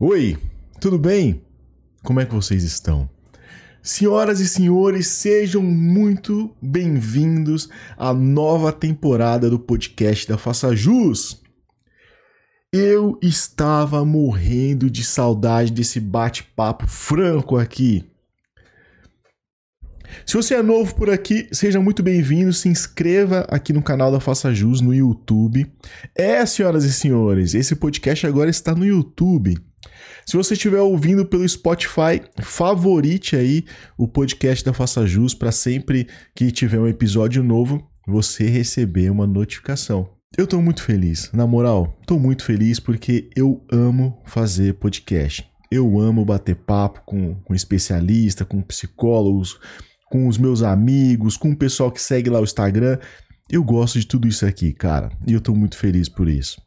Oi, 0.00 0.36
tudo 0.80 0.98
bem? 0.98 1.40
Como 2.02 2.18
é 2.18 2.26
que 2.26 2.34
vocês 2.34 2.64
estão? 2.64 3.08
Senhoras 3.80 4.40
e 4.40 4.48
senhores, 4.48 5.06
sejam 5.06 5.62
muito 5.62 6.52
bem-vindos 6.60 7.68
à 7.96 8.12
nova 8.12 8.72
temporada 8.72 9.48
do 9.48 9.56
podcast 9.56 10.26
da 10.26 10.36
Faça 10.36 10.74
Jus. 10.74 11.40
Eu 12.72 13.16
estava 13.22 14.04
morrendo 14.04 14.90
de 14.90 15.04
saudade 15.04 15.70
desse 15.70 16.00
bate-papo 16.00 16.88
franco 16.88 17.56
aqui. 17.56 18.04
Se 20.26 20.34
você 20.36 20.54
é 20.54 20.62
novo 20.62 20.92
por 20.96 21.08
aqui, 21.08 21.48
seja 21.52 21.80
muito 21.80 22.02
bem-vindo. 22.02 22.52
Se 22.52 22.68
inscreva 22.68 23.46
aqui 23.48 23.72
no 23.72 23.82
canal 23.82 24.10
da 24.10 24.18
Faça 24.18 24.52
Jus 24.52 24.80
no 24.80 24.92
YouTube. 24.92 25.72
É, 26.16 26.44
senhoras 26.44 26.82
e 26.82 26.92
senhores, 26.92 27.54
esse 27.54 27.76
podcast 27.76 28.26
agora 28.26 28.50
está 28.50 28.74
no 28.74 28.84
YouTube. 28.84 29.56
Se 30.26 30.36
você 30.36 30.54
estiver 30.54 30.80
ouvindo 30.80 31.26
pelo 31.26 31.48
Spotify, 31.48 32.22
favorite 32.42 33.36
aí 33.36 33.64
o 33.96 34.08
podcast 34.08 34.64
da 34.64 34.72
Faça 34.72 35.06
Jus 35.06 35.34
para 35.34 35.52
sempre 35.52 36.08
que 36.34 36.50
tiver 36.50 36.78
um 36.78 36.88
episódio 36.88 37.42
novo, 37.42 37.86
você 38.06 38.48
receber 38.48 39.10
uma 39.10 39.26
notificação. 39.26 40.08
Eu 40.36 40.46
tô 40.46 40.60
muito 40.60 40.82
feliz, 40.82 41.30
na 41.32 41.46
moral, 41.46 41.96
tô 42.06 42.18
muito 42.18 42.44
feliz 42.44 42.80
porque 42.80 43.30
eu 43.36 43.64
amo 43.70 44.20
fazer 44.24 44.74
podcast. 44.74 45.48
Eu 45.70 46.00
amo 46.00 46.24
bater 46.24 46.56
papo 46.56 47.02
com, 47.06 47.34
com 47.36 47.54
especialista, 47.54 48.44
com 48.44 48.60
psicólogos, 48.60 49.58
com 50.10 50.26
os 50.26 50.38
meus 50.38 50.62
amigos, 50.62 51.36
com 51.36 51.50
o 51.50 51.56
pessoal 51.56 51.90
que 51.90 52.00
segue 52.00 52.30
lá 52.30 52.40
o 52.40 52.44
Instagram. 52.44 52.98
Eu 53.50 53.62
gosto 53.62 54.00
de 54.00 54.06
tudo 54.06 54.26
isso 54.26 54.44
aqui, 54.46 54.72
cara, 54.72 55.10
e 55.26 55.32
eu 55.32 55.40
tô 55.40 55.54
muito 55.54 55.76
feliz 55.76 56.08
por 56.08 56.28
isso. 56.28 56.60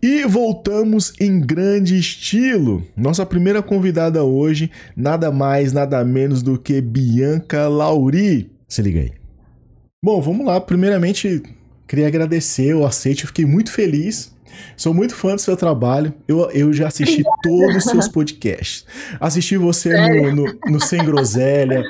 E 0.00 0.24
voltamos 0.26 1.12
em 1.20 1.40
grande 1.40 1.98
estilo. 1.98 2.86
Nossa 2.96 3.26
primeira 3.26 3.62
convidada 3.62 4.22
hoje, 4.22 4.70
nada 4.96 5.32
mais, 5.32 5.72
nada 5.72 6.04
menos 6.04 6.42
do 6.42 6.58
que 6.58 6.80
Bianca 6.80 7.68
Lauri. 7.68 8.50
Se 8.68 8.80
liga 8.80 9.00
aí. 9.00 9.12
Bom, 10.02 10.20
vamos 10.20 10.46
lá. 10.46 10.60
Primeiramente, 10.60 11.42
queria 11.86 12.06
agradecer 12.06 12.74
o 12.74 12.86
aceite, 12.86 13.22
eu 13.22 13.28
fiquei 13.28 13.44
muito 13.44 13.72
feliz. 13.72 14.32
Sou 14.76 14.94
muito 14.94 15.14
fã 15.14 15.34
do 15.34 15.40
seu 15.40 15.56
trabalho. 15.56 16.14
Eu, 16.26 16.50
eu 16.50 16.72
já 16.72 16.88
assisti 16.88 17.22
todos 17.42 17.76
os 17.76 17.84
seus 17.84 18.08
podcasts. 18.08 18.86
Assisti 19.20 19.56
você 19.56 19.92
no, 19.96 20.34
no, 20.34 20.58
no 20.66 20.80
Sem 20.80 21.04
Groselha, 21.04 21.82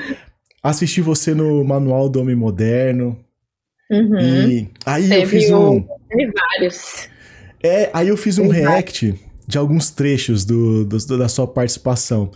assisti 0.62 1.00
você 1.00 1.34
no 1.34 1.62
Manual 1.64 2.08
do 2.08 2.20
Homem 2.20 2.36
Moderno. 2.36 3.19
Uhum. 3.91 4.19
E 4.19 4.69
aí 4.84 5.08
Teve 5.08 5.22
eu 5.22 5.28
fiz 5.28 5.50
um. 5.50 5.80
Teve 6.08 6.32
vários. 6.32 7.08
É, 7.62 7.90
aí 7.92 8.08
eu 8.08 8.16
fiz 8.16 8.38
um 8.38 8.44
Exato. 8.46 8.60
react 8.60 9.14
de 9.46 9.58
alguns 9.58 9.90
trechos 9.90 10.44
do, 10.44 10.84
do- 10.84 11.18
da 11.18 11.28
sua 11.28 11.46
participação. 11.46 12.30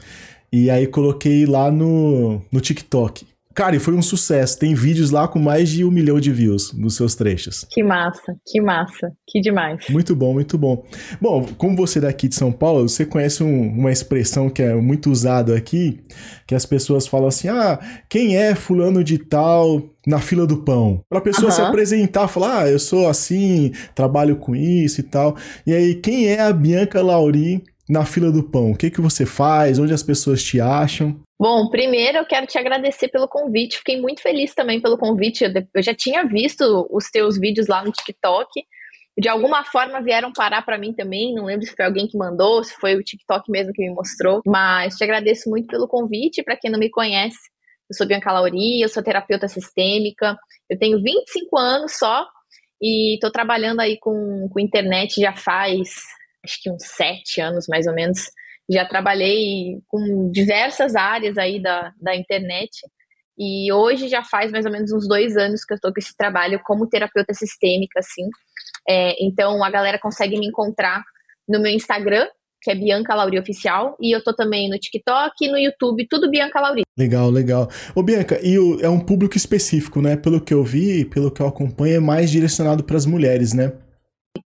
E 0.52 0.68
aí 0.70 0.86
coloquei 0.86 1.46
lá 1.46 1.70
no, 1.70 2.40
no 2.50 2.60
TikTok. 2.60 3.26
Cara, 3.54 3.76
e 3.76 3.78
foi 3.78 3.94
um 3.94 4.02
sucesso. 4.02 4.58
Tem 4.58 4.74
vídeos 4.74 5.10
lá 5.10 5.28
com 5.28 5.38
mais 5.38 5.68
de 5.68 5.84
um 5.84 5.90
milhão 5.90 6.18
de 6.20 6.32
views 6.32 6.72
nos 6.72 6.96
seus 6.96 7.14
trechos. 7.14 7.66
Que 7.70 7.82
massa, 7.82 8.34
que 8.46 8.60
massa, 8.60 9.12
que 9.28 9.40
demais. 9.40 9.84
Muito 9.90 10.14
bom, 10.16 10.32
muito 10.32 10.56
bom. 10.56 10.84
Bom, 11.20 11.46
como 11.58 11.76
você 11.76 11.98
é 11.98 12.02
daqui 12.02 12.28
de 12.28 12.34
São 12.34 12.50
Paulo, 12.52 12.88
você 12.88 13.04
conhece 13.04 13.42
um- 13.42 13.68
uma 13.68 13.92
expressão 13.92 14.48
que 14.48 14.62
é 14.62 14.74
muito 14.74 15.10
usada 15.10 15.56
aqui, 15.56 16.00
que 16.46 16.54
as 16.54 16.64
pessoas 16.66 17.06
falam 17.06 17.28
assim: 17.28 17.48
ah, 17.48 17.78
quem 18.08 18.36
é 18.36 18.54
fulano 18.54 19.02
de 19.04 19.18
tal 19.18 19.82
na 20.06 20.18
fila 20.18 20.46
do 20.46 20.58
pão? 20.64 21.00
Pra 21.08 21.20
pessoa 21.20 21.50
se 21.50 21.60
apresentar, 21.60 22.28
falar, 22.28 22.62
ah, 22.62 22.68
eu 22.70 22.78
sou 22.78 23.08
assim, 23.08 23.72
trabalho 23.94 24.36
com 24.36 24.54
isso 24.56 25.00
e 25.00 25.04
tal. 25.04 25.36
E 25.66 25.72
aí, 25.72 25.94
quem 25.96 26.26
é 26.28 26.40
a 26.40 26.52
Bianca 26.52 27.02
Lauri 27.02 27.62
na 27.92 28.06
fila 28.06 28.32
do 28.32 28.42
pão? 28.42 28.70
O 28.70 28.76
que, 28.76 28.90
que 28.90 29.02
você 29.02 29.26
faz? 29.26 29.78
Onde 29.78 29.92
as 29.92 30.02
pessoas 30.02 30.42
te 30.42 30.58
acham? 30.58 31.20
Bom, 31.38 31.68
primeiro 31.68 32.18
eu 32.18 32.24
quero 32.24 32.46
te 32.46 32.56
agradecer 32.56 33.08
pelo 33.08 33.28
convite. 33.28 33.76
Fiquei 33.76 34.00
muito 34.00 34.22
feliz 34.22 34.54
também 34.54 34.80
pelo 34.80 34.96
convite. 34.96 35.44
Eu 35.44 35.82
já 35.82 35.94
tinha 35.94 36.24
visto 36.24 36.88
os 36.90 37.10
teus 37.10 37.38
vídeos 37.38 37.66
lá 37.68 37.84
no 37.84 37.92
TikTok. 37.92 38.48
De 39.18 39.28
alguma 39.28 39.62
forma 39.62 40.00
vieram 40.00 40.32
parar 40.32 40.62
para 40.62 40.78
mim 40.78 40.94
também. 40.94 41.34
Não 41.34 41.44
lembro 41.44 41.66
se 41.66 41.76
foi 41.76 41.84
alguém 41.84 42.08
que 42.08 42.16
mandou, 42.16 42.64
se 42.64 42.74
foi 42.76 42.94
o 42.94 43.02
TikTok 43.02 43.50
mesmo 43.50 43.74
que 43.74 43.82
me 43.82 43.94
mostrou. 43.94 44.40
Mas 44.46 44.96
te 44.96 45.04
agradeço 45.04 45.50
muito 45.50 45.66
pelo 45.66 45.86
convite. 45.86 46.42
Para 46.42 46.56
quem 46.56 46.70
não 46.70 46.78
me 46.78 46.88
conhece, 46.88 47.38
eu 47.90 47.94
sou 47.94 48.06
Bianca 48.06 48.32
Lauri, 48.32 48.80
eu 48.80 48.88
sou 48.88 49.02
terapeuta 49.02 49.48
sistêmica. 49.48 50.34
Eu 50.70 50.78
tenho 50.78 51.02
25 51.02 51.58
anos 51.58 51.98
só 51.98 52.26
e 52.80 53.16
estou 53.16 53.30
trabalhando 53.30 53.80
aí 53.80 53.98
com, 54.00 54.48
com 54.50 54.58
internet 54.58 55.20
já 55.20 55.36
faz 55.36 55.90
acho 56.44 56.60
que 56.62 56.70
uns 56.70 56.84
sete 56.84 57.40
anos 57.40 57.66
mais 57.68 57.86
ou 57.86 57.94
menos. 57.94 58.30
Já 58.70 58.86
trabalhei 58.86 59.80
com 59.88 60.30
diversas 60.30 60.94
áreas 60.94 61.36
aí 61.36 61.60
da, 61.60 61.92
da 62.00 62.14
internet. 62.16 62.70
E 63.38 63.72
hoje 63.72 64.08
já 64.08 64.22
faz 64.22 64.52
mais 64.52 64.64
ou 64.64 64.70
menos 64.72 64.92
uns 64.92 65.08
dois 65.08 65.36
anos 65.36 65.64
que 65.64 65.72
eu 65.72 65.76
estou 65.76 65.92
com 65.92 65.98
esse 65.98 66.16
trabalho 66.16 66.60
como 66.64 66.86
terapeuta 66.88 67.34
sistêmica, 67.34 67.98
assim. 67.98 68.28
É, 68.88 69.14
então 69.24 69.62
a 69.64 69.70
galera 69.70 69.98
consegue 69.98 70.38
me 70.38 70.46
encontrar 70.46 71.02
no 71.48 71.60
meu 71.60 71.72
Instagram, 71.72 72.26
que 72.62 72.70
é 72.70 72.74
Bianca 72.74 73.14
Lauri 73.14 73.38
Oficial, 73.38 73.96
e 74.00 74.14
eu 74.14 74.22
tô 74.22 74.32
também 74.32 74.70
no 74.70 74.78
TikTok 74.78 75.32
e 75.40 75.50
no 75.50 75.58
YouTube, 75.58 76.06
tudo 76.08 76.30
Bianca 76.30 76.60
Lauri. 76.60 76.82
Legal, 76.96 77.28
legal. 77.30 77.68
Ô, 77.96 78.02
Bianca, 78.02 78.38
e 78.42 78.56
o- 78.58 78.80
é 78.80 78.88
um 78.88 79.00
público 79.00 79.36
específico, 79.36 80.00
né? 80.00 80.16
Pelo 80.16 80.40
que 80.40 80.54
eu 80.54 80.62
vi, 80.62 81.04
pelo 81.04 81.30
que 81.30 81.42
eu 81.42 81.48
acompanho, 81.48 81.96
é 81.96 82.00
mais 82.00 82.30
direcionado 82.30 82.84
para 82.84 82.96
as 82.96 83.06
mulheres, 83.06 83.52
né? 83.52 83.72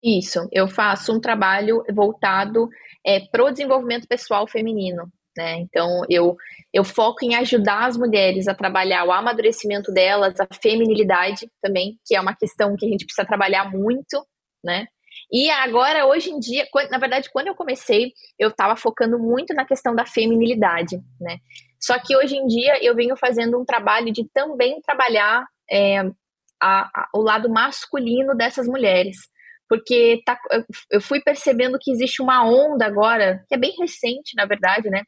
Isso, 0.02 0.48
eu 0.52 0.68
faço 0.68 1.12
um 1.14 1.20
trabalho 1.20 1.82
voltado 1.92 2.68
é, 3.04 3.20
para 3.20 3.44
o 3.44 3.50
desenvolvimento 3.50 4.06
pessoal 4.06 4.46
feminino. 4.46 5.10
Né? 5.36 5.58
Então, 5.58 6.02
eu, 6.08 6.34
eu 6.72 6.82
foco 6.82 7.18
em 7.22 7.34
ajudar 7.34 7.86
as 7.86 7.96
mulheres 7.96 8.48
a 8.48 8.54
trabalhar 8.54 9.04
o 9.04 9.12
amadurecimento 9.12 9.92
delas, 9.92 10.34
a 10.40 10.46
feminilidade 10.62 11.46
também, 11.60 11.98
que 12.06 12.16
é 12.16 12.20
uma 12.20 12.34
questão 12.34 12.74
que 12.74 12.86
a 12.86 12.88
gente 12.88 13.04
precisa 13.04 13.26
trabalhar 13.26 13.70
muito, 13.70 14.26
né? 14.64 14.86
E 15.30 15.50
agora, 15.50 16.06
hoje 16.06 16.30
em 16.30 16.38
dia, 16.38 16.66
quan- 16.70 16.88
na 16.90 16.96
verdade, 16.98 17.28
quando 17.30 17.48
eu 17.48 17.54
comecei, 17.54 18.12
eu 18.38 18.48
estava 18.48 18.76
focando 18.76 19.18
muito 19.18 19.52
na 19.54 19.66
questão 19.66 19.94
da 19.94 20.06
feminilidade, 20.06 20.96
né? 21.20 21.36
Só 21.80 21.98
que 21.98 22.16
hoje 22.16 22.36
em 22.36 22.46
dia 22.46 22.82
eu 22.82 22.94
venho 22.94 23.16
fazendo 23.16 23.58
um 23.60 23.64
trabalho 23.64 24.10
de 24.12 24.24
também 24.32 24.80
trabalhar 24.80 25.46
é, 25.70 25.98
a- 26.60 26.90
a- 26.94 27.08
o 27.14 27.20
lado 27.20 27.50
masculino 27.50 28.34
dessas 28.34 28.66
mulheres 28.66 29.18
porque 29.68 30.22
tá, 30.24 30.38
eu- 30.90 31.00
fui 31.00 31.20
percebendo 31.20 31.78
que 31.80 31.90
existe 31.90 32.22
uma 32.22 32.44
onda 32.44 32.86
agora, 32.86 33.44
que 33.48 33.54
é 33.54 33.58
bem 33.58 33.74
recente, 33.78 34.34
na 34.36 34.46
verdade, 34.46 34.88
né? 34.90 35.02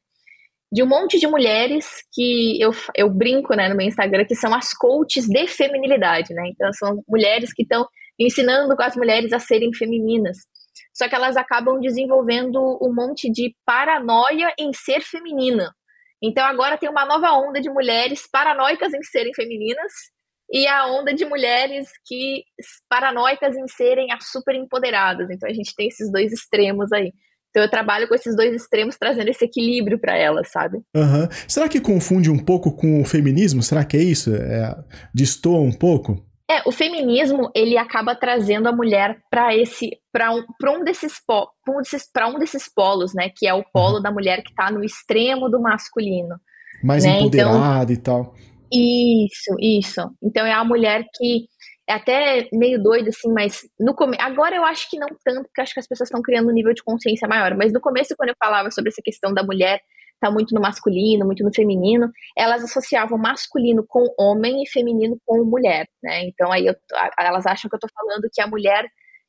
De 0.71 0.83
um 0.83 0.87
monte 0.87 1.19
de 1.19 1.27
mulheres 1.27 1.87
que 2.13 2.61
eu, 2.61 2.73
eu 2.95 3.09
brinco 3.09 3.55
né, 3.55 3.69
no 3.69 3.77
meu 3.77 3.87
Instagram, 3.87 4.25
que 4.27 4.35
são 4.35 4.55
as 4.55 4.73
coaches 4.75 5.27
de 5.27 5.47
feminilidade, 5.47 6.35
né? 6.35 6.43
Então, 6.49 6.73
são 6.73 7.03
mulheres 7.09 7.53
que 7.53 7.63
estão 7.63 7.87
ensinando 8.19 8.75
as 8.81 8.97
mulheres 8.97 9.33
a 9.33 9.39
serem 9.39 9.73
femininas. 9.73 10.37
Só 10.93 11.09
que 11.09 11.15
elas 11.15 11.37
acabam 11.37 11.81
desenvolvendo 11.81 12.61
um 12.83 12.93
monte 12.95 13.31
de 13.31 13.55
paranoia 13.65 14.53
em 14.59 14.73
ser 14.73 15.01
feminina. 15.01 15.73
Então, 16.23 16.45
agora 16.45 16.77
tem 16.77 16.91
uma 16.91 17.07
nova 17.07 17.33
onda 17.33 17.61
de 17.61 17.71
mulheres 17.71 18.29
paranoicas 18.31 18.93
em 18.93 19.03
serem 19.05 19.33
femininas 19.33 19.93
e 20.51 20.67
a 20.67 20.87
onda 20.87 21.15
de 21.15 21.25
mulheres 21.25 21.89
que 22.07 22.45
paranoicas 22.89 23.57
em 23.57 23.69
serem 23.69 24.13
as 24.13 24.31
super 24.31 24.55
empoderadas. 24.55 25.29
Então 25.31 25.49
a 25.49 25.53
gente 25.53 25.75
tem 25.75 25.89
esses 25.89 26.11
dois 26.11 26.33
extremos 26.33 26.93
aí. 26.93 27.13
Então 27.51 27.63
eu 27.63 27.71
trabalho 27.71 28.07
com 28.09 28.15
esses 28.15 28.37
dois 28.37 28.55
extremos 28.55 28.97
trazendo 28.97 29.29
esse 29.29 29.45
equilíbrio 29.45 29.99
para 29.99 30.17
elas, 30.17 30.51
sabe? 30.51 30.79
Aham. 30.95 31.29
Será 31.47 31.69
que 31.69 31.81
confunde 31.81 32.31
um 32.31 32.39
pouco 32.39 32.73
com 32.73 33.01
o 33.01 33.05
feminismo? 33.05 33.63
Será 33.63 33.85
que 33.85 33.97
é 33.97 34.03
isso? 34.03 34.35
É, 34.35 34.77
destoa 35.15 35.61
um 35.61 35.73
pouco? 35.73 36.25
É, 36.51 36.63
o 36.67 36.73
feminismo, 36.73 37.51
ele 37.55 37.77
acaba 37.77 38.15
trazendo 38.15 38.69
a 38.69 38.73
mulher 38.73 39.19
para 39.31 39.55
esse 39.55 39.91
para 40.11 40.35
um, 40.35 40.43
pra 40.59 40.73
um 40.73 40.83
desses 40.83 41.21
pra 41.27 41.75
um 41.75 41.79
desses 41.83 42.11
para 42.11 42.29
um 42.29 42.39
desses 42.39 42.73
polos, 42.75 43.13
né, 43.15 43.31
que 43.35 43.47
é 43.47 43.53
o 43.53 43.63
polo 43.63 44.01
da 44.01 44.11
mulher 44.11 44.43
que 44.43 44.55
tá 44.55 44.71
no 44.71 44.83
extremo 44.83 45.51
do 45.51 45.61
masculino. 45.61 46.37
Mais 46.83 47.05
Né, 47.05 47.19
empoderada 47.19 47.93
e 47.93 47.97
tal. 47.99 48.35
Isso, 48.73 49.55
isso. 49.61 50.01
Então 50.23 50.45
é 50.47 50.53
a 50.53 50.65
mulher 50.65 51.05
que 51.15 51.47
é 51.89 51.95
até 51.95 52.49
meio 52.53 52.83
doido, 52.83 53.09
assim, 53.09 53.33
mas 53.33 53.61
no 53.81 53.95
come... 53.95 54.17
agora 54.21 54.55
eu 54.57 54.65
acho 54.65 54.91
que 54.91 54.99
não 54.99 55.09
tanto, 55.25 55.45
porque 55.45 55.61
acho 55.63 55.73
que 55.73 55.81
as 55.81 55.87
pessoas 55.87 56.09
estão 56.09 56.21
criando 56.23 56.49
um 56.51 56.53
nível 56.53 56.75
de 56.75 56.83
consciência 56.83 57.27
maior. 57.27 57.57
Mas 57.57 57.73
no 57.73 57.81
começo, 57.81 58.15
quando 58.17 58.31
eu 58.31 58.35
falava 58.43 58.71
sobre 58.71 58.91
essa 58.91 59.01
questão 59.03 59.33
da 59.33 59.43
mulher 59.43 59.81
tá 60.21 60.31
muito 60.33 60.53
no 60.55 60.61
masculino, 60.61 61.25
muito 61.25 61.45
no 61.45 61.55
feminino, 61.55 62.11
elas 62.37 62.65
associavam 62.65 63.17
masculino 63.17 63.85
com 63.87 64.05
homem 64.19 64.65
e 64.65 64.69
feminino 64.69 65.17
com 65.25 65.45
mulher, 65.45 65.87
né? 66.03 66.25
Então 66.25 66.51
aí 66.53 66.67
eu- 66.67 66.75
elas 67.19 67.47
acham 67.47 67.71
que 67.71 67.77
eu 67.77 67.81
tô 67.81 67.87
falando 67.95 68.29
que 68.33 68.41
a 68.43 68.47
mulher 68.49 68.85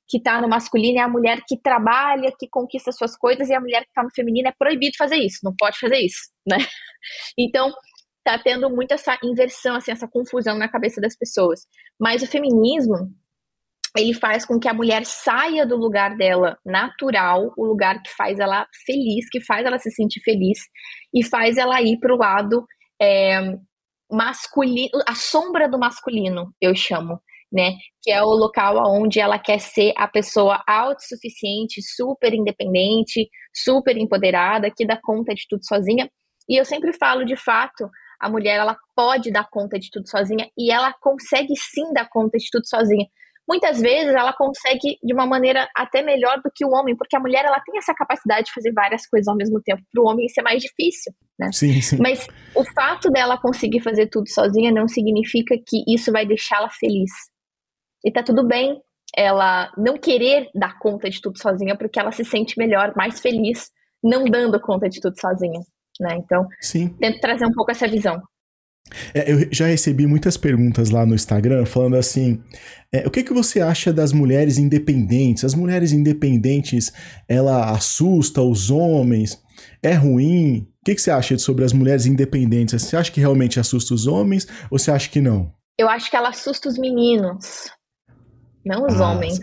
que 0.08 0.20
tá 0.20 0.42
no 0.42 0.50
masculino 0.50 0.98
é 1.00 1.02
a 1.04 1.08
mulher 1.08 1.42
que 1.48 1.56
trabalha, 1.62 2.34
que 2.40 2.48
conquista 2.50 2.92
suas 2.92 3.16
coisas, 3.16 3.48
e 3.50 3.54
a 3.54 3.60
mulher 3.62 3.82
que 3.86 3.94
tá 3.94 4.02
no 4.04 4.10
feminino 4.16 4.48
é 4.50 4.54
proibido 4.58 4.96
fazer 4.98 5.18
isso, 5.18 5.38
não 5.44 5.54
pode 5.58 5.78
fazer 5.80 5.98
isso, 6.00 6.32
né? 6.48 6.58
Então, 7.38 7.72
tá 8.24 8.38
tendo 8.38 8.70
muito 8.70 8.94
essa 8.94 9.18
inversão, 9.24 9.76
assim, 9.76 9.92
essa 9.92 10.08
confusão 10.08 10.58
na 10.58 10.70
cabeça 10.70 11.02
das 11.02 11.18
pessoas. 11.18 11.62
Mas 12.00 12.22
o 12.22 12.28
feminismo, 12.28 13.12
ele 13.98 14.14
faz 14.14 14.46
com 14.46 14.60
que 14.60 14.68
a 14.68 14.74
mulher 14.74 15.06
saia 15.06 15.66
do 15.66 15.76
lugar 15.76 16.16
dela 16.16 16.58
natural, 16.66 17.54
o 17.58 17.66
lugar 17.66 18.02
que 18.02 18.12
faz 18.12 18.40
ela 18.40 18.68
feliz, 18.86 19.30
que 19.30 19.42
faz 19.42 19.66
ela 19.66 19.80
se 19.80 19.92
sentir 19.92 20.22
feliz, 20.22 20.60
e 21.14 21.24
faz 21.24 21.58
ela 21.58 21.82
ir 21.82 21.98
para 22.00 22.14
o 22.14 22.18
lado 22.18 22.66
é, 23.02 23.58
masculino, 24.12 24.90
a 25.08 25.16
sombra 25.16 25.70
do 25.70 25.80
masculino, 25.80 26.54
eu 26.60 26.76
chamo, 26.76 27.20
né? 27.52 27.74
Que 28.02 28.12
é 28.12 28.22
o 28.22 28.30
local 28.30 28.78
onde 28.88 29.20
ela 29.20 29.40
quer 29.40 29.60
ser 29.60 29.94
a 29.98 30.08
pessoa 30.08 30.64
autossuficiente, 30.68 31.82
super 31.82 32.34
independente, 32.34 33.30
super 33.54 33.98
empoderada, 33.98 34.72
que 34.76 34.86
dá 34.86 35.00
conta 35.02 35.34
de 35.34 35.46
tudo 35.50 35.66
sozinha. 35.66 36.10
E 36.48 36.60
eu 36.60 36.66
sempre 36.66 36.92
falo, 36.94 37.24
de 37.24 37.36
fato, 37.36 37.90
a 38.20 38.30
mulher 38.30 38.58
ela 38.60 38.78
pode 38.96 39.32
dar 39.32 39.48
conta 39.50 39.80
de 39.80 39.90
tudo 39.90 40.08
sozinha 40.10 40.50
e 40.58 40.72
ela 40.72 40.94
consegue 41.00 41.56
sim 41.56 41.94
dar 41.94 42.08
conta 42.10 42.38
de 42.38 42.50
tudo 42.52 42.68
sozinha 42.68 43.06
muitas 43.50 43.82
vezes 43.82 44.14
ela 44.14 44.32
consegue 44.32 45.00
de 45.04 45.12
uma 45.12 45.26
maneira 45.26 45.68
até 45.76 46.04
melhor 46.04 46.40
do 46.44 46.52
que 46.54 46.64
o 46.64 46.70
homem, 46.70 46.96
porque 46.96 47.16
a 47.16 47.20
mulher 47.20 47.44
ela 47.44 47.60
tem 47.60 47.80
essa 47.80 47.96
capacidade 47.96 48.46
de 48.46 48.54
fazer 48.54 48.72
várias 48.72 49.08
coisas 49.08 49.28
ao 49.28 49.36
mesmo 49.36 49.60
tempo. 49.60 49.82
Para 49.92 50.04
o 50.04 50.06
homem 50.06 50.28
isso 50.28 50.40
é 50.40 50.44
mais 50.44 50.62
difícil, 50.62 51.12
né? 51.38 51.50
Sim, 51.52 51.82
sim. 51.82 51.98
Mas 52.00 52.28
o 52.54 52.64
fato 52.76 53.10
dela 53.10 53.42
conseguir 53.42 53.82
fazer 53.82 54.06
tudo 54.06 54.30
sozinha 54.30 54.72
não 54.72 54.88
significa 54.88 55.56
que 55.58 55.84
isso 55.88 56.12
vai 56.12 56.28
deixá-la 56.28 56.70
feliz. 56.70 57.10
E 58.06 58.12
tá 58.12 58.22
tudo 58.22 58.46
bem 58.46 58.80
ela 59.18 59.72
não 59.76 59.98
querer 59.98 60.52
dar 60.54 60.78
conta 60.78 61.10
de 61.10 61.20
tudo 61.20 61.42
sozinha, 61.42 61.76
porque 61.76 62.00
ela 62.00 62.12
se 62.12 62.24
sente 62.24 62.60
melhor, 62.60 62.94
mais 62.96 63.20
feliz, 63.20 63.72
não 64.04 64.24
dando 64.26 64.62
conta 64.62 64.88
de 64.88 65.02
tudo 65.02 65.20
sozinha, 65.20 65.62
né? 66.00 66.18
Então, 66.18 66.48
Sim. 66.60 66.90
tento 67.00 67.20
trazer 67.20 67.46
um 67.46 67.52
pouco 67.52 67.72
essa 67.72 67.88
visão. 67.88 68.22
É, 69.14 69.32
eu 69.32 69.48
já 69.52 69.68
recebi 69.68 70.08
muitas 70.08 70.36
perguntas 70.38 70.90
lá 70.90 71.06
no 71.06 71.14
Instagram 71.14 71.66
falando 71.66 71.96
assim: 71.96 72.42
é, 72.92 73.06
o 73.08 73.12
que, 73.12 73.24
que 73.24 73.34
você 73.34 73.62
acha 73.62 73.94
das 73.94 74.12
mulheres 74.12 74.58
independentes? 74.58 75.44
As 75.44 75.54
mulheres 75.54 75.92
independentes, 75.92 76.92
ela 77.28 77.72
assusta 77.72 78.42
os 78.42 78.72
homens? 78.72 79.42
É 79.84 79.94
ruim? 79.94 80.68
O 80.82 80.86
que, 80.86 80.96
que 80.96 81.02
você 81.02 81.12
acha 81.12 81.38
sobre 81.38 81.66
as 81.66 81.74
mulheres 81.74 82.06
independentes? 82.06 82.82
Você 82.82 82.96
acha 82.96 83.12
que 83.12 83.20
realmente 83.20 83.60
assusta 83.60 83.94
os 83.94 84.08
homens 84.08 84.48
ou 84.72 84.80
você 84.80 84.92
acha 84.92 85.10
que 85.10 85.22
não? 85.22 85.54
Eu 85.78 85.88
acho 85.88 86.10
que 86.10 86.16
ela 86.16 86.30
assusta 86.30 86.68
os 86.68 86.78
meninos, 86.78 87.72
não 88.66 88.86
os 88.86 89.00
ah, 89.00 89.12
homens, 89.12 89.40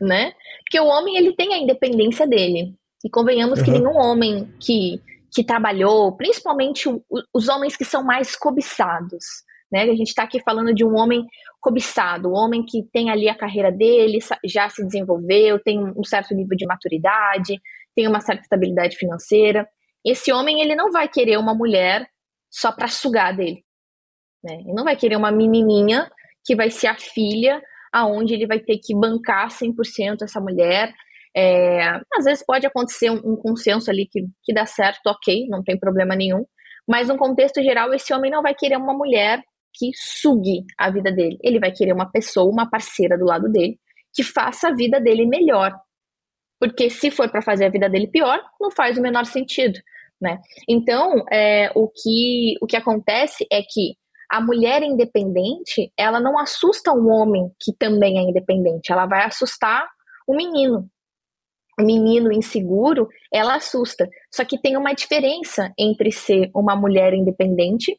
né? 0.00 0.32
Porque 0.64 0.78
o 0.78 0.86
homem 0.86 1.16
ele 1.16 1.34
tem 1.34 1.54
a 1.54 1.58
independência 1.58 2.26
dele. 2.26 2.74
E 3.04 3.10
convenhamos 3.10 3.60
uhum. 3.60 3.64
que 3.64 3.70
nenhum 3.70 3.96
homem 3.96 4.48
que 4.58 5.00
que 5.36 5.44
trabalhou, 5.44 6.16
principalmente 6.16 6.88
os 7.34 7.46
homens 7.46 7.76
que 7.76 7.84
são 7.84 8.02
mais 8.02 8.34
cobiçados. 8.34 9.22
Né? 9.70 9.82
A 9.82 9.94
gente 9.94 10.08
está 10.08 10.22
aqui 10.22 10.40
falando 10.40 10.72
de 10.72 10.82
um 10.82 10.96
homem 10.96 11.26
cobiçado, 11.60 12.30
um 12.30 12.34
homem 12.34 12.64
que 12.64 12.82
tem 12.90 13.10
ali 13.10 13.28
a 13.28 13.36
carreira 13.36 13.70
dele, 13.70 14.18
já 14.46 14.66
se 14.70 14.82
desenvolveu, 14.82 15.62
tem 15.62 15.78
um 15.78 16.02
certo 16.02 16.34
nível 16.34 16.56
de 16.56 16.64
maturidade, 16.64 17.60
tem 17.94 18.08
uma 18.08 18.20
certa 18.20 18.44
estabilidade 18.44 18.96
financeira. 18.96 19.68
Esse 20.02 20.32
homem 20.32 20.62
ele 20.62 20.74
não 20.74 20.90
vai 20.90 21.06
querer 21.06 21.36
uma 21.36 21.54
mulher 21.54 22.08
só 22.50 22.72
para 22.72 22.88
sugar 22.88 23.36
dele. 23.36 23.62
Né? 24.42 24.54
Ele 24.60 24.72
não 24.72 24.84
vai 24.84 24.96
querer 24.96 25.16
uma 25.16 25.30
menininha 25.30 26.10
que 26.46 26.56
vai 26.56 26.70
ser 26.70 26.86
a 26.86 26.96
filha, 26.96 27.62
aonde 27.92 28.32
ele 28.32 28.46
vai 28.46 28.58
ter 28.58 28.78
que 28.78 28.98
bancar 28.98 29.50
100% 29.50 30.22
essa 30.22 30.40
mulher 30.40 30.94
é, 31.36 32.00
às 32.16 32.24
vezes 32.24 32.44
pode 32.44 32.66
acontecer 32.66 33.10
um, 33.10 33.20
um, 33.24 33.36
consenso 33.36 33.90
ali 33.90 34.08
que, 34.10 34.22
que 34.42 34.54
dá 34.54 34.64
certo, 34.64 35.06
ok, 35.08 35.46
não 35.48 35.62
tem 35.62 35.78
problema 35.78 36.16
nenhum. 36.16 36.44
Mas 36.88 37.08
no 37.08 37.18
contexto 37.18 37.62
geral, 37.62 37.92
esse 37.92 38.14
homem 38.14 38.30
não 38.30 38.42
vai 38.42 38.54
querer 38.54 38.76
uma 38.76 38.94
mulher 38.94 39.42
que 39.74 39.90
sugue 39.94 40.64
a 40.78 40.90
vida 40.90 41.12
dele. 41.12 41.36
Ele 41.42 41.60
vai 41.60 41.72
querer 41.72 41.92
uma 41.92 42.10
pessoa, 42.10 42.50
uma 42.50 42.70
parceira 42.70 43.18
do 43.18 43.26
lado 43.26 43.50
dele, 43.50 43.78
que 44.14 44.22
faça 44.22 44.68
a 44.68 44.74
vida 44.74 44.98
dele 44.98 45.26
melhor. 45.26 45.72
Porque 46.58 46.88
se 46.88 47.10
for 47.10 47.30
para 47.30 47.42
fazer 47.42 47.66
a 47.66 47.70
vida 47.70 47.88
dele 47.88 48.08
pior, 48.08 48.40
não 48.58 48.70
faz 48.70 48.96
o 48.96 49.02
menor 49.02 49.26
sentido. 49.26 49.78
Né? 50.18 50.38
Então, 50.66 51.22
é, 51.30 51.70
o, 51.74 51.88
que, 51.88 52.54
o 52.62 52.66
que 52.66 52.76
acontece 52.76 53.46
é 53.52 53.60
que 53.60 53.94
a 54.30 54.40
mulher 54.40 54.82
independente, 54.82 55.92
ela 55.98 56.18
não 56.18 56.38
assusta 56.38 56.92
um 56.92 57.10
homem 57.10 57.50
que 57.60 57.72
também 57.78 58.18
é 58.18 58.22
independente, 58.22 58.90
ela 58.90 59.06
vai 59.06 59.24
assustar 59.24 59.86
o 60.26 60.34
menino, 60.34 60.88
menino 61.78 62.32
inseguro, 62.32 63.08
ela 63.32 63.56
assusta. 63.56 64.08
Só 64.34 64.44
que 64.44 64.60
tem 64.60 64.76
uma 64.76 64.94
diferença 64.94 65.72
entre 65.78 66.10
ser 66.10 66.50
uma 66.54 66.76
mulher 66.76 67.12
independente 67.14 67.98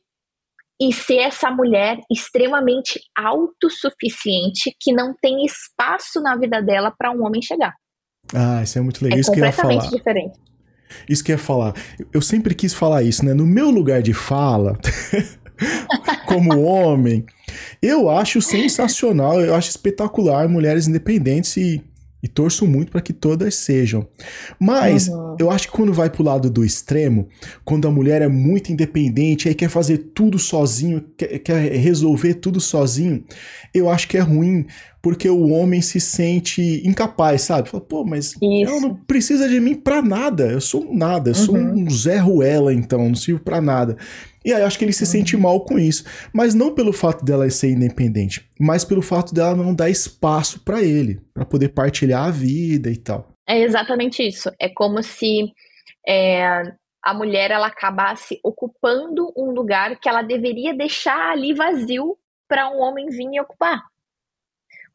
e 0.80 0.94
ser 0.94 1.18
essa 1.18 1.50
mulher 1.50 2.00
extremamente 2.12 3.00
autossuficiente 3.18 4.76
que 4.80 4.94
não 4.94 5.14
tem 5.20 5.44
espaço 5.46 6.22
na 6.22 6.36
vida 6.36 6.62
dela 6.62 6.94
para 6.96 7.12
um 7.12 7.26
homem 7.26 7.42
chegar. 7.42 7.74
Ah, 8.34 8.62
isso 8.62 8.78
é 8.78 8.82
muito 8.82 9.04
legal. 9.04 9.18
É 9.18 9.22
isso 9.22 9.32
completamente 9.32 9.58
que 9.62 9.66
eu 9.66 9.72
ia 9.72 9.82
falar. 9.82 9.98
diferente. 9.98 10.40
Isso 11.10 11.24
que 11.24 11.32
eu 11.32 11.36
ia 11.36 11.42
falar. 11.42 11.74
Eu 12.14 12.22
sempre 12.22 12.54
quis 12.54 12.74
falar 12.74 13.04
isso, 13.04 13.26
né? 13.26 13.34
No 13.34 13.46
meu 13.46 13.70
lugar 13.70 14.02
de 14.02 14.14
fala, 14.14 14.78
como 16.28 16.62
homem, 16.62 17.26
eu 17.82 18.10
acho 18.10 18.42
sensacional, 18.42 19.42
eu 19.42 19.56
acho 19.56 19.70
espetacular 19.70 20.48
mulheres 20.48 20.88
independentes 20.88 21.58
e 21.58 21.84
e 22.28 22.30
torço 22.30 22.68
muito 22.68 22.92
para 22.92 23.02
que 23.02 23.14
todas 23.14 23.56
sejam. 23.56 24.06
Mas 24.60 25.08
uhum. 25.08 25.38
eu 25.40 25.50
acho 25.50 25.68
que 25.68 25.74
quando 25.74 25.94
vai 25.94 26.10
pro 26.10 26.24
lado 26.24 26.50
do 26.50 26.64
extremo, 26.64 27.28
quando 27.64 27.88
a 27.88 27.92
mulher 27.92 28.22
é 28.22 28.28
muito 28.28 28.72
independente, 28.72 29.48
aí 29.48 29.56
quer 29.56 29.70
fazer 29.70 29.98
tudo 30.14 30.38
sozinho, 30.38 31.04
quer, 31.18 31.40
quer 31.40 31.72
resolver 31.72 32.36
tudo 32.36 32.60
sozinho, 32.60 33.24
eu 33.74 33.90
acho 33.90 34.08
que 34.08 34.18
é 34.18 34.22
ruim, 34.22 34.66
porque 35.08 35.30
o 35.30 35.52
homem 35.52 35.82
se 35.82 36.02
sente 36.02 36.86
incapaz, 36.86 37.44
sabe? 37.44 37.70
Fala, 37.70 37.82
pô, 37.82 38.04
mas 38.04 38.34
Isso. 38.42 38.70
ela 38.70 38.82
não 38.82 38.94
precisa 38.94 39.48
de 39.48 39.58
mim 39.58 39.74
para 39.74 40.02
nada, 40.02 40.48
eu 40.48 40.60
sou 40.60 40.94
nada, 40.94 41.30
eu 41.30 41.34
uhum. 41.34 41.46
sou 41.46 41.56
um 41.56 41.90
Zé 41.90 42.18
Ruela, 42.18 42.74
então, 42.74 43.08
não 43.08 43.16
sirvo 43.16 43.42
para 43.42 43.62
nada. 43.62 43.96
E 44.44 44.52
aí 44.52 44.60
eu 44.60 44.68
acho 44.68 44.78
que 44.78 44.84
ele 44.84 44.92
se 44.92 45.06
sente 45.06 45.34
uhum. 45.38 45.44
mal 45.44 45.62
com 45.62 45.80
isso. 45.80 46.04
Mas 46.34 46.54
não 46.54 46.76
pelo 46.76 46.92
fato 46.92 47.24
dela 47.24 47.50
ser 47.50 47.72
independente, 47.72 48.50
mas 48.60 48.84
pelo 48.84 49.02
fato 49.02 49.34
dela 49.34 49.56
não 49.56 49.74
dar 49.74 49.90
espaço 49.90 50.60
para 50.60 50.84
ele, 50.84 51.22
para 51.34 51.46
poder 51.46 51.70
partilhar 51.70 52.26
a 52.26 52.32
vida 52.32 52.92
e 52.92 52.98
tal. 52.98 53.30
É 53.48 53.62
exatamente 53.62 54.22
isso. 54.22 54.52
É 54.60 54.68
como 54.68 55.02
se 55.02 55.54
é, 56.06 56.64
a 57.02 57.14
mulher 57.14 57.50
ela 57.50 57.68
acabasse 57.68 58.42
ocupando 58.44 59.32
um 59.38 59.52
lugar 59.52 59.98
que 60.02 60.10
ela 60.10 60.22
deveria 60.22 60.74
deixar 60.74 61.32
ali 61.32 61.54
vazio 61.54 62.18
para 62.46 62.70
um 62.70 62.82
homem 62.82 63.08
vir 63.08 63.30
e 63.32 63.40
ocupar 63.40 63.86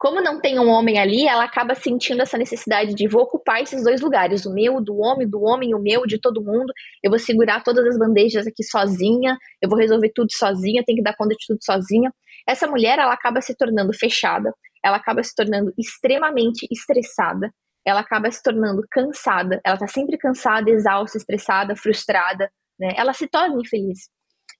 como 0.03 0.21
não 0.21 0.37
tem 0.37 0.59
um 0.59 0.67
homem 0.67 0.99
ali, 0.99 1.25
ela 1.25 1.45
acaba 1.45 1.73
sentindo 1.75 2.21
essa 2.21 2.37
necessidade 2.37 2.93
de 2.93 3.07
vou 3.07 3.21
ocupar 3.21 3.61
esses 3.61 3.85
dois 3.85 4.01
lugares, 4.01 4.45
o 4.45 4.53
meu, 4.53 4.81
do 4.81 4.97
homem, 4.97 5.25
do 5.25 5.41
homem, 5.41 5.73
o 5.73 5.79
meu, 5.79 6.05
de 6.05 6.19
todo 6.19 6.43
mundo. 6.43 6.73
Eu 7.01 7.09
vou 7.09 7.17
segurar 7.17 7.63
todas 7.63 7.85
as 7.87 7.97
bandejas 7.97 8.45
aqui 8.45 8.65
sozinha, 8.65 9.37
eu 9.61 9.69
vou 9.69 9.79
resolver 9.79 10.11
tudo 10.13 10.27
sozinha, 10.29 10.83
tenho 10.85 10.97
que 10.97 11.03
dar 11.03 11.15
conta 11.15 11.33
de 11.39 11.45
tudo 11.47 11.59
sozinha. 11.63 12.11
Essa 12.45 12.67
mulher, 12.67 12.99
ela 12.99 13.13
acaba 13.13 13.39
se 13.39 13.55
tornando 13.55 13.93
fechada, 13.93 14.53
ela 14.83 14.97
acaba 14.97 15.23
se 15.23 15.33
tornando 15.33 15.71
extremamente 15.79 16.67
estressada, 16.69 17.49
ela 17.87 18.01
acaba 18.01 18.29
se 18.29 18.43
tornando 18.43 18.85
cansada, 18.91 19.61
ela 19.65 19.77
tá 19.77 19.87
sempre 19.87 20.17
cansada, 20.17 20.69
exausta, 20.69 21.17
estressada, 21.17 21.77
frustrada, 21.77 22.51
né? 22.77 22.91
Ela 22.97 23.13
se 23.13 23.25
torna 23.25 23.55
infeliz. 23.57 24.09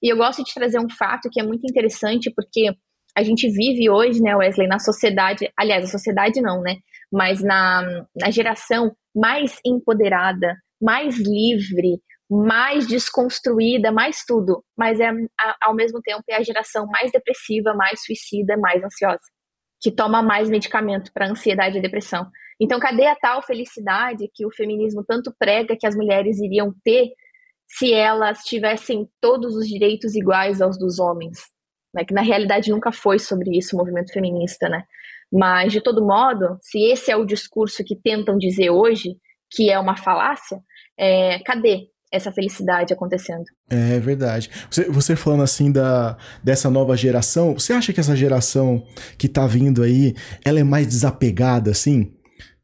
E 0.02 0.10
eu 0.10 0.16
gosto 0.16 0.42
de 0.42 0.54
trazer 0.54 0.78
um 0.78 0.88
fato 0.88 1.28
que 1.30 1.38
é 1.38 1.42
muito 1.44 1.66
interessante, 1.68 2.32
porque 2.34 2.74
a 3.16 3.22
gente 3.22 3.48
vive 3.48 3.88
hoje, 3.88 4.20
né, 4.20 4.34
Wesley, 4.36 4.66
na 4.66 4.78
sociedade, 4.78 5.50
aliás, 5.56 5.84
a 5.84 5.88
sociedade 5.88 6.40
não, 6.40 6.60
né, 6.60 6.76
mas 7.12 7.42
na, 7.42 8.06
na 8.20 8.30
geração 8.30 8.94
mais 9.14 9.60
empoderada, 9.64 10.56
mais 10.82 11.18
livre, 11.18 12.00
mais 12.28 12.86
desconstruída, 12.86 13.92
mais 13.92 14.24
tudo, 14.26 14.64
mas 14.76 14.98
é 14.98 15.10
ao 15.62 15.74
mesmo 15.74 16.00
tempo 16.02 16.22
é 16.28 16.36
a 16.36 16.42
geração 16.42 16.86
mais 16.86 17.12
depressiva, 17.12 17.74
mais 17.74 18.02
suicida, 18.04 18.56
mais 18.56 18.82
ansiosa, 18.82 19.20
que 19.80 19.92
toma 19.92 20.22
mais 20.22 20.48
medicamento 20.48 21.12
para 21.12 21.30
ansiedade 21.30 21.78
e 21.78 21.82
depressão. 21.82 22.26
Então, 22.60 22.80
cadê 22.80 23.06
a 23.06 23.16
tal 23.16 23.42
felicidade 23.42 24.28
que 24.34 24.46
o 24.46 24.52
feminismo 24.52 25.04
tanto 25.06 25.32
prega 25.38 25.76
que 25.78 25.86
as 25.86 25.94
mulheres 25.94 26.40
iriam 26.40 26.72
ter 26.82 27.10
se 27.68 27.92
elas 27.92 28.38
tivessem 28.40 29.08
todos 29.20 29.54
os 29.54 29.66
direitos 29.66 30.14
iguais 30.14 30.60
aos 30.60 30.78
dos 30.78 30.98
homens? 30.98 31.53
Né, 31.94 32.04
que 32.04 32.14
na 32.14 32.22
realidade 32.22 32.70
nunca 32.70 32.90
foi 32.92 33.18
sobre 33.18 33.56
isso 33.56 33.74
o 33.74 33.78
movimento 33.78 34.12
feminista, 34.12 34.68
né? 34.68 34.82
Mas, 35.32 35.72
de 35.72 35.80
todo 35.80 36.04
modo, 36.04 36.58
se 36.60 36.78
esse 36.90 37.10
é 37.10 37.16
o 37.16 37.24
discurso 37.24 37.82
que 37.84 37.96
tentam 37.96 38.36
dizer 38.36 38.70
hoje, 38.70 39.16
que 39.50 39.70
é 39.70 39.78
uma 39.78 39.96
falácia, 39.96 40.58
é, 40.98 41.38
cadê 41.40 41.88
essa 42.12 42.30
felicidade 42.30 42.92
acontecendo? 42.92 43.44
É 43.68 43.98
verdade. 43.98 44.48
Você, 44.70 44.84
você 44.88 45.16
falando 45.16 45.42
assim 45.42 45.72
da, 45.72 46.16
dessa 46.42 46.70
nova 46.70 46.96
geração, 46.96 47.54
você 47.54 47.72
acha 47.72 47.92
que 47.92 47.98
essa 47.98 48.14
geração 48.14 48.86
que 49.18 49.28
tá 49.28 49.46
vindo 49.46 49.82
aí, 49.82 50.14
ela 50.44 50.60
é 50.60 50.64
mais 50.64 50.86
desapegada, 50.86 51.70
assim? 51.70 52.12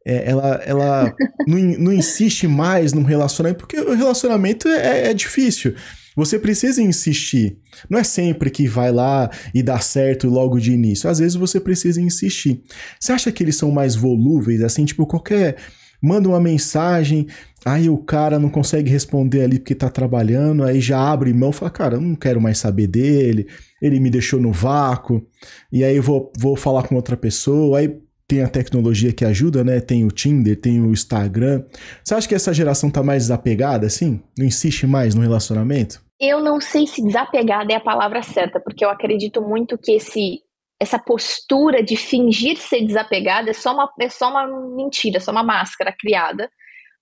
é, 0.07 0.31
ela, 0.31 0.61
ela 0.65 1.15
não, 1.47 1.59
não 1.59 1.93
insiste 1.93 2.47
mais 2.47 2.93
num 2.93 3.03
relacionamento, 3.03 3.61
porque 3.61 3.79
o 3.79 3.95
relacionamento 3.95 4.69
é, 4.69 5.11
é 5.11 5.15
difícil. 5.15 5.75
Você 6.17 6.39
precisa 6.39 6.83
insistir. 6.83 7.59
Não 7.89 7.99
é 7.99 8.05
sempre 8.05 8.51
que 8.51 8.67
vai 8.67 8.93
lá 8.93 9.31
e 9.55 9.63
dá 9.63 9.79
certo 9.79 10.29
logo 10.29 10.59
de 10.59 10.73
início. 10.73 11.09
Às 11.09 11.19
vezes 11.19 11.37
você 11.37 11.61
precisa 11.61 12.01
insistir. 12.01 12.63
Você 12.99 13.13
acha 13.13 13.33
que 13.33 13.43
eles 13.43 13.57
são 13.57 13.71
mais 13.71 13.95
volúveis, 13.95 14.63
assim, 14.63 14.85
tipo, 14.85 15.07
qualquer. 15.07 15.57
Manda 16.03 16.29
uma 16.31 16.41
mensagem, 16.41 17.27
aí 17.65 17.91
o 17.91 17.99
cara 17.99 18.39
não 18.39 18.49
consegue 18.49 18.91
responder 18.91 19.43
ali 19.43 19.59
porque 19.59 19.75
tá 19.75 19.91
trabalhando, 19.91 20.65
aí 20.65 20.81
já 20.81 20.99
abre 20.99 21.33
mão 21.35 21.51
e 21.51 21.53
fala, 21.53 21.71
cara, 21.71 21.97
eu 21.97 22.01
não 22.01 22.15
quero 22.15 22.41
mais 22.41 22.57
saber 22.57 22.87
dele, 22.87 23.47
ele 23.83 24.01
me 24.01 24.09
deixou 24.09 24.41
no 24.41 24.51
vácuo, 24.51 25.23
e 25.71 25.85
aí 25.85 25.97
eu 25.97 26.03
vou, 26.03 26.33
vou 26.39 26.57
falar 26.57 26.85
com 26.85 26.95
outra 26.95 27.19
pessoa, 27.19 27.79
aí 27.79 28.01
tem 28.31 28.45
a 28.45 28.49
tecnologia 28.49 29.13
que 29.13 29.25
ajuda, 29.25 29.65
né? 29.65 29.81
Tem 29.81 30.05
o 30.05 30.09
Tinder, 30.09 30.59
tem 30.59 30.81
o 30.81 30.93
Instagram. 30.93 31.65
Você 32.05 32.15
acha 32.15 32.29
que 32.29 32.35
essa 32.37 32.55
geração 32.55 32.89
tá 32.89 33.03
mais 33.03 33.25
desapegada, 33.25 33.89
assim? 33.89 34.23
Não 34.39 34.47
insiste 34.47 34.87
mais 34.87 35.17
no 35.17 35.23
relacionamento? 35.23 36.01
Eu 36.21 36.39
não 36.39 36.61
sei 36.61 36.87
se 36.87 37.03
desapegada 37.03 37.73
é 37.73 37.77
a 37.77 37.81
palavra 37.81 38.23
certa, 38.23 38.61
porque 38.61 38.85
eu 38.85 38.91
acredito 38.91 39.43
muito 39.43 39.77
que 39.77 39.93
esse 39.93 40.39
essa 40.79 40.99
postura 40.99 41.83
de 41.83 41.95
fingir 41.95 42.57
ser 42.57 42.87
desapegada 42.87 43.51
é 43.51 43.53
só 43.53 43.75
uma, 43.75 43.91
é 44.01 44.09
só 44.09 44.31
uma 44.31 44.47
mentira, 44.77 45.19
é 45.19 45.21
só 45.21 45.33
uma 45.33 45.43
máscara 45.43 45.93
criada. 45.99 46.49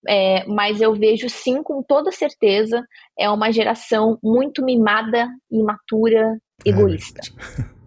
É, 0.08 0.46
mas 0.46 0.80
eu 0.80 0.94
vejo 0.94 1.28
sim, 1.28 1.62
com 1.62 1.82
toda 1.82 2.10
certeza, 2.10 2.82
é 3.18 3.28
uma 3.28 3.52
geração 3.52 4.18
muito 4.22 4.64
mimada, 4.64 5.28
imatura, 5.50 6.38
é 6.64 6.70
egoísta. 6.70 7.20
É 7.58 7.62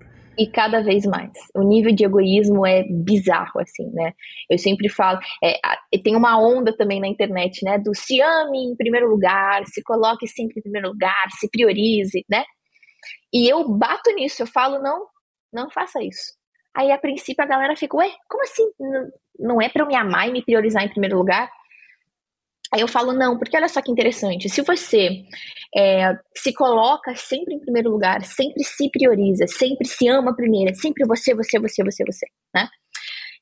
e 0.42 0.50
cada 0.50 0.82
vez 0.82 1.06
mais. 1.06 1.32
O 1.54 1.62
nível 1.62 1.94
de 1.94 2.04
egoísmo 2.04 2.66
é 2.66 2.84
bizarro, 2.90 3.60
assim, 3.60 3.88
né? 3.92 4.12
Eu 4.50 4.58
sempre 4.58 4.90
falo, 4.90 5.20
é, 5.44 5.60
tem 6.00 6.16
uma 6.16 6.42
onda 6.42 6.76
também 6.76 7.00
na 7.00 7.08
internet, 7.08 7.64
né? 7.64 7.78
Do 7.78 7.94
se 7.94 8.20
ame 8.20 8.58
em 8.58 8.76
primeiro 8.76 9.08
lugar, 9.08 9.64
se 9.68 9.84
coloque 9.84 10.28
sempre 10.28 10.56
em 10.58 10.64
primeiro 10.64 10.88
lugar, 10.90 11.30
se 11.40 11.48
priorize, 11.48 12.26
né? 12.28 12.44
E 13.32 13.48
eu 13.48 13.70
bato 13.70 14.10
nisso, 14.16 14.42
eu 14.42 14.48
falo, 14.48 14.82
não, 14.82 15.06
não 15.54 15.70
faça 15.70 16.04
isso. 16.04 16.34
Aí, 16.76 16.92
a 16.92 16.98
princípio, 16.98 17.44
a 17.44 17.48
galera 17.48 17.76
fica, 17.76 17.98
ué, 17.98 18.10
como 18.28 18.44
assim? 18.44 18.64
Não 19.38 19.62
é 19.62 19.70
para 19.70 19.84
eu 19.84 19.88
me 19.88 19.96
amar 19.96 20.28
e 20.28 20.32
me 20.32 20.44
priorizar 20.44 20.84
em 20.84 20.90
primeiro 20.90 21.18
lugar? 21.18 21.52
Aí 22.74 22.80
eu 22.80 22.88
falo, 22.88 23.12
não, 23.12 23.38
porque 23.38 23.58
olha 23.58 23.68
só 23.68 23.82
que 23.82 23.92
interessante. 23.92 24.50
Se 24.50 24.62
você 24.62 25.24
é, 25.76 26.18
se 26.36 26.54
coloca 26.54 27.14
sempre 27.16 27.54
em 27.54 27.60
primeiro 27.60 27.90
lugar, 27.90 28.24
sempre 28.24 28.64
se 28.64 28.90
prioriza, 28.90 29.46
sempre 29.48 29.86
se 29.88 30.08
ama 30.08 30.36
primeiro, 30.36 30.74
sempre 30.76 31.06
você, 31.06 31.36
você, 31.36 31.60
você, 31.60 31.84
você, 31.84 32.04
você, 32.06 32.26
né? 32.56 32.70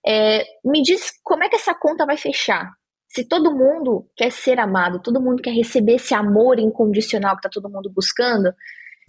É, 0.05 0.45
me 0.63 0.81
diz 0.81 1.11
como 1.23 1.43
é 1.43 1.49
que 1.49 1.55
essa 1.55 1.75
conta 1.75 2.05
vai 2.05 2.17
fechar. 2.17 2.71
Se 3.07 3.23
todo 3.27 3.55
mundo 3.55 4.07
quer 4.15 4.31
ser 4.31 4.59
amado, 4.59 5.01
todo 5.01 5.21
mundo 5.21 5.41
quer 5.41 5.51
receber 5.51 5.95
esse 5.95 6.13
amor 6.13 6.59
incondicional 6.59 7.35
que 7.35 7.41
tá 7.41 7.49
todo 7.51 7.69
mundo 7.69 7.91
buscando, 7.93 8.53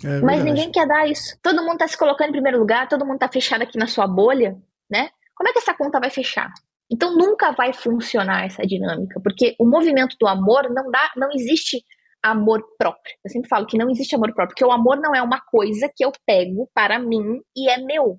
é 0.05 0.21
mas 0.21 0.43
ninguém 0.43 0.71
quer 0.71 0.87
dar 0.87 1.07
isso. 1.07 1.39
Todo 1.43 1.63
mundo 1.63 1.79
tá 1.79 1.89
se 1.89 1.97
colocando 1.97 2.31
em 2.31 2.33
primeiro 2.33 2.59
lugar, 2.59 2.89
todo 2.89 3.07
mundo 3.07 3.19
tá 3.19 3.29
fechado 3.29 3.63
aqui 3.63 3.79
na 3.79 3.87
sua 3.87 4.07
bolha, 4.07 4.57
né? 4.91 5.11
Como 5.35 5.49
é 5.49 5.53
que 5.53 5.59
essa 5.59 5.75
conta 5.75 6.01
vai 6.01 6.11
fechar? 6.11 6.53
Então 6.91 7.17
nunca 7.17 7.53
vai 7.53 7.73
funcionar 7.73 8.45
essa 8.45 8.67
dinâmica, 8.67 9.21
porque 9.23 9.55
o 9.59 9.67
movimento 9.67 10.17
do 10.19 10.27
amor 10.27 10.69
não 10.71 10.91
dá, 10.91 11.13
não 11.17 11.31
existe 11.33 11.85
amor 12.23 12.63
próprio. 12.77 13.15
Eu 13.25 13.31
sempre 13.31 13.49
falo 13.49 13.67
que 13.67 13.79
não 13.79 13.91
existe 13.91 14.15
amor 14.15 14.33
próprio, 14.35 14.55
porque 14.55 14.65
o 14.65 14.73
amor 14.73 14.99
não 15.01 15.15
é 15.15 15.23
uma 15.23 15.41
coisa 15.41 15.91
que 15.95 16.05
eu 16.05 16.13
pego 16.27 16.69
para 16.75 16.99
mim 16.99 17.41
e 17.57 17.71
é 17.71 17.79
meu. 17.79 18.19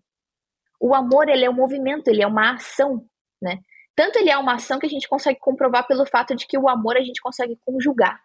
O 0.80 0.96
amor, 0.96 1.30
ele 1.30 1.46
é 1.46 1.50
um 1.50 1.56
movimento, 1.56 2.08
ele 2.08 2.24
é 2.24 2.28
uma 2.28 2.54
ação, 2.54 3.06
né? 3.42 3.60
Tanto 3.96 4.18
ele 4.18 4.30
é 4.30 4.38
uma 4.38 4.56
ação 4.56 4.80
que 4.80 4.86
a 4.86 4.90
gente 4.90 5.08
consegue 5.08 5.38
comprovar 5.40 5.86
pelo 5.86 6.06
fato 6.06 6.36
de 6.36 6.48
que 6.48 6.58
o 6.58 6.68
amor 6.68 6.98
a 6.98 7.02
gente 7.02 7.22
consegue 7.22 7.58
conjugar. 7.64 8.20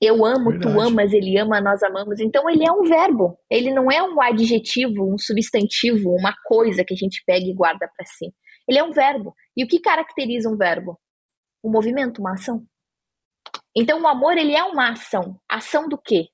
Eu 0.00 0.24
amo, 0.24 0.50
Verdade. 0.50 0.74
tu 0.74 0.80
amas, 0.80 1.12
ele 1.12 1.38
ama, 1.38 1.60
nós 1.60 1.82
amamos. 1.82 2.20
Então 2.20 2.48
ele 2.48 2.66
é 2.66 2.72
um 2.72 2.84
verbo. 2.84 3.38
Ele 3.50 3.70
não 3.70 3.90
é 3.92 4.02
um 4.02 4.20
adjetivo, 4.20 5.12
um 5.12 5.18
substantivo, 5.18 6.10
uma 6.16 6.34
coisa 6.44 6.82
que 6.82 6.94
a 6.94 6.96
gente 6.96 7.22
pega 7.26 7.44
e 7.44 7.54
guarda 7.54 7.86
para 7.94 8.06
si. 8.06 8.32
Ele 8.70 8.78
é 8.78 8.84
um 8.84 8.92
verbo. 8.92 9.34
E 9.56 9.64
o 9.64 9.66
que 9.66 9.80
caracteriza 9.80 10.48
um 10.48 10.56
verbo? 10.56 10.96
Um 11.62 11.72
movimento, 11.72 12.20
uma 12.20 12.34
ação. 12.34 12.64
Então 13.76 14.00
o 14.00 14.06
amor 14.06 14.38
ele 14.38 14.54
é 14.54 14.62
uma 14.62 14.92
ação. 14.92 15.40
Ação 15.48 15.88
do 15.88 15.98
quê? 15.98 16.28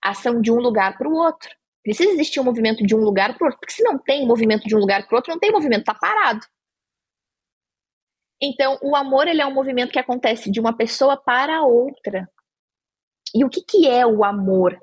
Ação 0.00 0.40
de 0.40 0.52
um 0.52 0.60
lugar 0.60 0.96
para 0.96 1.08
o 1.08 1.16
outro. 1.16 1.50
Precisa 1.82 2.12
existir 2.12 2.38
um 2.38 2.44
movimento 2.44 2.86
de 2.86 2.94
um 2.94 3.00
lugar 3.00 3.36
para 3.36 3.44
o 3.44 3.46
outro, 3.46 3.58
porque 3.58 3.72
se 3.72 3.82
não 3.82 3.98
tem 3.98 4.24
movimento 4.24 4.68
de 4.68 4.76
um 4.76 4.78
lugar 4.78 5.04
para 5.04 5.12
o 5.12 5.16
outro, 5.16 5.32
não 5.32 5.40
tem 5.40 5.50
movimento, 5.50 5.80
está 5.80 5.94
parado. 5.94 6.46
Então, 8.40 8.78
o 8.80 8.94
amor 8.94 9.26
ele 9.26 9.42
é 9.42 9.46
um 9.46 9.54
movimento 9.54 9.90
que 9.90 9.98
acontece 9.98 10.52
de 10.52 10.60
uma 10.60 10.76
pessoa 10.76 11.16
para 11.16 11.64
outra. 11.64 12.30
E 13.34 13.44
o 13.44 13.50
que, 13.50 13.62
que 13.62 13.88
é 13.88 14.06
o 14.06 14.22
amor? 14.22 14.78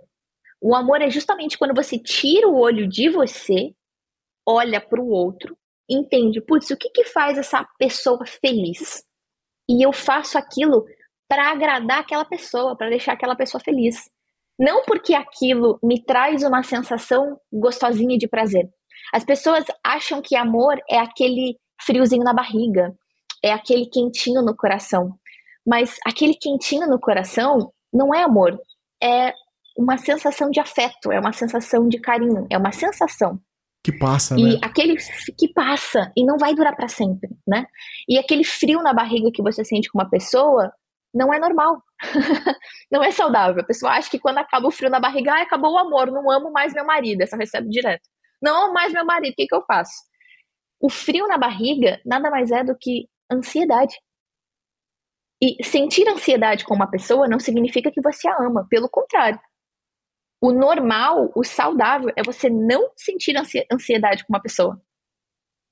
O 0.60 0.76
amor 0.76 1.02
é 1.02 1.10
justamente 1.10 1.58
quando 1.58 1.74
você 1.74 1.98
tira 1.98 2.50
o 2.50 2.58
olho 2.58 2.86
de 2.86 3.10
você, 3.10 3.74
olha 4.46 4.82
para 4.82 5.02
o 5.02 5.08
outro 5.08 5.58
entende, 5.90 6.42
putz, 6.42 6.70
o 6.72 6.78
que 6.78 6.90
que 6.90 7.06
faz 7.06 7.38
essa 7.38 7.68
pessoa 7.78 8.26
feliz? 8.26 9.04
E 9.70 9.86
eu 9.86 9.92
faço 9.92 10.38
aquilo 10.38 10.86
para 11.28 11.52
agradar 11.52 12.00
aquela 12.00 12.26
pessoa, 12.26 12.76
para 12.76 12.90
deixar 12.90 13.14
aquela 13.14 13.36
pessoa 13.36 13.62
feliz. 13.62 14.10
Não 14.60 14.84
porque 14.84 15.14
aquilo 15.14 15.80
me 15.84 16.04
traz 16.04 16.44
uma 16.44 16.64
sensação 16.64 17.40
gostosinha 17.52 18.18
de 18.18 18.28
prazer. 18.28 18.70
As 19.14 19.24
pessoas 19.24 19.66
acham 19.84 20.22
que 20.22 20.36
amor 20.36 20.80
é 20.90 20.98
aquele 20.98 21.58
friozinho 21.82 22.24
na 22.24 22.34
barriga, 22.34 22.96
é 23.44 23.52
aquele 23.52 23.86
quentinho 23.88 24.42
no 24.42 24.56
coração. 24.56 25.14
Mas 25.66 25.98
aquele 26.06 26.36
quentinho 26.36 26.88
no 26.88 27.00
coração 27.00 27.72
não 27.92 28.14
é 28.14 28.24
amor, 28.24 28.58
é 29.02 29.34
uma 29.78 29.98
sensação 29.98 30.50
de 30.50 30.60
afeto, 30.60 31.12
é 31.12 31.20
uma 31.20 31.34
sensação 31.34 31.88
de 31.90 32.00
carinho, 32.00 32.48
é 32.50 32.58
uma 32.58 32.72
sensação. 32.72 33.40
Que 33.86 33.92
passa, 33.92 34.34
né? 34.34 34.42
E 34.42 34.60
aquele 34.64 34.96
que 35.38 35.48
passa 35.54 36.12
e 36.18 36.26
não 36.26 36.40
vai 36.40 36.56
durar 36.56 36.76
para 36.76 36.88
sempre, 36.88 37.30
né? 37.48 37.68
E 38.10 38.18
aquele 38.18 38.44
frio 38.44 38.82
na 38.82 38.92
barriga 38.92 39.30
que 39.32 39.44
você 39.44 39.64
sente 39.64 39.92
com 39.92 40.00
uma 40.00 40.10
pessoa 40.10 40.74
não 41.14 41.32
é 41.32 41.38
normal. 41.38 41.84
não 42.92 43.04
é 43.04 43.12
saudável. 43.12 43.62
A 43.62 43.64
pessoa 43.66 43.92
acha 43.92 44.10
que 44.10 44.18
quando 44.18 44.40
acaba 44.40 44.68
o 44.68 44.72
frio 44.72 44.90
na 44.90 45.00
barriga, 45.00 45.34
ah, 45.34 45.44
acabou 45.44 45.74
o 45.74 45.78
amor, 45.78 46.08
não 46.08 46.32
amo 46.32 46.52
mais 46.52 46.74
meu 46.74 46.84
marido. 46.84 47.22
Essa 47.22 47.38
recebe 47.38 47.70
direto. 47.70 48.10
Não 48.42 48.64
amo 48.66 48.74
mais 48.74 48.92
meu 48.92 49.06
marido, 49.06 49.34
o 49.34 49.36
que, 49.36 49.46
que 49.46 49.54
eu 49.54 49.64
faço? 49.68 49.94
O 50.80 50.90
frio 50.90 51.28
na 51.28 51.38
barriga 51.38 52.02
nada 52.04 52.32
mais 52.32 52.50
é 52.50 52.64
do 52.64 52.76
que 52.76 53.08
ansiedade. 53.32 53.96
E 55.40 55.64
sentir 55.64 56.10
ansiedade 56.10 56.66
com 56.66 56.74
uma 56.74 56.90
pessoa 56.90 57.28
não 57.28 57.40
significa 57.40 57.92
que 57.92 58.02
você 58.02 58.28
a 58.28 58.44
ama, 58.44 58.66
pelo 58.68 58.90
contrário. 58.90 59.40
O 60.46 60.52
normal, 60.52 61.32
o 61.36 61.44
saudável, 61.44 62.14
é 62.16 62.22
você 62.22 62.52
não 62.52 62.92
sentir 62.96 63.34
ansiedade 63.74 64.24
com 64.24 64.32
uma 64.32 64.40
pessoa. 64.40 64.80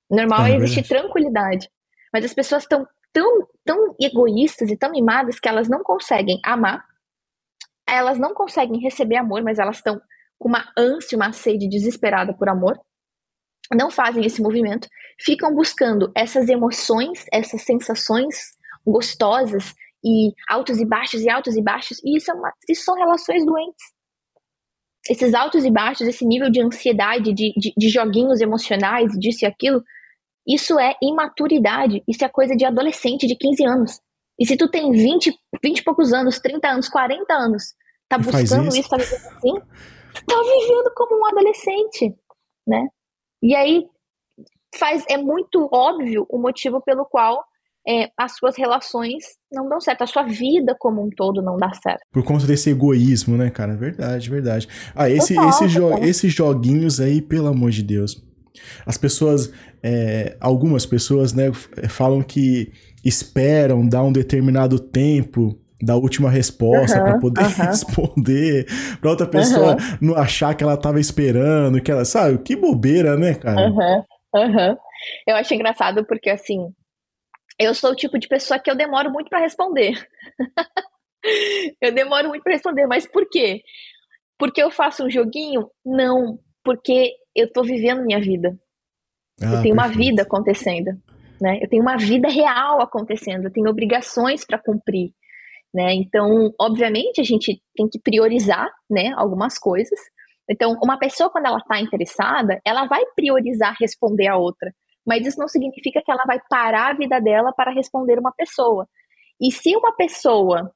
O 0.10 0.16
normal 0.16 0.48
é, 0.48 0.54
é 0.54 0.56
existir 0.56 0.82
tranquilidade. 0.82 1.70
Mas 2.12 2.26
as 2.26 2.34
pessoas 2.34 2.64
estão 2.64 2.88
tão, 3.12 3.48
tão 3.64 3.96
egoístas 4.02 4.72
e 4.72 4.76
tão 4.76 4.90
mimadas 4.90 5.40
que 5.40 5.48
elas 5.48 5.70
não 5.70 5.84
conseguem 5.84 6.40
amar, 6.44 6.84
elas 7.88 8.18
não 8.18 8.34
conseguem 8.34 8.82
receber 8.82 9.18
amor, 9.18 9.44
mas 9.44 9.60
elas 9.60 9.76
estão 9.76 10.02
com 10.40 10.50
uma 10.50 10.66
ânsia, 10.76 11.16
uma 11.16 11.32
sede 11.32 11.70
desesperada 11.70 12.34
por 12.34 12.50
amor, 12.50 12.76
não 13.76 13.92
fazem 13.92 14.26
esse 14.26 14.42
movimento, 14.42 14.88
ficam 15.22 15.54
buscando 15.54 16.12
essas 16.16 16.50
emoções, 16.50 17.28
essas 17.32 17.62
sensações 17.62 18.58
gostosas 18.84 19.76
e 20.04 20.34
altos 20.50 20.80
e 20.80 20.86
baixos 20.86 21.22
e 21.22 21.30
altos 21.30 21.56
e 21.56 21.62
baixos, 21.62 22.02
e 22.04 22.18
isso, 22.18 22.32
é 22.32 22.34
uma, 22.34 22.52
isso 22.68 22.84
são 22.84 22.96
relações 22.96 23.46
doentes 23.46 23.93
esses 25.10 25.34
altos 25.34 25.66
e 25.66 25.72
baixos, 25.72 26.08
esse 26.08 26.26
nível 26.26 26.50
de 26.50 26.62
ansiedade, 26.62 27.34
de, 27.34 27.54
de, 27.58 27.74
de, 27.76 27.90
joguinhos 27.90 28.40
emocionais, 28.42 29.12
disso 29.20 29.44
e 29.44 29.48
aquilo, 29.48 29.84
isso 30.48 30.80
é 30.80 30.96
imaturidade, 31.02 32.04
isso 32.08 32.24
é 32.24 32.30
coisa 32.30 32.56
de 32.56 32.66
adolescente 32.66 33.28
de 33.28 33.36
15 33.36 33.66
anos. 33.66 34.02
E 34.40 34.46
se 34.46 34.58
tu 34.58 34.70
tem 34.70 34.92
20, 34.92 35.34
20 35.62 35.78
e 35.78 35.84
poucos 35.84 36.14
anos, 36.14 36.40
30 36.40 36.68
anos, 36.68 36.90
40 36.90 37.34
anos, 37.34 37.74
tá 38.10 38.18
buscando 38.18 38.70
isso. 38.70 38.80
isso, 38.80 38.90
tá 38.90 38.98
vivendo 38.98 39.28
assim, 39.28 39.54
tá 40.28 40.36
vivendo 40.42 40.92
como 40.96 41.20
um 41.20 41.26
adolescente, 41.26 42.16
né? 42.66 42.88
E 43.42 43.56
aí 43.56 43.86
faz, 44.76 45.04
é 45.10 45.18
muito 45.18 45.70
óbvio 45.72 46.26
o 46.30 46.40
motivo 46.40 46.82
pelo 46.82 47.06
qual 47.06 47.44
é, 47.88 48.10
as 48.18 48.36
suas 48.38 48.58
relações 48.58 49.24
não 49.52 49.68
dão 49.68 49.80
certo, 49.80 50.04
a 50.04 50.08
sua 50.08 50.24
vida 50.24 50.76
como 50.80 51.04
um 51.06 51.10
todo 51.10 51.42
não 51.42 51.58
dá 51.58 51.72
certo. 51.74 52.02
Por 52.12 52.24
conta 52.24 52.48
desse 52.48 52.70
egoísmo, 52.70 53.38
né, 53.38 53.50
cara? 53.50 53.76
Verdade, 53.76 54.30
verdade. 54.30 54.68
Ah, 54.96 55.10
esse, 55.10 55.38
esse 55.38 55.68
jo 55.68 55.98
esses 56.00 56.34
joguinhos 56.34 57.00
aí, 57.00 57.22
pelo 57.22 57.48
amor 57.48 57.72
de 57.72 57.84
Deus. 57.84 58.24
As 58.86 58.98
pessoas, 58.98 59.52
é, 59.82 60.38
algumas 60.40 60.86
pessoas, 60.86 61.34
né, 61.34 61.52
falam 61.90 62.22
que 62.22 62.72
esperam 63.04 63.86
dar 63.86 64.04
um 64.04 64.14
determinado 64.14 64.80
tempo 64.80 65.60
da 65.82 65.98
última 65.98 66.30
resposta 66.30 66.98
uhum, 66.98 67.04
para 67.04 67.20
poder 67.20 67.44
uhum. 67.44 67.50
responder, 67.68 68.66
para 69.02 69.10
outra 69.10 69.28
pessoa 69.28 69.74
uhum. 69.74 69.98
não 70.00 70.16
achar 70.16 70.56
que 70.56 70.64
ela 70.64 70.78
tava 70.78 71.00
esperando, 71.00 71.82
que 71.82 71.92
ela, 71.92 72.06
sabe, 72.06 72.38
que 72.38 72.56
bobeira, 72.56 73.18
né, 73.18 73.34
cara? 73.34 73.68
Uhum, 73.70 74.04
uhum. 74.36 74.78
Eu 75.28 75.36
acho 75.36 75.54
engraçado 75.54 76.06
porque, 76.06 76.30
assim, 76.30 76.70
eu 77.60 77.74
sou 77.74 77.92
o 77.92 77.96
tipo 77.96 78.18
de 78.18 78.28
pessoa 78.28 78.60
que 78.60 78.70
eu 78.70 78.76
demoro 78.76 79.12
muito 79.12 79.30
para 79.30 79.40
responder. 79.40 79.94
eu 81.82 81.92
demoro 81.94 82.30
muito 82.30 82.44
para 82.44 82.54
responder, 82.54 82.88
mas 82.88 83.08
por 83.08 83.30
quê? 83.30 83.62
Porque 84.38 84.62
eu 84.62 84.72
faço 84.72 85.06
um 85.06 85.10
joguinho? 85.10 85.70
Não, 85.86 86.40
porque 86.64 87.14
eu 87.36 87.52
tô 87.52 87.64
vivendo 87.64 88.04
minha 88.04 88.20
vida. 88.20 88.58
Ah, 89.42 89.46
eu 89.46 89.62
tenho 89.62 89.62
perfeito. 89.62 89.74
uma 89.74 89.88
vida 89.88 90.22
acontecendo, 90.24 90.92
né? 91.42 91.60
Eu 91.62 91.70
tenho 91.70 91.82
uma 91.82 91.98
vida 91.98 92.28
real 92.28 92.82
acontecendo, 92.82 93.46
eu 93.46 93.52
tenho 93.52 93.70
obrigações 93.70 94.46
para 94.46 94.60
cumprir, 94.60 95.12
né? 95.74 95.94
Então, 95.94 96.54
obviamente, 96.60 97.20
a 97.20 97.24
gente 97.24 97.62
tem 97.76 97.88
que 97.90 98.00
priorizar, 98.00 98.72
né, 98.90 99.12
algumas 99.16 99.58
coisas. 99.58 100.00
Então, 100.50 100.78
uma 100.84 100.98
pessoa 100.98 101.30
quando 101.30 101.46
ela 101.46 101.58
está 101.58 101.80
interessada, 101.80 102.60
ela 102.66 102.86
vai 102.86 103.02
priorizar 103.16 103.76
responder 103.80 104.28
a 104.28 104.38
outra, 104.38 104.74
mas 105.06 105.26
isso 105.26 105.40
não 105.40 105.48
significa 105.48 106.02
que 106.04 106.12
ela 106.12 106.24
vai 106.26 106.40
parar 106.50 106.92
a 106.92 106.94
vida 106.94 107.20
dela 107.20 107.52
para 107.54 107.72
responder 107.72 108.18
uma 108.20 108.32
pessoa. 108.32 108.88
E 109.40 109.52
se 109.52 109.76
uma 109.76 109.94
pessoa 109.96 110.74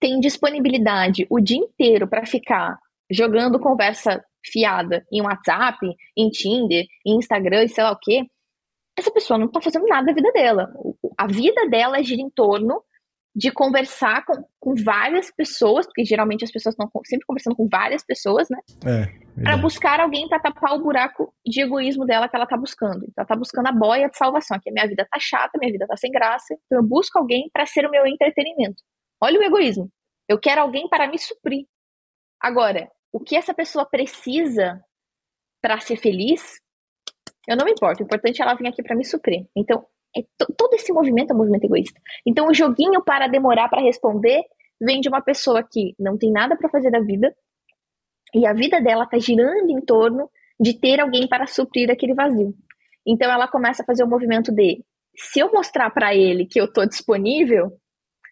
tem 0.00 0.20
disponibilidade 0.20 1.26
o 1.30 1.40
dia 1.40 1.58
inteiro 1.58 2.06
para 2.06 2.26
ficar 2.26 2.78
jogando 3.10 3.60
conversa 3.60 4.24
fiada 4.44 5.06
em 5.10 5.22
WhatsApp, 5.22 5.78
em 6.16 6.28
Tinder, 6.30 6.84
em 7.06 7.16
Instagram 7.16 7.64
e 7.64 7.68
sei 7.68 7.84
lá 7.84 7.92
o 7.92 7.98
quê, 7.98 8.26
essa 8.96 9.10
pessoa 9.10 9.38
não 9.38 9.46
está 9.46 9.60
fazendo 9.60 9.86
nada 9.86 10.06
da 10.06 10.12
vida 10.12 10.30
dela. 10.32 10.72
A 11.16 11.26
vida 11.26 11.68
dela 11.68 12.02
gira 12.02 12.20
em 12.20 12.30
torno 12.30 12.82
de 13.34 13.50
conversar 13.50 14.24
com, 14.24 14.44
com 14.60 14.74
várias 14.76 15.30
pessoas, 15.30 15.86
porque 15.86 16.04
geralmente 16.04 16.44
as 16.44 16.52
pessoas 16.52 16.74
estão 16.74 16.88
sempre 17.04 17.26
conversando 17.26 17.56
com 17.56 17.68
várias 17.68 18.04
pessoas, 18.04 18.48
né? 18.48 18.58
É, 18.86 19.42
para 19.42 19.56
buscar 19.56 19.98
alguém 19.98 20.28
para 20.28 20.38
tapar 20.38 20.74
o 20.74 20.82
buraco 20.82 21.34
de 21.44 21.60
egoísmo 21.60 22.06
dela 22.06 22.28
que 22.28 22.36
ela 22.36 22.46
tá 22.46 22.56
buscando. 22.56 22.98
Então, 22.98 23.14
ela 23.18 23.26
tá 23.26 23.34
buscando 23.34 23.66
a 23.66 23.72
boia 23.72 24.08
de 24.08 24.16
salvação, 24.16 24.58
que 24.62 24.70
a 24.70 24.72
minha 24.72 24.86
vida 24.86 25.06
tá 25.10 25.18
chata, 25.18 25.58
minha 25.58 25.72
vida 25.72 25.86
tá 25.86 25.96
sem 25.96 26.12
graça, 26.12 26.54
então 26.66 26.78
eu 26.78 26.84
busco 26.84 27.18
alguém 27.18 27.50
para 27.52 27.66
ser 27.66 27.84
o 27.84 27.90
meu 27.90 28.06
entretenimento. 28.06 28.80
Olha 29.20 29.40
o 29.40 29.42
egoísmo. 29.42 29.90
Eu 30.28 30.38
quero 30.38 30.60
alguém 30.60 30.88
para 30.88 31.08
me 31.08 31.18
suprir. 31.18 31.66
Agora, 32.40 32.88
o 33.12 33.18
que 33.18 33.36
essa 33.36 33.52
pessoa 33.52 33.84
precisa 33.84 34.80
para 35.60 35.80
ser 35.80 35.96
feliz, 35.96 36.60
eu 37.48 37.56
não 37.56 37.64
me 37.64 37.72
importo. 37.72 38.02
O 38.02 38.04
importante 38.04 38.40
é 38.40 38.44
ela 38.44 38.54
vir 38.54 38.68
aqui 38.68 38.82
para 38.82 38.94
me 38.94 39.04
suprir. 39.04 39.46
Então, 39.56 39.84
é 40.16 40.22
todo 40.56 40.74
esse 40.74 40.92
movimento 40.92 41.30
é 41.30 41.34
um 41.34 41.38
movimento 41.38 41.64
egoísta. 41.64 42.00
Então, 42.26 42.48
o 42.48 42.54
joguinho 42.54 43.02
para 43.02 43.26
demorar 43.26 43.68
para 43.68 43.82
responder 43.82 44.42
vem 44.80 45.00
de 45.00 45.08
uma 45.08 45.20
pessoa 45.20 45.62
que 45.62 45.94
não 45.98 46.16
tem 46.16 46.30
nada 46.30 46.56
para 46.56 46.68
fazer 46.68 46.90
da 46.90 47.00
vida 47.00 47.34
e 48.34 48.46
a 48.46 48.52
vida 48.52 48.80
dela 48.80 49.06
tá 49.06 49.18
girando 49.18 49.70
em 49.70 49.80
torno 49.80 50.28
de 50.58 50.78
ter 50.78 51.00
alguém 51.00 51.28
para 51.28 51.46
suprir 51.46 51.90
aquele 51.90 52.14
vazio. 52.14 52.54
Então, 53.06 53.30
ela 53.30 53.48
começa 53.48 53.82
a 53.82 53.86
fazer 53.86 54.04
o 54.04 54.08
movimento 54.08 54.52
de 54.52 54.84
se 55.16 55.40
eu 55.40 55.52
mostrar 55.52 55.90
para 55.90 56.14
ele 56.14 56.46
que 56.46 56.60
eu 56.60 56.72
tô 56.72 56.84
disponível, 56.86 57.72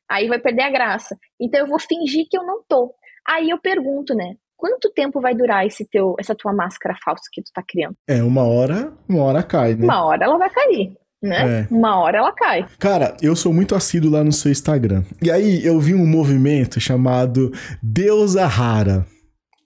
aí 0.09 0.29
vai 0.29 0.39
perder 0.39 0.63
a 0.63 0.71
graça. 0.71 1.17
Então, 1.41 1.61
eu 1.61 1.67
vou 1.67 1.79
fingir 1.79 2.27
que 2.29 2.37
eu 2.37 2.45
não 2.45 2.63
tô. 2.69 2.95
Aí 3.27 3.51
eu 3.51 3.59
pergunto, 3.61 4.15
né? 4.15 4.37
quanto 4.63 4.93
tempo 4.93 5.21
vai 5.21 5.35
durar 5.35 5.67
esse 5.67 5.85
teu, 5.85 6.15
essa 6.21 6.37
tua 6.37 6.53
máscara 6.53 6.95
falsa 7.05 7.25
que 7.33 7.43
tu 7.43 7.51
tá 7.53 7.65
criando? 7.67 7.97
É, 8.07 8.23
uma 8.23 8.45
hora, 8.45 8.97
uma 9.09 9.25
hora 9.25 9.43
cai, 9.43 9.75
né? 9.75 9.83
Uma 9.83 10.05
hora 10.05 10.25
ela 10.25 10.39
vai 10.39 10.49
cair. 10.51 10.97
Né? 11.23 11.61
É. 11.61 11.67
Uma 11.71 12.01
hora 12.01 12.19
ela 12.19 12.33
cai. 12.33 12.67
Cara, 12.79 13.17
eu 13.23 13.37
sou 13.37 13.53
muito 13.53 13.75
assíduo 13.75 14.11
lá 14.11 14.25
no 14.25 14.33
seu 14.33 14.51
Instagram. 14.51 15.05
E 15.23 15.31
aí 15.31 15.65
eu 15.65 15.79
vi 15.79 15.95
um 15.95 16.07
movimento 16.07 16.81
chamado 16.81 17.53
Deusa 17.83 18.47
Rara. 18.47 19.07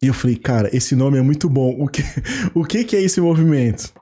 E 0.02 0.08
eu 0.08 0.14
falei, 0.14 0.36
cara, 0.36 0.68
esse 0.76 0.94
nome 0.94 1.18
é 1.18 1.22
muito 1.22 1.48
bom. 1.48 1.74
O 1.80 1.88
que, 1.88 2.02
o 2.54 2.64
que, 2.64 2.84
que 2.84 2.96
é 2.96 3.00
esse 3.00 3.20
movimento? 3.20 3.92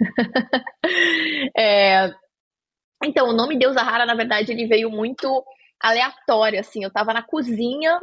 é... 1.56 2.10
Então, 3.02 3.28
o 3.28 3.32
nome 3.32 3.58
Deusa 3.58 3.82
Rara, 3.82 4.04
na 4.04 4.14
verdade, 4.14 4.52
ele 4.52 4.66
veio 4.66 4.90
muito 4.90 5.42
aleatório, 5.80 6.60
assim. 6.60 6.84
Eu 6.84 6.90
tava 6.90 7.14
na 7.14 7.22
cozinha 7.22 7.98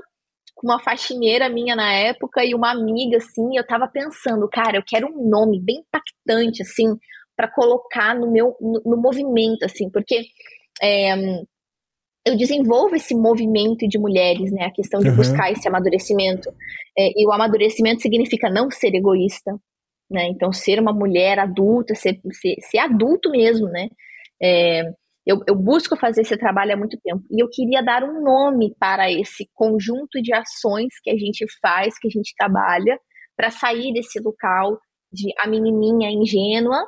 com 0.56 0.67
uma 0.67 0.79
faxineira 0.79 1.50
minha 1.50 1.75
na 1.75 1.94
época 1.94 2.44
e 2.44 2.56
uma 2.56 2.72
amiga, 2.72 3.17
assim, 3.17 3.56
eu 3.56 3.65
tava 3.65 3.88
pensando, 3.88 4.50
cara, 4.50 4.77
eu 4.77 4.84
quero 4.84 5.08
um 5.08 5.29
nome 5.29 5.62
bem 5.63 5.84
impactante, 5.88 6.63
assim, 6.63 6.98
para 7.38 7.48
colocar 7.48 8.15
no 8.15 8.32
meu 8.32 8.56
no, 8.60 8.82
no, 8.84 8.98
movimento, 8.98 9.63
assim, 9.63 9.89
porque 9.91 10.24
é, 10.82 11.13
eu 12.25 12.36
desenvolvo 12.36 12.96
esse 12.96 13.15
movimento 13.15 13.88
de 13.88 14.00
mulheres, 14.00 14.51
né, 14.51 14.65
a 14.65 14.72
questão 14.72 15.00
de 15.00 15.10
uhum. 15.10 15.15
buscar 15.15 15.51
esse 15.51 15.67
amadurecimento. 15.67 16.50
É, 16.98 17.12
e 17.15 17.25
o 17.27 17.31
amadurecimento 17.31 18.01
significa 18.01 18.50
não 18.50 18.72
ser 18.72 18.94
egoísta, 18.96 19.51
né, 20.09 20.27
então 20.27 20.51
ser 20.51 20.79
uma 20.79 20.92
mulher 20.92 21.38
adulta, 21.38 21.94
ser, 21.94 22.20
ser, 22.33 22.55
ser 22.59 22.79
adulto 22.79 23.29
mesmo, 23.29 23.68
né, 23.68 23.88
é, 24.42 24.81
eu, 25.25 25.42
eu, 25.46 25.55
busco 25.55 25.98
fazer 25.98 26.22
esse 26.22 26.38
trabalho 26.38 26.74
há 26.74 26.77
muito 26.77 26.98
tempo. 27.03 27.22
E 27.29 27.44
eu 27.44 27.50
queria 27.50 27.83
dar 27.83 28.01
um 28.01 28.24
nome 28.24 28.74
para 28.79 29.11
esse 29.11 29.46
conjunto 29.53 30.22
de 30.22 30.33
ações 30.33 30.88
que 31.03 31.09
a 31.09 31.18
gente 31.18 31.46
faz, 31.61 32.00
que 32.00 32.07
a 32.07 32.11
gente 32.11 32.33
trabalha, 32.38 32.98
para 33.35 33.51
sair 33.51 33.94
desse 33.94 34.22
local 34.22 34.79
de 35.11 35.33
a 35.40 35.48
menininha 35.48 36.09
ingênua, 36.09 36.88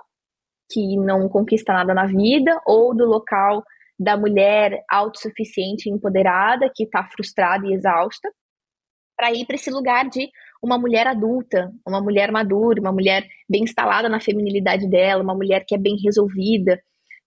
que 0.70 0.98
não 0.98 1.28
conquista 1.28 1.74
nada 1.74 1.94
na 1.94 2.06
vida, 2.06 2.60
ou 2.66 2.96
do 2.96 3.06
local 3.06 3.64
da 4.00 4.16
mulher 4.16 4.84
autossuficiente 4.90 5.90
e 5.90 5.92
empoderada, 5.92 6.72
que 6.74 6.84
está 6.84 7.04
frustrada 7.04 7.68
e 7.68 7.74
exausta, 7.74 8.30
para 9.18 9.34
ir 9.34 9.46
para 9.46 9.56
esse 9.56 9.70
lugar 9.70 10.08
de 10.08 10.30
uma 10.62 10.78
mulher 10.78 11.08
adulta, 11.08 11.72
uma 11.86 12.02
mulher 12.02 12.32
madura, 12.32 12.80
uma 12.80 12.92
mulher 12.92 13.28
bem 13.50 13.64
instalada 13.64 14.08
na 14.08 14.22
feminilidade 14.22 14.88
dela, 14.90 15.24
uma 15.24 15.36
mulher 15.36 15.66
que 15.68 15.76
é 15.76 15.78
bem 15.78 15.98
resolvida, 16.02 16.82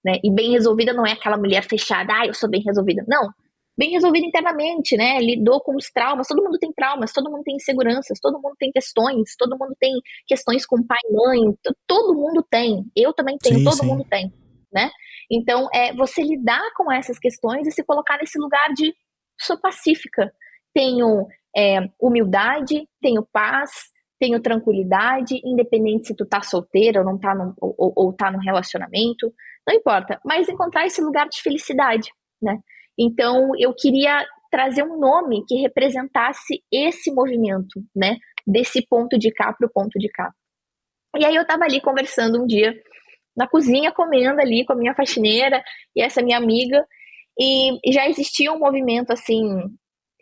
né? 0.05 0.15
E 0.25 0.31
bem 0.31 0.53
resolvida 0.53 0.93
não 0.93 1.07
é 1.07 1.13
aquela 1.13 1.37
mulher 1.37 1.65
fechada, 1.65 2.13
ah, 2.15 2.27
eu 2.27 2.35
sou 2.35 2.49
bem 2.49 2.63
resolvida. 2.63 3.05
Não. 3.07 3.31
Bem 3.77 3.91
resolvida 3.91 4.27
internamente, 4.27 4.97
né? 4.97 5.19
Lidou 5.19 5.61
com 5.61 5.75
os 5.77 5.91
traumas. 5.91 6.29
Todo 6.29 6.43
mundo 6.43 6.59
tem 6.59 6.73
traumas, 6.73 7.13
todo 7.13 7.31
mundo 7.31 7.43
tem 7.43 7.57
inseguranças, 7.57 8.19
todo 8.21 8.41
mundo 8.41 8.55
tem 8.59 8.71
questões, 8.71 9.35
todo 9.37 9.59
mundo 9.59 9.75
tem 9.81 9.93
questões 10.27 10.67
com 10.67 10.83
pai 10.87 10.99
e 11.09 11.13
mãe. 11.13 11.59
Todo 11.87 12.15
mundo 12.15 12.47
tem. 12.51 12.85
Eu 12.95 13.13
também 13.13 13.39
tenho, 13.39 13.59
sim, 13.59 13.65
todo 13.65 13.77
sim. 13.77 13.87
mundo 13.87 14.05
tem, 14.09 14.33
né? 14.73 14.91
Então, 15.31 15.69
é 15.73 15.95
você 15.95 16.23
lidar 16.23 16.73
com 16.77 16.93
essas 16.93 17.19
questões 17.19 17.67
e 17.67 17.73
se 17.73 17.83
colocar 17.83 18.19
nesse 18.19 18.39
lugar 18.39 18.69
de 18.75 18.95
sou 19.41 19.59
pacífica. 19.59 20.33
Tenho 20.75 21.27
é, 21.57 21.89
humildade, 21.99 22.87
tenho 23.01 23.27
paz, 23.33 23.71
tenho 24.21 24.41
tranquilidade, 24.41 25.41
independente 25.45 26.09
se 26.09 26.15
tu 26.15 26.27
tá 26.27 26.43
solteira 26.43 27.01
ou 27.01 27.07
não 27.07 27.19
tá 27.19 27.35
ou, 27.61 27.93
ou 27.97 28.13
tá 28.13 28.31
no 28.31 28.39
relacionamento 28.39 29.33
não 29.67 29.75
importa, 29.75 30.21
mas 30.25 30.49
encontrar 30.49 30.87
esse 30.87 31.01
lugar 31.01 31.29
de 31.29 31.41
felicidade, 31.41 32.11
né? 32.41 32.59
Então, 32.99 33.53
eu 33.59 33.75
queria 33.75 34.25
trazer 34.51 34.83
um 34.83 34.99
nome 34.99 35.45
que 35.47 35.57
representasse 35.57 36.63
esse 36.71 37.11
movimento, 37.13 37.83
né? 37.95 38.17
Desse 38.47 38.87
ponto 38.87 39.19
de 39.19 39.33
cá 39.33 39.53
para 39.53 39.67
o 39.67 39.73
ponto 39.73 39.99
de 39.99 40.09
cá. 40.09 40.31
E 41.17 41.25
aí 41.25 41.35
eu 41.35 41.43
estava 41.43 41.65
ali 41.65 41.81
conversando 41.81 42.43
um 42.43 42.47
dia 42.47 42.75
na 43.37 43.49
cozinha, 43.49 43.93
comendo 43.93 44.41
ali 44.41 44.65
com 44.65 44.75
a 44.75 44.77
minha 44.77 44.95
faxineira 44.95 45.63
e 45.97 46.03
essa 46.03 46.23
minha 46.23 46.37
amiga, 46.37 46.85
e 47.39 47.93
já 47.93 48.07
existia 48.09 48.53
um 48.53 48.59
movimento 48.59 49.11
assim 49.11 49.43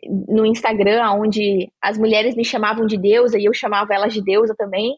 no 0.03 0.45
Instagram, 0.45 1.11
onde 1.11 1.71
as 1.81 1.97
mulheres 1.97 2.35
me 2.35 2.43
chamavam 2.43 2.85
de 2.87 2.97
deusa 2.97 3.37
e 3.37 3.45
eu 3.45 3.53
chamava 3.53 3.93
elas 3.93 4.13
de 4.13 4.23
deusa 4.23 4.55
também. 4.57 4.97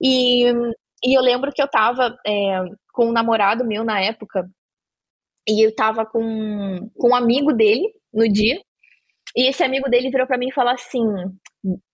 E, 0.00 0.50
e 1.04 1.16
eu 1.16 1.22
lembro 1.22 1.52
que 1.52 1.62
eu 1.62 1.66
estava 1.66 2.16
é, 2.26 2.64
com 2.92 3.06
um 3.06 3.12
namorado 3.12 3.64
meu 3.64 3.84
na 3.84 4.00
época. 4.00 4.48
E 5.48 5.66
eu 5.66 5.74
tava 5.74 6.06
com, 6.06 6.90
com 6.96 7.10
um 7.10 7.14
amigo 7.14 7.52
dele 7.52 7.92
no 8.12 8.30
dia. 8.30 8.60
E 9.36 9.48
esse 9.48 9.62
amigo 9.62 9.88
dele 9.90 10.10
virou 10.10 10.26
para 10.26 10.38
mim 10.38 10.48
e 10.48 10.54
falou 10.54 10.72
assim: 10.72 11.02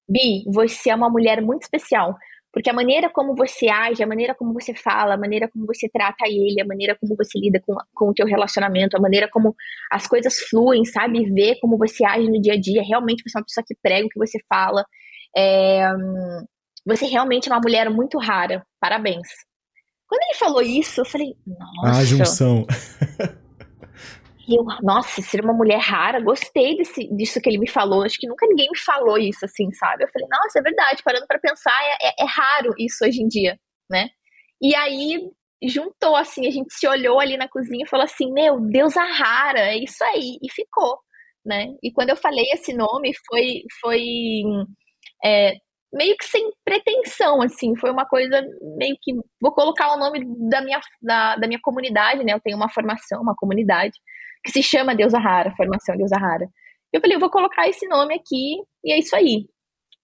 Bi, 0.09 0.45
você 0.53 0.91
é 0.91 0.95
uma 0.95 1.11
mulher 1.11 1.41
muito 1.43 1.63
especial. 1.63 2.17
Porque 2.53 2.69
a 2.69 2.73
maneira 2.73 3.09
como 3.09 3.35
você 3.37 3.69
age, 3.69 4.03
a 4.03 4.07
maneira 4.07 4.35
como 4.35 4.53
você 4.53 4.75
fala, 4.75 5.15
a 5.15 5.19
maneira 5.19 5.49
como 5.49 5.67
você 5.67 5.89
trata 5.89 6.27
ele, 6.27 6.61
a 6.61 6.67
maneira 6.67 6.97
como 7.01 7.15
você 7.17 7.39
lida 7.39 7.61
com, 7.65 7.77
com 7.95 8.11
o 8.11 8.15
teu 8.15 8.27
relacionamento, 8.27 8.97
a 8.97 9.01
maneira 9.01 9.29
como 9.31 9.55
as 9.91 10.07
coisas 10.09 10.37
fluem, 10.51 10.85
sabe? 10.85 11.31
Ver 11.33 11.59
como 11.61 11.79
você 11.79 12.05
age 12.05 12.29
no 12.29 12.41
dia 12.41 12.55
a 12.55 12.61
dia. 12.61 12.83
Realmente 12.83 13.23
você 13.25 13.39
é 13.39 13.41
uma 13.41 13.45
pessoa 13.45 13.65
que 13.67 13.77
prega 13.81 14.07
o 14.07 14.09
que 14.09 14.19
você 14.19 14.39
fala. 14.49 14.85
É, 15.37 15.91
você 16.85 17.07
realmente 17.07 17.49
é 17.49 17.53
uma 17.53 17.61
mulher 17.61 17.89
muito 17.89 18.19
rara. 18.19 18.65
Parabéns. 18.81 19.29
Quando 20.11 20.23
ele 20.25 20.39
falou 20.39 20.61
isso, 20.61 21.01
eu 21.01 21.05
falei, 21.05 21.37
nossa. 21.47 22.01
A 22.01 22.05
junção. 22.05 22.67
eu, 24.49 24.65
nossa, 24.83 25.23
ser 25.23 25.41
uma 25.41 25.53
mulher 25.53 25.79
rara, 25.79 26.21
gostei 26.21 26.77
desse, 26.77 27.07
disso 27.15 27.41
que 27.41 27.49
ele 27.49 27.61
me 27.61 27.71
falou. 27.71 28.03
Acho 28.03 28.19
que 28.19 28.27
nunca 28.27 28.45
ninguém 28.49 28.69
me 28.73 28.77
falou 28.77 29.17
isso, 29.17 29.45
assim, 29.45 29.71
sabe? 29.71 30.03
Eu 30.03 30.09
falei, 30.09 30.27
nossa, 30.29 30.59
é 30.59 30.63
verdade, 30.63 31.05
parando 31.05 31.29
para 31.29 31.39
pensar, 31.39 31.79
é, 31.85 32.09
é, 32.09 32.25
é, 32.25 32.27
raro 32.27 32.75
isso 32.77 33.05
hoje 33.05 33.23
em 33.23 33.29
dia, 33.29 33.57
né? 33.89 34.09
E 34.61 34.75
aí 34.75 35.31
juntou, 35.63 36.17
assim, 36.17 36.45
a 36.49 36.51
gente 36.51 36.75
se 36.75 36.89
olhou 36.89 37.21
ali 37.21 37.37
na 37.37 37.49
cozinha 37.49 37.85
e 37.85 37.89
falou 37.89 38.05
assim, 38.05 38.33
meu, 38.33 38.59
Deus 38.59 38.97
a 38.97 39.05
rara, 39.05 39.61
é 39.61 39.77
isso 39.77 40.03
aí, 40.03 40.39
e 40.43 40.51
ficou, 40.51 40.99
né? 41.47 41.67
E 41.85 41.93
quando 41.93 42.11
eu 42.11 42.17
falei 42.17 42.47
esse 42.53 42.75
nome, 42.75 43.13
foi, 43.29 43.63
foi 43.81 44.03
é, 45.25 45.55
meio 45.93 46.17
que 46.17 46.25
sem 46.25 46.51
pretensão, 46.65 47.43
assim, 47.43 47.77
foi 47.77 47.91
uma 47.91 48.07
coisa 48.07 48.43
meio 48.77 48.97
que 49.01 49.13
vou 49.41 49.53
colocar 49.53 49.93
o 49.95 49.99
nome 49.99 50.25
da 50.49 50.61
minha 50.63 50.81
da, 51.03 51.37
da 51.37 51.47
minha 51.47 51.61
comunidade, 51.61 52.25
né? 52.25 52.33
Eu 52.33 52.41
tenho 52.41 52.57
uma 52.57 52.71
formação, 52.71 53.21
uma 53.21 53.35
comunidade 53.37 53.99
que 54.45 54.53
se 54.53 54.63
chama 54.63 54.95
Deus 54.95 55.13
Rara, 55.13 55.55
formação 55.57 55.97
Deus 55.97 56.11
Rara. 56.13 56.47
Eu 56.93 57.01
falei, 57.01 57.17
eu 57.17 57.21
vou 57.21 57.31
colocar 57.31 57.69
esse 57.69 57.87
nome 57.89 58.15
aqui 58.15 58.57
e 58.85 58.93
é 58.93 58.99
isso 58.99 59.15
aí. 59.15 59.47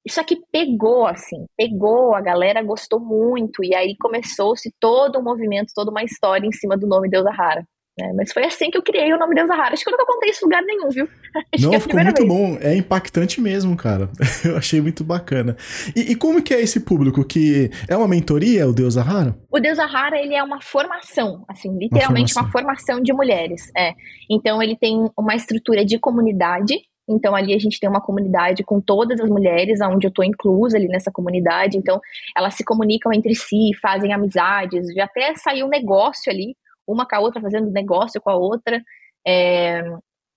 Isso 0.07 0.21
aqui 0.21 0.37
pegou, 0.53 1.07
assim, 1.07 1.47
pegou, 1.57 2.15
a 2.15 2.21
galera 2.21 2.63
gostou 2.63 3.01
muito, 3.01 3.65
e 3.65 3.75
aí 3.75 3.97
começou-se 4.01 4.73
todo 4.79 5.19
um 5.19 5.23
movimento, 5.23 5.73
toda 5.75 5.91
uma 5.91 6.05
história 6.05 6.47
em 6.47 6.53
cima 6.53 6.77
do 6.77 6.87
nome 6.87 7.11
Deus 7.11 7.25
Rara. 7.37 7.67
É, 7.99 8.13
mas 8.13 8.31
foi 8.31 8.45
assim 8.45 8.71
que 8.71 8.77
eu 8.77 8.83
criei 8.83 9.11
o 9.15 9.19
nome 9.19 9.35
Deus 9.35 9.49
Rara. 9.49 9.73
Acho 9.73 9.83
que 9.83 9.89
eu 9.89 9.93
nunca 9.93 10.05
contei 10.05 10.29
isso 10.29 10.45
em 10.45 10.45
lugar 10.45 10.63
nenhum, 10.63 10.91
viu? 10.91 11.09
Acho 11.55 11.67
Não, 11.67 11.75
é 11.75 11.81
ficou 11.81 12.03
muito 12.03 12.17
vez. 12.17 12.29
bom. 12.29 12.59
É 12.61 12.77
impactante 12.77 13.41
mesmo, 13.41 13.75
cara. 13.75 14.11
Eu 14.45 14.57
achei 14.59 14.83
muito 14.83 15.03
bacana. 15.03 15.57
E, 15.95 16.13
e, 16.13 16.15
como 16.15 16.43
que 16.43 16.53
é 16.53 16.61
esse 16.61 16.81
público? 16.81 17.25
Que 17.25 17.71
é 17.89 17.97
uma 17.97 18.07
mentoria, 18.07 18.69
o 18.69 18.73
Deus 18.73 18.97
Rara? 18.97 19.35
O 19.51 19.59
Deus 19.59 19.79
Rara, 19.79 20.19
ele 20.19 20.35
é 20.35 20.43
uma 20.43 20.61
formação, 20.61 21.43
assim, 21.49 21.75
literalmente 21.79 22.35
uma 22.35 22.43
formação, 22.43 22.43
uma 22.43 22.53
formação 22.53 23.03
de 23.03 23.13
mulheres. 23.15 23.71
É. 23.75 23.95
Então, 24.31 24.63
ele 24.63 24.77
tem 24.77 25.11
uma 25.17 25.35
estrutura 25.35 25.83
de 25.83 25.99
comunidade. 25.99 26.75
Então, 27.09 27.35
ali 27.35 27.55
a 27.55 27.59
gente 27.59 27.81
tem 27.81 27.89
uma 27.89 28.01
comunidade 28.01 28.63
com 28.63 28.79
todas 28.79 29.21
as 29.21 29.31
mulheres, 29.31 29.81
onde 29.81 30.07
eu 30.07 30.11
estou 30.11 30.25
inclusa 30.25 30.77
ali 30.77 30.89
nessa 30.89 31.11
comunidade. 31.11 31.79
Então, 31.79 31.99
elas 32.37 32.55
se 32.55 32.65
comunicam 32.65 33.11
entre 33.11 33.35
si, 33.35 33.71
fazem 33.81 34.13
amizades. 34.13 34.93
Já 34.93 35.05
até 35.05 35.35
saiu 35.37 35.67
um 35.67 35.71
negócio 35.71 36.31
ali 36.31 36.55
uma 36.87 37.07
com 37.07 37.17
a 37.17 37.21
outra 37.21 37.41
fazendo 37.41 37.71
negócio 37.71 38.21
com 38.21 38.31
a 38.31 38.37
outra, 38.37 38.83
é, 39.27 39.83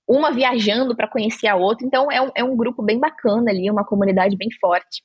uma 0.08 0.32
viajando 0.32 0.96
para 0.96 1.08
conhecer 1.08 1.48
a 1.48 1.56
outra. 1.56 1.86
Então 1.86 2.12
é 2.12 2.22
um, 2.22 2.32
é 2.36 2.44
um 2.44 2.58
grupo 2.58 2.82
bem 2.84 3.00
bacana 3.00 3.52
ali, 3.52 3.70
uma 3.70 3.86
comunidade 3.86 4.36
bem 4.36 4.50
forte. 4.60 5.04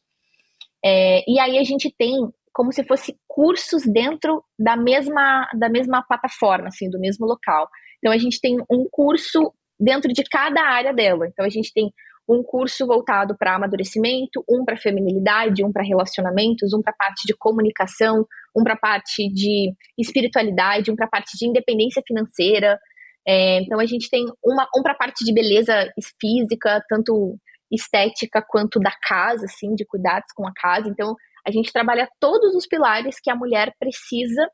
É, 0.85 1.22
e 1.30 1.38
aí 1.38 1.59
a 1.59 1.64
gente 1.64 1.94
tem 1.96 2.14
como 2.52 2.72
se 2.72 2.85
fosse 2.85 3.16
cursos 3.26 3.83
dentro 3.85 4.42
da 4.59 4.76
mesma 4.76 5.48
da 5.59 5.68
mesma 5.68 6.02
plataforma, 6.02 6.68
assim, 6.68 6.88
do 6.88 7.00
mesmo 7.00 7.26
local. 7.26 7.68
Então 7.98 8.12
a 8.12 8.18
gente 8.18 8.40
tem 8.40 8.57
um 8.70 8.87
curso 8.90 9.52
dentro 9.78 10.12
de 10.12 10.22
cada 10.24 10.62
área 10.62 10.94
dela. 10.94 11.26
Então 11.26 11.44
a 11.44 11.48
gente 11.48 11.72
tem 11.72 11.92
um 12.29 12.43
curso 12.43 12.87
voltado 12.87 13.37
para 13.39 13.55
amadurecimento, 13.55 14.45
um 14.49 14.65
para 14.65 14.77
feminilidade, 14.77 15.65
um 15.65 15.73
para 15.73 15.83
relacionamentos, 15.83 16.73
um 16.73 16.81
para 16.81 16.93
parte 16.93 17.27
de 17.27 17.37
comunicação, 17.37 18.27
um 18.57 18.63
para 18.63 18.77
parte 18.77 19.29
de 19.29 19.75
espiritualidade, 19.99 20.91
um 20.91 20.97
para 20.97 21.09
parte 21.09 21.37
de 21.37 21.47
independência 21.47 22.03
financeira. 22.07 22.79
É, 23.27 23.61
então 23.61 23.79
a 23.79 23.87
gente 23.87 24.09
tem 24.11 24.25
uma, 24.43 24.67
um 24.77 24.83
para 24.83 24.95
parte 24.95 25.25
de 25.25 25.33
beleza 25.33 25.91
física, 26.21 26.83
tanto 26.89 27.37
estética 27.71 28.43
quanto 28.47 28.79
da 28.79 28.93
casa, 29.03 29.45
assim, 29.47 29.75
de 29.75 29.85
cuidados 29.85 30.33
com 30.35 30.47
a 30.47 30.53
casa. 30.55 30.89
Então 30.89 31.15
a 31.47 31.51
gente 31.51 31.73
trabalha 31.73 32.09
todos 32.21 32.55
os 32.55 32.67
pilares 32.67 33.17
que 33.23 33.31
a 33.31 33.37
mulher 33.37 33.73
precisa 33.79 34.49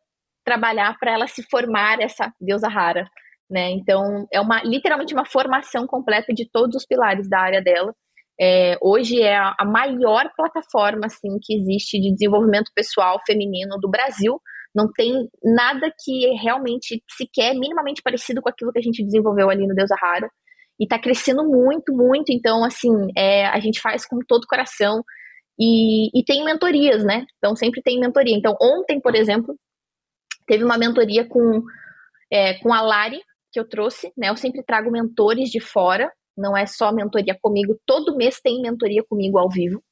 trabalhar 0.44 0.96
para 0.98 1.12
ela 1.12 1.26
se 1.26 1.42
formar 1.48 2.00
essa 2.00 2.32
deusa 2.40 2.68
rara. 2.68 3.08
Né? 3.50 3.70
Então, 3.72 4.28
é 4.32 4.40
uma 4.40 4.62
literalmente 4.62 5.12
uma 5.12 5.24
formação 5.24 5.86
completa 5.86 6.32
de 6.32 6.48
todos 6.48 6.76
os 6.76 6.86
pilares 6.86 7.28
da 7.28 7.40
área 7.40 7.60
dela. 7.60 7.92
É, 8.40 8.78
hoje 8.80 9.20
é 9.20 9.36
a, 9.36 9.64
maior 9.66 10.30
plataforma 10.34 11.04
assim 11.04 11.36
que 11.42 11.54
existe 11.54 12.00
de 12.00 12.12
desenvolvimento 12.12 12.70
pessoal 12.74 13.20
feminino 13.26 13.76
do 13.78 13.90
Brasil. 13.90 14.40
Não 14.74 14.90
tem 14.90 15.28
nada 15.42 15.92
que 16.02 16.28
realmente 16.40 17.02
sequer 17.18 17.54
minimamente 17.54 18.00
parecido 18.02 18.40
com 18.40 18.48
aquilo 18.48 18.72
que 18.72 18.78
a 18.78 18.82
gente 18.82 19.04
desenvolveu 19.04 19.50
ali 19.50 19.66
no 19.66 19.74
Deus 19.74 19.90
Rara. 20.00 20.30
E 20.78 20.84
está 20.84 20.98
crescendo 20.98 21.44
muito, 21.44 21.92
muito. 21.92 22.32
Então, 22.32 22.64
assim, 22.64 22.92
é, 23.16 23.46
a 23.46 23.58
gente 23.58 23.80
faz 23.80 24.06
com 24.06 24.20
todo 24.26 24.44
o 24.44 24.46
coração. 24.46 25.02
E, 25.58 26.08
e 26.18 26.24
tem 26.24 26.42
mentorias, 26.44 27.04
né? 27.04 27.26
Então, 27.36 27.54
sempre 27.54 27.82
tem 27.82 28.00
mentoria. 28.00 28.34
Então, 28.34 28.56
ontem, 28.62 28.98
por 29.00 29.14
exemplo, 29.14 29.54
teve 30.46 30.64
uma 30.64 30.78
mentoria 30.78 31.28
com, 31.28 31.62
é, 32.32 32.54
com 32.60 32.72
a 32.72 32.80
Lari, 32.80 33.20
que 33.52 33.58
eu 33.58 33.68
trouxe, 33.68 34.12
né? 34.16 34.28
Eu 34.28 34.36
sempre 34.36 34.62
trago 34.62 34.90
mentores 34.90 35.50
de 35.50 35.60
fora, 35.60 36.10
não 36.36 36.56
é 36.56 36.66
só 36.66 36.92
mentoria 36.92 37.36
comigo, 37.40 37.78
todo 37.86 38.16
mês 38.16 38.40
tem 38.40 38.60
mentoria 38.62 39.02
comigo 39.08 39.38
ao 39.38 39.48
vivo. 39.48 39.82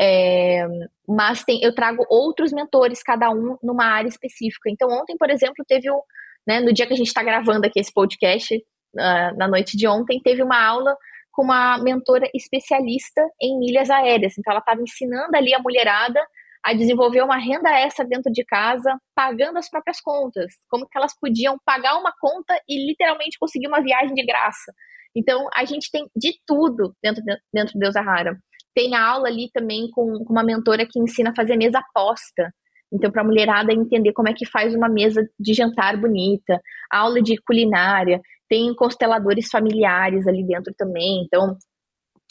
É, 0.00 0.64
mas 1.08 1.42
tem, 1.42 1.60
eu 1.62 1.74
trago 1.74 2.04
outros 2.08 2.52
mentores, 2.52 3.02
cada 3.02 3.30
um 3.30 3.56
numa 3.62 3.84
área 3.84 4.08
específica. 4.08 4.70
Então, 4.70 4.88
ontem, 4.90 5.16
por 5.18 5.28
exemplo, 5.28 5.64
teve 5.66 5.90
o, 5.90 6.02
né, 6.46 6.60
no 6.60 6.72
dia 6.72 6.86
que 6.86 6.92
a 6.92 6.96
gente 6.96 7.08
está 7.08 7.22
gravando 7.22 7.66
aqui 7.66 7.80
esse 7.80 7.92
podcast, 7.92 8.54
uh, 8.54 9.36
na 9.36 9.48
noite 9.48 9.76
de 9.76 9.88
ontem, 9.88 10.20
teve 10.22 10.42
uma 10.42 10.64
aula 10.64 10.96
com 11.32 11.42
uma 11.42 11.78
mentora 11.78 12.28
especialista 12.34 13.22
em 13.40 13.58
milhas 13.58 13.90
aéreas. 13.90 14.38
Então, 14.38 14.52
ela 14.52 14.60
estava 14.60 14.80
ensinando 14.80 15.36
ali 15.36 15.52
a 15.52 15.58
mulherada 15.58 16.20
a 16.68 16.74
desenvolver 16.74 17.22
uma 17.22 17.38
renda 17.38 17.70
extra 17.70 18.04
dentro 18.04 18.30
de 18.30 18.44
casa, 18.44 18.94
pagando 19.14 19.58
as 19.58 19.70
próprias 19.70 20.02
contas. 20.02 20.52
Como 20.68 20.86
que 20.86 20.98
elas 20.98 21.18
podiam 21.18 21.56
pagar 21.64 21.96
uma 21.96 22.12
conta 22.20 22.54
e 22.68 22.86
literalmente 22.86 23.38
conseguir 23.40 23.68
uma 23.68 23.80
viagem 23.80 24.14
de 24.14 24.22
graça. 24.22 24.70
Então, 25.16 25.48
a 25.54 25.64
gente 25.64 25.90
tem 25.90 26.04
de 26.14 26.34
tudo 26.46 26.94
dentro, 27.02 27.22
dentro 27.50 27.72
do 27.72 27.78
Deus 27.78 27.94
Rara. 27.94 28.38
Tem 28.74 28.94
aula 28.94 29.28
ali 29.28 29.50
também 29.50 29.88
com, 29.90 30.22
com 30.22 30.30
uma 30.30 30.44
mentora 30.44 30.86
que 30.86 31.00
ensina 31.00 31.30
a 31.30 31.34
fazer 31.34 31.56
mesa 31.56 31.82
posta. 31.94 32.52
Então, 32.92 33.10
para 33.10 33.22
a 33.22 33.24
mulherada 33.24 33.72
entender 33.72 34.12
como 34.12 34.28
é 34.28 34.34
que 34.34 34.44
faz 34.44 34.74
uma 34.74 34.90
mesa 34.90 35.26
de 35.40 35.54
jantar 35.54 35.96
bonita, 35.98 36.60
aula 36.90 37.22
de 37.22 37.38
culinária, 37.46 38.20
tem 38.46 38.74
consteladores 38.74 39.48
familiares 39.50 40.26
ali 40.26 40.46
dentro 40.46 40.74
também. 40.76 41.22
Então, 41.24 41.56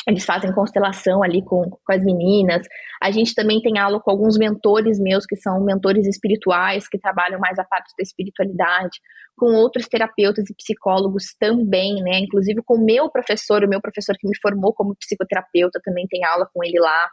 eles 0.07 0.23
fazem 0.23 0.53
constelação 0.53 1.21
ali 1.21 1.43
com, 1.43 1.69
com 1.69 1.93
as 1.93 2.01
meninas. 2.01 2.65
A 3.01 3.11
gente 3.11 3.35
também 3.35 3.61
tem 3.61 3.77
aula 3.77 3.99
com 3.99 4.09
alguns 4.09 4.37
mentores 4.37 4.97
meus, 4.99 5.25
que 5.25 5.35
são 5.35 5.59
mentores 5.61 6.07
espirituais, 6.07 6.87
que 6.87 6.97
trabalham 6.97 7.39
mais 7.39 7.59
a 7.59 7.65
parte 7.65 7.93
da 7.97 8.01
espiritualidade, 8.01 8.99
com 9.35 9.47
outros 9.47 9.85
terapeutas 9.87 10.49
e 10.49 10.55
psicólogos 10.55 11.35
também, 11.37 12.01
né? 12.01 12.19
Inclusive 12.19 12.61
com 12.63 12.75
o 12.75 12.85
meu 12.85 13.09
professor, 13.11 13.65
o 13.65 13.67
meu 13.67 13.81
professor 13.81 14.15
que 14.17 14.27
me 14.27 14.37
formou 14.41 14.73
como 14.73 14.95
psicoterapeuta, 14.95 15.81
também 15.83 16.07
tem 16.07 16.23
aula 16.23 16.49
com 16.53 16.63
ele 16.63 16.79
lá. 16.79 17.09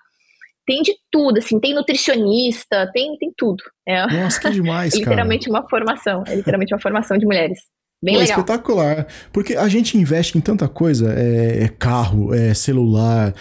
Tem 0.65 0.81
de 0.81 0.95
tudo, 1.11 1.39
assim, 1.39 1.59
tem 1.61 1.75
nutricionista, 1.75 2.89
tem, 2.93 3.19
tem 3.19 3.31
tudo. 3.37 3.63
É, 3.87 4.07
Nossa, 4.07 4.41
que 4.41 4.51
demais, 4.51 4.95
é 4.95 4.99
literalmente 4.99 5.51
uma 5.51 5.69
formação, 5.69 6.23
é 6.29 6.37
literalmente 6.37 6.73
uma 6.73 6.81
formação 6.81 7.19
de 7.19 7.27
mulheres. 7.27 7.59
Bem 8.05 8.17
Pô, 8.17 8.21
legal. 8.21 8.39
Espetacular. 8.39 9.07
Porque 9.33 9.57
a 9.57 9.67
gente 9.67 9.97
investe 9.97 10.37
em 10.37 10.41
tanta 10.41 10.69
coisa, 10.69 11.15
é, 11.15 11.65
é 11.65 11.69
carro, 11.69 12.35
é 12.35 12.53
celular, 12.53 13.35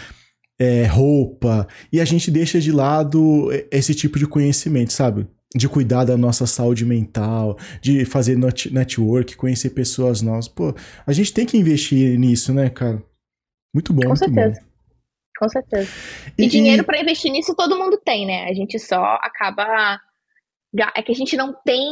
é 0.58 0.86
roupa, 0.86 1.68
e 1.92 2.00
a 2.00 2.06
gente 2.06 2.32
deixa 2.32 2.62
de 2.62 2.72
lado 2.72 3.50
esse 3.70 3.94
tipo 3.94 4.18
de 4.18 4.26
conhecimento, 4.26 4.94
sabe? 4.94 5.28
De 5.54 5.68
cuidar 5.68 6.06
da 6.06 6.16
nossa 6.16 6.48
saúde 6.48 6.86
mental, 6.86 7.58
de 7.82 8.06
fazer 8.06 8.38
network, 8.72 9.36
conhecer 9.36 9.72
pessoas 9.72 10.22
novas. 10.22 10.48
Pô, 10.48 10.74
a 11.06 11.12
gente 11.12 11.34
tem 11.34 11.46
que 11.46 11.58
investir 11.58 12.18
nisso, 12.18 12.54
né, 12.54 12.70
cara? 12.70 13.04
Muito 13.76 13.92
bom, 13.92 14.04
Com 14.04 14.08
muito 14.10 14.20
certeza. 14.20 14.62
bom. 14.62 14.68
Com 15.40 15.50
certeza. 15.50 15.92
E, 16.38 16.46
e 16.46 16.48
dinheiro 16.48 16.86
para 16.86 17.02
investir 17.02 17.32
nisso 17.32 17.54
todo 17.54 17.78
mundo 17.78 17.98
tem, 17.98 18.26
né? 18.26 18.46
A 18.46 18.54
gente 18.54 18.80
só 18.80 19.04
acaba 19.22 20.00
é 20.96 21.02
que 21.02 21.12
a 21.12 21.16
gente 21.16 21.38
não 21.38 21.54
tem, 21.66 21.88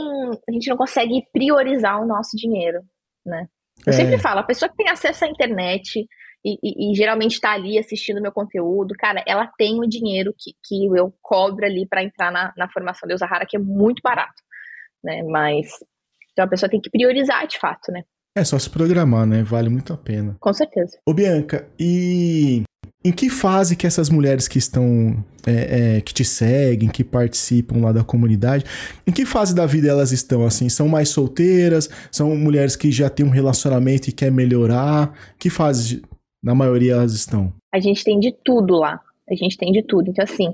a 0.47 0.51
gente 0.51 0.69
não 0.69 0.77
consegue 0.77 1.23
priorizar 1.31 2.01
o 2.01 2.07
nosso 2.07 2.35
dinheiro, 2.35 2.81
né? 3.25 3.47
Eu 3.85 3.93
é. 3.93 3.95
sempre 3.95 4.17
falo, 4.17 4.39
a 4.39 4.43
pessoa 4.43 4.69
que 4.69 4.75
tem 4.75 4.89
acesso 4.89 5.25
à 5.25 5.27
internet 5.27 6.05
e, 6.45 6.57
e, 6.63 6.91
e 6.91 6.95
geralmente 6.95 7.33
está 7.33 7.53
ali 7.53 7.77
assistindo 7.77 8.21
meu 8.21 8.31
conteúdo, 8.31 8.95
cara, 8.97 9.23
ela 9.27 9.47
tem 9.57 9.79
o 9.79 9.87
dinheiro 9.87 10.33
que, 10.37 10.51
que 10.63 10.85
eu 10.85 11.13
cobro 11.21 11.65
ali 11.65 11.87
para 11.87 12.03
entrar 12.03 12.31
na, 12.31 12.53
na 12.57 12.69
formação 12.69 13.07
de 13.07 13.15
Rara, 13.23 13.45
que 13.45 13.55
é 13.55 13.59
muito 13.59 14.01
barato, 14.03 14.41
né? 15.03 15.23
Mas 15.23 15.69
então 16.31 16.45
a 16.45 16.47
pessoa 16.47 16.69
tem 16.69 16.81
que 16.81 16.89
priorizar 16.89 17.45
de 17.47 17.59
fato, 17.59 17.91
né? 17.91 18.03
É 18.35 18.43
só 18.45 18.57
se 18.57 18.69
programar, 18.69 19.25
né? 19.25 19.43
Vale 19.43 19.69
muito 19.69 19.93
a 19.93 19.97
pena. 19.97 20.37
Com 20.39 20.53
certeza. 20.53 20.97
Ô, 21.05 21.13
Bianca, 21.13 21.69
e 21.77 22.63
em 23.03 23.11
que 23.11 23.29
fase 23.29 23.75
que 23.75 23.87
essas 23.87 24.09
mulheres 24.09 24.47
que 24.47 24.59
estão, 24.59 25.23
é, 25.45 25.97
é, 25.97 26.01
que 26.01 26.13
te 26.13 26.23
seguem, 26.23 26.89
que 26.89 27.03
participam 27.03 27.79
lá 27.79 27.91
da 27.91 28.03
comunidade, 28.03 28.63
em 29.07 29.11
que 29.11 29.25
fase 29.25 29.55
da 29.55 29.65
vida 29.65 29.89
elas 29.89 30.11
estão, 30.11 30.45
assim? 30.45 30.69
São 30.69 30.87
mais 30.87 31.09
solteiras? 31.09 31.89
São 32.11 32.35
mulheres 32.35 32.75
que 32.75 32.91
já 32.91 33.09
têm 33.09 33.25
um 33.25 33.29
relacionamento 33.29 34.09
e 34.09 34.11
quer 34.11 34.31
melhorar? 34.31 35.13
Que 35.39 35.49
fase, 35.49 36.03
na 36.43 36.53
maioria, 36.53 36.93
elas 36.93 37.13
estão? 37.13 37.51
A 37.73 37.79
gente 37.79 38.03
tem 38.03 38.19
de 38.19 38.31
tudo 38.43 38.75
lá. 38.75 38.99
A 39.27 39.35
gente 39.35 39.57
tem 39.57 39.71
de 39.71 39.81
tudo. 39.81 40.09
Então, 40.09 40.23
assim, 40.23 40.53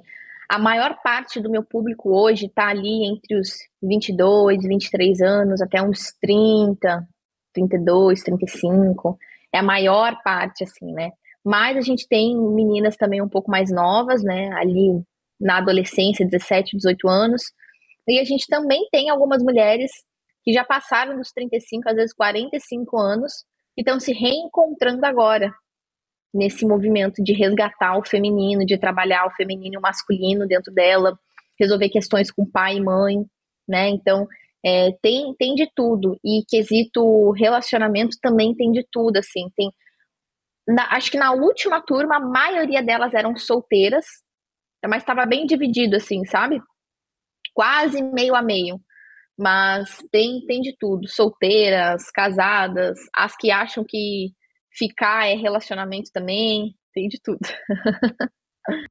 a 0.49 0.57
maior 0.57 0.97
parte 1.03 1.41
do 1.41 1.49
meu 1.49 1.63
público 1.63 2.10
hoje 2.10 2.45
está 2.45 2.69
ali 2.69 3.05
entre 3.05 3.38
os 3.38 3.49
22, 3.83 4.63
23 4.63 5.21
anos, 5.21 5.62
até 5.62 5.81
uns 5.81 6.13
30, 6.21 7.05
32, 7.53 8.23
35. 8.23 9.17
É 9.53 9.60
a 9.60 9.63
maior 9.63 10.21
parte, 10.23 10.63
assim, 10.63 10.93
né? 10.93 11.12
Mas 11.47 11.77
a 11.77 11.81
gente 11.81 12.05
tem 12.10 12.38
meninas 12.38 12.97
também 12.97 13.21
um 13.21 13.29
pouco 13.29 13.49
mais 13.49 13.71
novas, 13.71 14.21
né? 14.21 14.51
Ali 14.55 15.01
na 15.39 15.60
adolescência, 15.60 16.27
17, 16.27 16.75
18 16.75 17.07
anos. 17.07 17.41
E 18.05 18.19
a 18.19 18.25
gente 18.25 18.45
também 18.47 18.86
tem 18.91 19.10
algumas 19.10 19.41
mulheres 19.41 19.89
que 20.43 20.51
já 20.51 20.65
passaram 20.65 21.15
dos 21.15 21.31
35, 21.31 21.88
às 21.88 21.95
vezes 21.95 22.13
45 22.13 22.97
anos, 22.99 23.31
e 23.77 23.81
estão 23.81 23.97
se 23.97 24.12
reencontrando 24.12 25.05
agora. 25.05 25.53
nesse 26.33 26.65
movimento 26.65 27.23
de 27.23 27.31
resgatar 27.31 27.97
o 27.97 28.05
feminino, 28.05 28.65
de 28.65 28.77
trabalhar 28.77 29.25
o 29.25 29.31
feminino 29.31 29.75
e 29.75 29.77
o 29.77 29.81
masculino 29.81 30.45
dentro 30.45 30.73
dela, 30.73 31.17
resolver 31.57 31.88
questões 31.88 32.29
com 32.29 32.45
pai 32.45 32.75
e 32.75 32.83
mãe, 32.83 33.25
né? 33.67 33.88
Então, 33.88 34.27
é, 34.63 34.91
tem, 35.01 35.33
tem 35.39 35.55
de 35.55 35.71
tudo. 35.73 36.19
E 36.23 36.43
quesito 36.45 37.31
relacionamento 37.31 38.17
também 38.21 38.53
tem 38.53 38.69
de 38.73 38.86
tudo, 38.91 39.15
assim. 39.17 39.49
Tem, 39.55 39.71
na, 40.67 40.95
acho 40.95 41.10
que 41.10 41.17
na 41.17 41.32
última 41.32 41.82
turma, 41.82 42.17
a 42.17 42.19
maioria 42.19 42.84
delas 42.84 43.13
eram 43.13 43.36
solteiras, 43.38 44.06
mas 44.86 45.01
estava 45.01 45.25
bem 45.25 45.45
dividido, 45.45 45.95
assim, 45.95 46.25
sabe? 46.25 46.60
Quase 47.53 48.01
meio 48.01 48.36
a 48.36 48.41
meio. 48.41 48.80
Mas 49.38 49.97
tem, 50.12 50.45
tem 50.45 50.62
de 50.62 50.75
tudo. 50.77 51.08
Solteiras, 51.08 52.12
casadas, 52.12 52.97
as 53.15 53.36
que 53.38 53.51
acham 53.51 53.86
que 53.88 54.32
ficar 54.75 55.27
é 55.27 55.36
relacionamento 55.36 56.12
também, 56.12 56.75
tem 56.93 57.08
de 57.08 57.19
tudo. 57.21 57.39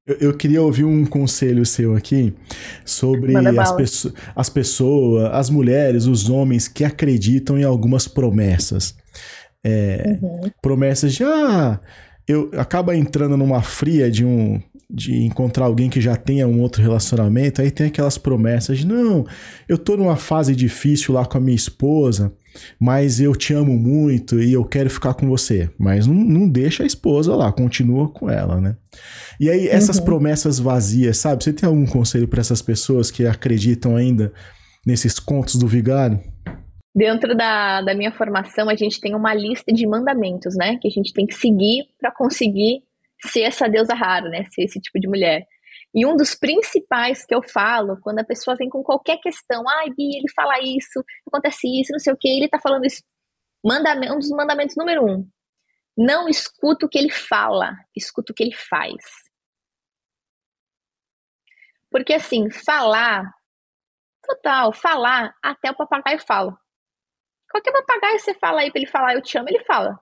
Eu, 0.07 0.35
queria 0.35 0.63
ouvir 0.63 0.85
um 0.85 1.05
conselho 1.05 1.67
seu 1.67 1.95
aqui 1.95 2.33
sobre 2.83 3.37
as, 3.37 3.73
peço 3.73 4.15
as 4.35 4.49
pessoas, 4.49 5.31
as 5.35 5.51
mulheres, 5.51 6.07
os 6.07 6.31
homens 6.31 6.67
que 6.67 6.83
acreditam 6.83 7.59
em 7.59 7.65
algumas 7.65 8.09
promessas. 8.09 8.97
É, 9.69 10.19
uhum. 10.23 10.51
Promessas 10.63 11.13
de, 11.13 11.25
ah, 11.25 11.81
eu 12.29 12.51
acaba 12.57 12.97
entrando 12.97 13.37
numa 13.37 13.63
fria 13.63 14.09
de 14.09 14.25
um 14.25 14.61
de 14.89 15.25
encontrar 15.25 15.65
alguém 15.65 15.91
que 15.91 16.01
já 16.01 16.15
tenha 16.15 16.47
um 16.47 16.61
outro 16.61 16.81
relacionamento, 16.81 17.61
aí 17.61 17.73
tem 17.73 17.89
aquelas 17.89 18.17
promessas 18.17 18.79
de, 18.79 18.87
não, 18.87 19.27
eu 19.69 19.77
tô 19.77 19.97
numa 19.97 20.15
fase 20.15 20.55
difícil 20.55 21.13
lá 21.13 21.27
com 21.27 21.39
a 21.39 21.41
minha 21.41 21.57
esposa, 21.57 22.33
mas 22.79 23.21
eu 23.21 23.35
te 23.35 23.53
amo 23.53 23.77
muito 23.77 24.41
e 24.41 24.53
eu 24.53 24.65
quero 24.65 24.89
ficar 24.89 25.15
com 25.15 25.27
você. 25.27 25.69
Mas 25.77 26.07
não, 26.07 26.15
não 26.15 26.49
deixa 26.49 26.85
a 26.85 26.87
esposa 26.87 27.35
lá, 27.35 27.51
continua 27.51 28.09
com 28.09 28.31
ela, 28.31 28.61
né? 28.61 28.77
E 29.41 29.51
aí, 29.51 29.67
essas 29.67 29.99
uhum. 29.99 30.05
promessas 30.05 30.61
vazias, 30.61 31.19
sabe? 31.19 31.43
Você 31.43 31.53
tem 31.53 31.69
algum 31.69 31.85
conselho 31.85 32.29
para 32.29 32.41
essas 32.41 32.63
pessoas 32.63 33.11
que 33.11 33.27
acreditam 33.27 33.97
ainda 33.97 34.33
nesses 34.87 35.19
contos 35.19 35.57
do 35.57 35.67
vigário? 35.67 36.21
Dentro 36.97 37.37
da, 37.37 37.83
da 37.83 37.95
minha 37.95 38.11
formação, 38.11 38.71
a 38.71 38.75
gente 38.75 38.99
tem 38.99 39.15
uma 39.15 39.35
lista 39.35 39.71
de 39.71 39.87
mandamentos, 39.87 40.57
né? 40.57 40.79
Que 40.79 40.89
a 40.89 40.91
gente 40.91 41.13
tem 41.13 41.27
que 41.27 41.35
seguir 41.35 41.85
para 42.01 42.11
conseguir 42.11 42.83
ser 43.21 43.43
essa 43.43 43.69
deusa 43.69 43.95
rara, 43.95 44.31
né? 44.31 44.47
Ser 44.47 44.63
esse 44.63 44.81
tipo 44.81 44.99
de 44.99 45.07
mulher. 45.07 45.47
E 45.95 46.07
um 46.07 46.17
dos 46.17 46.35
principais 46.35 47.27
que 47.27 47.35
eu 47.35 47.43
falo, 47.43 48.01
quando 48.01 48.21
a 48.21 48.25
pessoa 48.25 48.57
vem 48.57 48.71
com 48.71 48.83
qualquer 48.83 49.19
questão, 49.19 49.63
ai, 49.69 49.91
Bi, 49.91 50.17
ele 50.17 50.31
fala 50.35 50.59
isso, 50.61 51.05
acontece 51.29 51.69
isso, 51.69 51.93
não 51.93 51.99
sei 51.99 52.15
o 52.15 52.17
que, 52.17 52.29
ele 52.29 52.49
tá 52.49 52.59
falando 52.59 52.87
isso. 52.87 53.03
Mandamento, 53.63 54.15
um 54.15 54.19
dos 54.19 54.31
mandamentos 54.31 54.75
número 54.75 55.05
um. 55.05 55.29
Não 55.99 56.31
escuta 56.31 56.87
o 56.87 56.89
que 56.89 56.99
ele 56.99 57.11
fala, 57.11 57.77
escuta 57.95 58.33
o 58.33 58.35
que 58.35 58.43
ele 58.43 58.55
faz. 58.55 59.05
Porque 61.91 62.15
assim, 62.15 62.51
falar, 62.51 63.31
total, 64.27 64.73
falar, 64.73 65.35
até 65.43 65.71
o 65.71 65.77
papagaio 65.77 66.21
fala. 66.21 66.57
Qualquer 67.51 67.73
papagaio 67.73 68.19
você 68.19 68.35
fala 68.35 68.61
aí 68.61 68.71
pra 68.71 68.81
ele 68.81 68.91
falar, 68.91 69.15
eu 69.15 69.23
te 69.23 69.39
amo, 69.39 69.49
ele 69.49 69.65
fala. 69.65 69.99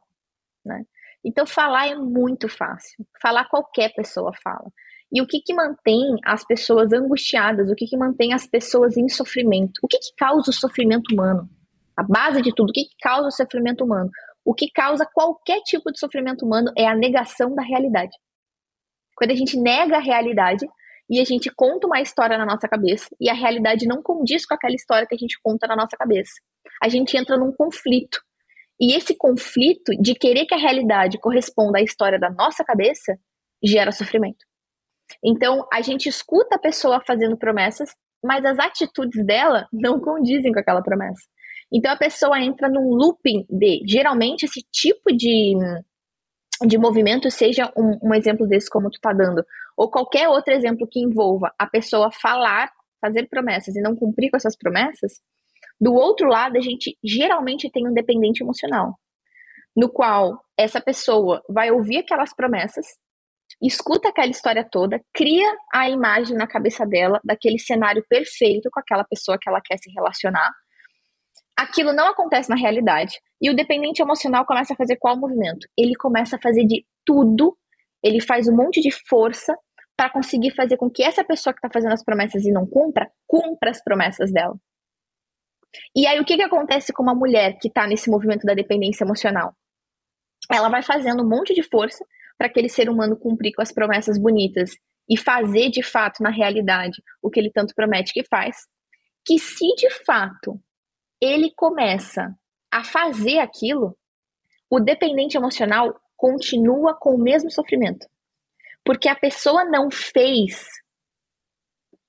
Né? 0.65 0.85
Então, 1.25 1.47
falar 1.47 1.89
é 1.89 1.95
muito 1.95 2.49
fácil. 2.49 3.07
Falar 3.21 3.49
qualquer 3.49 3.93
pessoa 3.95 4.33
fala. 4.43 4.71
E 5.13 5.23
o 5.23 5.27
que, 5.27 5.41
que 5.41 5.55
mantém 5.55 6.17
as 6.25 6.45
pessoas 6.45 6.93
angustiadas? 6.93 7.71
O 7.71 7.75
que, 7.75 7.87
que 7.87 7.97
mantém 7.97 8.33
as 8.35 8.47
pessoas 8.47 8.97
em 8.97 9.09
sofrimento? 9.09 9.79
O 9.83 9.89
que, 9.89 9.99
que 9.99 10.15
causa 10.17 10.51
o 10.51 10.55
sofrimento 10.55 11.13
humano? 11.13 11.49
A 11.97 12.03
base 12.03 12.43
de 12.43 12.53
tudo, 12.53 12.71
o 12.71 12.73
que, 12.73 12.85
que 12.85 12.97
causa 13.01 13.29
o 13.29 13.31
sofrimento 13.31 13.85
humano? 13.85 14.11
O 14.45 14.53
que 14.53 14.69
causa 14.71 15.07
qualquer 15.07 15.61
tipo 15.63 15.93
de 15.93 15.99
sofrimento 15.99 16.45
humano 16.45 16.73
é 16.77 16.87
a 16.87 16.95
negação 16.95 17.55
da 17.55 17.63
realidade. 17.63 18.15
Quando 19.17 19.31
a 19.31 19.37
gente 19.37 19.57
nega 19.57 19.97
a 19.97 20.01
realidade 20.01 20.67
e 21.09 21.21
a 21.21 21.25
gente 21.25 21.51
conta 21.55 21.87
uma 21.87 22.01
história 22.01 22.39
na 22.39 22.47
nossa 22.47 22.69
cabeça 22.69 23.09
e 23.21 23.29
a 23.29 23.35
realidade 23.35 23.87
não 23.87 24.03
condiz 24.03 24.47
com 24.47 24.55
aquela 24.55 24.75
história 24.75 25.07
que 25.07 25.15
a 25.15 25.19
gente 25.19 25.39
conta 25.43 25.67
na 25.67 25.77
nossa 25.77 25.97
cabeça, 25.97 26.33
a 26.83 26.89
gente 26.89 27.17
entra 27.17 27.37
num 27.37 27.53
conflito. 27.53 28.19
E 28.81 28.95
esse 28.95 29.17
conflito 29.17 29.93
de 30.01 30.15
querer 30.15 30.47
que 30.47 30.55
a 30.55 30.59
realidade 30.59 31.19
corresponda 31.19 31.79
à 31.79 31.83
história 31.83 32.19
da 32.19 32.31
nossa 32.31 32.65
cabeça 32.65 33.17
gera 33.63 33.93
sofrimento. 33.93 34.45
Então, 35.25 35.67
a 35.73 35.81
gente 35.81 36.09
escuta 36.09 36.57
a 36.57 36.59
pessoa 36.59 37.01
fazendo 37.07 37.37
promessas, 37.37 37.91
mas 38.23 38.45
as 38.45 38.59
atitudes 38.59 39.25
dela 39.25 39.69
não 39.73 40.01
condizem 40.01 40.53
com 40.53 40.59
aquela 40.59 40.83
promessa. 40.83 41.23
Então, 41.73 41.93
a 41.93 41.97
pessoa 41.97 42.41
entra 42.41 42.69
num 42.69 42.95
looping 42.95 43.47
de, 43.49 43.83
geralmente, 43.87 44.45
esse 44.45 44.61
tipo 44.73 45.15
de, 45.15 45.55
de 46.67 46.79
movimento, 46.79 47.31
seja 47.31 47.73
um, 47.77 47.99
um 48.03 48.15
exemplo 48.15 48.47
desse 48.47 48.69
como 48.71 48.91
tu 48.91 48.99
tá 49.01 49.13
dando, 49.13 49.45
ou 49.77 49.91
qualquer 49.91 50.29
outro 50.29 50.53
exemplo 50.53 50.89
que 50.91 51.01
envolva 51.01 51.53
a 51.59 51.67
pessoa 51.67 52.11
falar, 52.13 52.71
fazer 53.01 53.29
promessas 53.29 53.75
e 53.77 53.83
não 53.83 53.97
cumprir 53.97 54.31
com 54.31 54.37
essas 54.37 54.57
promessas, 54.57 55.21
do 55.81 55.93
outro 55.93 56.29
lado, 56.29 56.57
a 56.57 56.61
gente 56.61 56.97
geralmente 57.05 57.71
tem 57.71 57.89
um 57.89 57.93
dependente 57.93 58.43
emocional, 58.43 58.95
no 59.77 59.91
qual 59.91 60.41
essa 60.57 60.81
pessoa 60.81 61.43
vai 61.49 61.71
ouvir 61.71 61.99
aquelas 61.99 62.35
promessas, 62.35 62.87
escuta 63.61 64.09
aquela 64.09 64.31
história 64.31 64.67
toda, 64.69 65.01
cria 65.13 65.51
a 65.73 65.89
imagem 65.89 66.37
na 66.37 66.47
cabeça 66.47 66.87
dela 66.87 67.21
daquele 67.25 67.59
cenário 67.59 68.05
perfeito 68.09 68.69
com 68.73 68.81
aquela 68.81 69.05
pessoa 69.05 69.39
que 69.41 69.49
ela 69.49 69.61
quer 69.63 69.79
se 69.79 69.91
relacionar. 69.91 70.51
Aquilo 71.57 71.93
não 71.93 72.09
acontece 72.09 72.51
na 72.51 72.57
realidade. 72.57 73.19
E 73.41 73.51
o 73.51 73.55
dependente 73.55 74.03
emocional 74.03 74.45
começa 74.45 74.75
a 74.75 74.77
fazer 74.77 74.97
qual 74.97 75.17
movimento? 75.17 75.69
Ele 75.79 75.95
começa 75.95 76.37
a 76.37 76.41
fazer 76.41 76.65
de 76.65 76.85
tudo, 77.05 77.57
ele 78.05 78.21
faz 78.21 78.47
um 78.47 78.55
monte 78.55 78.83
de 78.83 78.91
força 78.91 79.57
para 79.97 80.11
conseguir 80.11 80.55
fazer 80.55 80.77
com 80.77 80.91
que 80.91 81.03
essa 81.03 81.25
pessoa 81.25 81.55
que 81.55 81.59
está 81.59 81.71
fazendo 81.73 81.93
as 81.93 82.05
promessas 82.05 82.45
e 82.45 82.53
não 82.53 82.67
cumpra, 82.67 83.11
cumpra 83.27 83.71
as 83.71 83.83
promessas 83.83 84.31
dela. 84.31 84.55
E 85.97 86.07
aí, 86.07 86.21
o 86.21 86.25
que, 86.25 86.37
que 86.37 86.43
acontece 86.43 86.93
com 86.93 87.03
uma 87.03 87.15
mulher 87.15 87.59
que 87.59 87.69
está 87.69 87.87
nesse 87.87 88.11
movimento 88.11 88.45
da 88.45 88.55
dependência 88.55 89.05
emocional? 89.05 89.57
Ela 90.53 90.69
vai 90.69 90.83
fazendo 90.83 91.25
um 91.25 91.29
monte 91.29 91.55
de 91.55 91.63
força 91.63 92.05
para 92.37 92.49
aquele 92.49 92.69
ser 92.69 92.91
humano 92.91 93.17
cumprir 93.17 93.53
com 93.55 93.63
as 93.63 93.73
promessas 93.73 94.19
bonitas 94.19 94.73
e 95.09 95.17
fazer 95.17 95.71
de 95.71 95.83
fato, 95.83 96.23
na 96.23 96.31
realidade, 96.31 97.03
o 97.23 97.31
que 97.31 97.41
ele 97.41 97.51
tanto 97.51 97.75
promete 97.75 98.13
que 98.13 98.25
faz, 98.25 98.57
que 99.25 99.39
se 99.39 99.67
de 99.77 99.91
fato 100.05 100.61
ele 101.21 101.53
começa 101.57 102.35
a 102.71 102.85
fazer 102.85 103.39
aquilo, 103.39 103.97
o 104.69 104.81
dependente 104.81 105.37
emocional 105.37 105.95
continua 106.25 106.95
com 106.95 107.15
o 107.15 107.23
mesmo 107.23 107.51
sofrimento. 107.51 108.07
Porque 108.83 109.11
a 109.11 109.15
pessoa 109.15 109.63
não 109.63 109.91
fez 109.91 110.67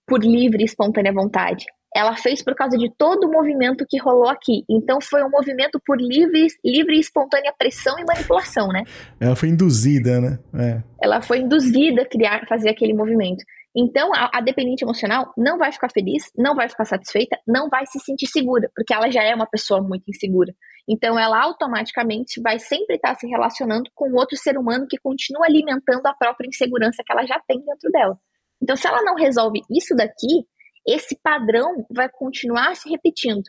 por 0.07 0.23
livre 0.23 0.61
e 0.61 0.65
espontânea 0.65 1.11
vontade 1.11 1.65
ela 1.95 2.13
fez 2.17 2.43
por 2.43 2.53
causa 2.53 2.77
de 2.77 2.91
todo 2.97 3.25
o 3.25 3.31
movimento 3.31 3.85
que 3.87 3.97
rolou 3.97 4.27
aqui. 4.27 4.65
Então 4.69 4.99
foi 4.99 5.23
um 5.23 5.29
movimento 5.29 5.79
por 5.85 5.97
livre, 5.97 6.47
livre 6.63 6.97
e 6.97 6.99
espontânea 6.99 7.53
pressão 7.57 7.97
e 7.97 8.03
manipulação, 8.03 8.67
né? 8.67 8.83
Ela 9.17 9.33
foi 9.33 9.47
induzida, 9.47 10.19
né? 10.19 10.37
É. 10.53 10.83
Ela 11.01 11.21
foi 11.21 11.39
induzida 11.39 12.01
a 12.01 12.05
criar, 12.05 12.45
fazer 12.49 12.67
aquele 12.67 12.93
movimento. 12.93 13.45
Então 13.73 14.13
a, 14.13 14.29
a 14.33 14.41
dependente 14.41 14.83
emocional 14.83 15.31
não 15.37 15.57
vai 15.57 15.71
ficar 15.71 15.89
feliz, 15.89 16.29
não 16.37 16.53
vai 16.53 16.67
ficar 16.67 16.83
satisfeita, 16.83 17.39
não 17.47 17.69
vai 17.69 17.85
se 17.85 17.97
sentir 17.99 18.27
segura, 18.27 18.69
porque 18.75 18.93
ela 18.93 19.09
já 19.09 19.23
é 19.23 19.33
uma 19.33 19.47
pessoa 19.47 19.81
muito 19.81 20.03
insegura. 20.09 20.53
Então 20.87 21.17
ela 21.17 21.41
automaticamente 21.41 22.39
vai 22.41 22.59
sempre 22.59 22.95
estar 22.95 23.15
se 23.15 23.27
relacionando 23.27 23.89
com 23.95 24.13
outro 24.13 24.37
ser 24.37 24.57
humano 24.57 24.85
que 24.87 24.99
continua 24.99 25.45
alimentando 25.45 26.05
a 26.05 26.13
própria 26.13 26.47
insegurança 26.47 27.03
que 27.05 27.11
ela 27.11 27.25
já 27.25 27.39
tem 27.47 27.59
dentro 27.59 27.91
dela. 27.91 28.19
Então 28.61 28.75
se 28.75 28.87
ela 28.87 29.01
não 29.01 29.15
resolve 29.15 29.61
isso 29.69 29.95
daqui, 29.95 30.45
esse 30.87 31.19
padrão 31.21 31.85
vai 31.89 32.07
continuar 32.09 32.75
se 32.75 32.89
repetindo. 32.89 33.43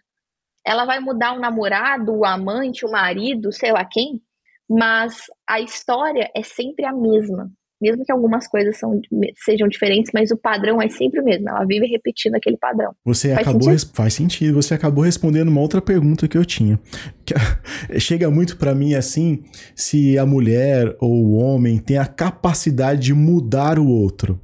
Ela 0.65 0.85
vai 0.85 0.99
mudar 0.99 1.35
o 1.35 1.39
namorado, 1.39 2.13
o 2.13 2.25
amante, 2.25 2.87
o 2.87 2.91
marido, 2.91 3.53
sei 3.53 3.71
lá 3.71 3.85
quem, 3.85 4.21
mas 4.69 5.27
a 5.49 5.61
história 5.61 6.31
é 6.35 6.43
sempre 6.43 6.87
a 6.87 6.93
mesma. 6.93 7.51
Mesmo 7.81 8.05
que 8.05 8.13
algumas 8.13 8.49
coisas 8.49 8.79
são, 8.79 9.01
sejam 9.45 9.69
diferentes, 9.69 10.11
mas 10.15 10.31
o 10.31 10.37
padrão 10.37 10.81
é 10.81 10.89
sempre 10.89 11.21
o 11.21 11.25
mesmo. 11.25 11.49
Ela 11.49 11.65
vive 11.65 11.87
repetindo 11.87 12.35
aquele 12.35 12.57
padrão. 12.57 12.93
Você 13.05 13.35
faz 13.35 13.41
acabou 13.47 13.71
sentido? 13.71 13.91
faz 13.95 14.15
sentido. 14.15 14.63
Você 14.63 14.75
acabou 14.75 15.05
respondendo 15.05 15.49
uma 15.49 15.61
outra 15.61 15.83
pergunta 15.83 16.27
que 16.27 16.39
eu 16.39 16.45
tinha. 16.45 16.81
Chega 17.99 18.31
muito 18.31 18.57
para 18.57 18.75
mim 18.75 18.95
assim, 18.95 19.43
se 19.75 20.19
a 20.19 20.25
mulher 20.25 20.97
ou 21.01 21.13
o 21.13 21.33
homem 21.35 21.79
tem 21.79 21.99
a 21.99 22.07
capacidade 22.07 23.01
de 23.01 23.15
mudar 23.15 23.79
o 23.79 23.87
outro. 23.87 24.41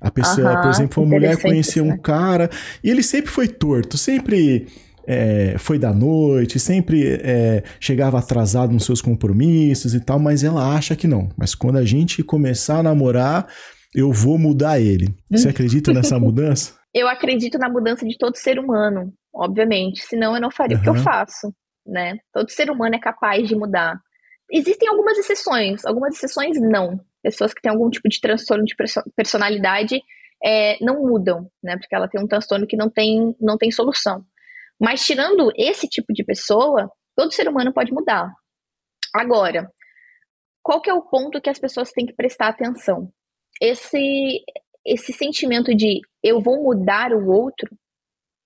A 0.00 0.10
pessoa, 0.10 0.60
por 0.60 0.70
exemplo, 0.70 1.02
uma 1.02 1.10
mulher 1.10 1.40
conhecia 1.40 1.82
um 1.82 1.98
cara 1.98 2.48
e 2.84 2.90
ele 2.90 3.02
sempre 3.02 3.30
foi 3.30 3.48
torto, 3.48 3.98
sempre 3.98 4.68
é, 5.10 5.56
foi 5.56 5.78
da 5.78 5.90
noite, 5.90 6.60
sempre 6.60 7.18
é, 7.22 7.62
chegava 7.80 8.18
atrasado 8.18 8.74
nos 8.74 8.84
seus 8.84 9.00
compromissos 9.00 9.94
e 9.94 10.00
tal, 10.00 10.18
mas 10.18 10.44
ela 10.44 10.76
acha 10.76 10.94
que 10.94 11.08
não. 11.08 11.30
Mas 11.34 11.54
quando 11.54 11.78
a 11.78 11.84
gente 11.84 12.22
começar 12.22 12.80
a 12.80 12.82
namorar, 12.82 13.48
eu 13.94 14.12
vou 14.12 14.38
mudar 14.38 14.78
ele. 14.78 15.08
Você 15.30 15.48
acredita 15.48 15.94
nessa 15.94 16.18
mudança? 16.20 16.74
Eu 16.92 17.08
acredito 17.08 17.56
na 17.56 17.70
mudança 17.70 18.06
de 18.06 18.18
todo 18.18 18.36
ser 18.36 18.58
humano, 18.58 19.10
obviamente. 19.32 20.02
Senão 20.02 20.34
eu 20.34 20.42
não 20.42 20.50
faria 20.50 20.76
uhum. 20.76 20.82
o 20.82 20.84
que 20.84 20.90
eu 20.90 20.96
faço, 20.96 21.54
né? 21.86 22.18
Todo 22.30 22.50
ser 22.50 22.70
humano 22.70 22.94
é 22.94 23.00
capaz 23.00 23.48
de 23.48 23.56
mudar. 23.56 23.98
existem 24.52 24.90
algumas 24.90 25.16
exceções, 25.16 25.86
algumas 25.86 26.16
exceções 26.16 26.60
não. 26.60 27.00
Pessoas 27.22 27.54
que 27.54 27.62
têm 27.62 27.72
algum 27.72 27.88
tipo 27.88 28.10
de 28.10 28.20
transtorno 28.20 28.64
de 28.64 28.74
personalidade 29.16 30.02
é, 30.44 30.76
não 30.84 31.00
mudam, 31.00 31.50
né? 31.62 31.78
Porque 31.78 31.94
ela 31.94 32.08
tem 32.08 32.22
um 32.22 32.26
transtorno 32.26 32.66
que 32.66 32.76
não 32.76 32.90
tem, 32.90 33.34
não 33.40 33.56
tem 33.56 33.70
solução. 33.70 34.22
Mas 34.80 35.04
tirando 35.04 35.50
esse 35.56 35.88
tipo 35.88 36.12
de 36.12 36.24
pessoa, 36.24 36.90
todo 37.16 37.32
ser 37.32 37.48
humano 37.48 37.72
pode 37.72 37.92
mudar. 37.92 38.32
Agora, 39.14 39.70
qual 40.62 40.80
que 40.80 40.90
é 40.90 40.94
o 40.94 41.02
ponto 41.02 41.40
que 41.40 41.50
as 41.50 41.58
pessoas 41.58 41.90
têm 41.90 42.06
que 42.06 42.12
prestar 42.12 42.48
atenção? 42.48 43.10
Esse, 43.60 44.42
esse 44.86 45.12
sentimento 45.12 45.74
de 45.74 46.00
eu 46.22 46.40
vou 46.40 46.62
mudar 46.62 47.12
o 47.12 47.28
outro 47.28 47.68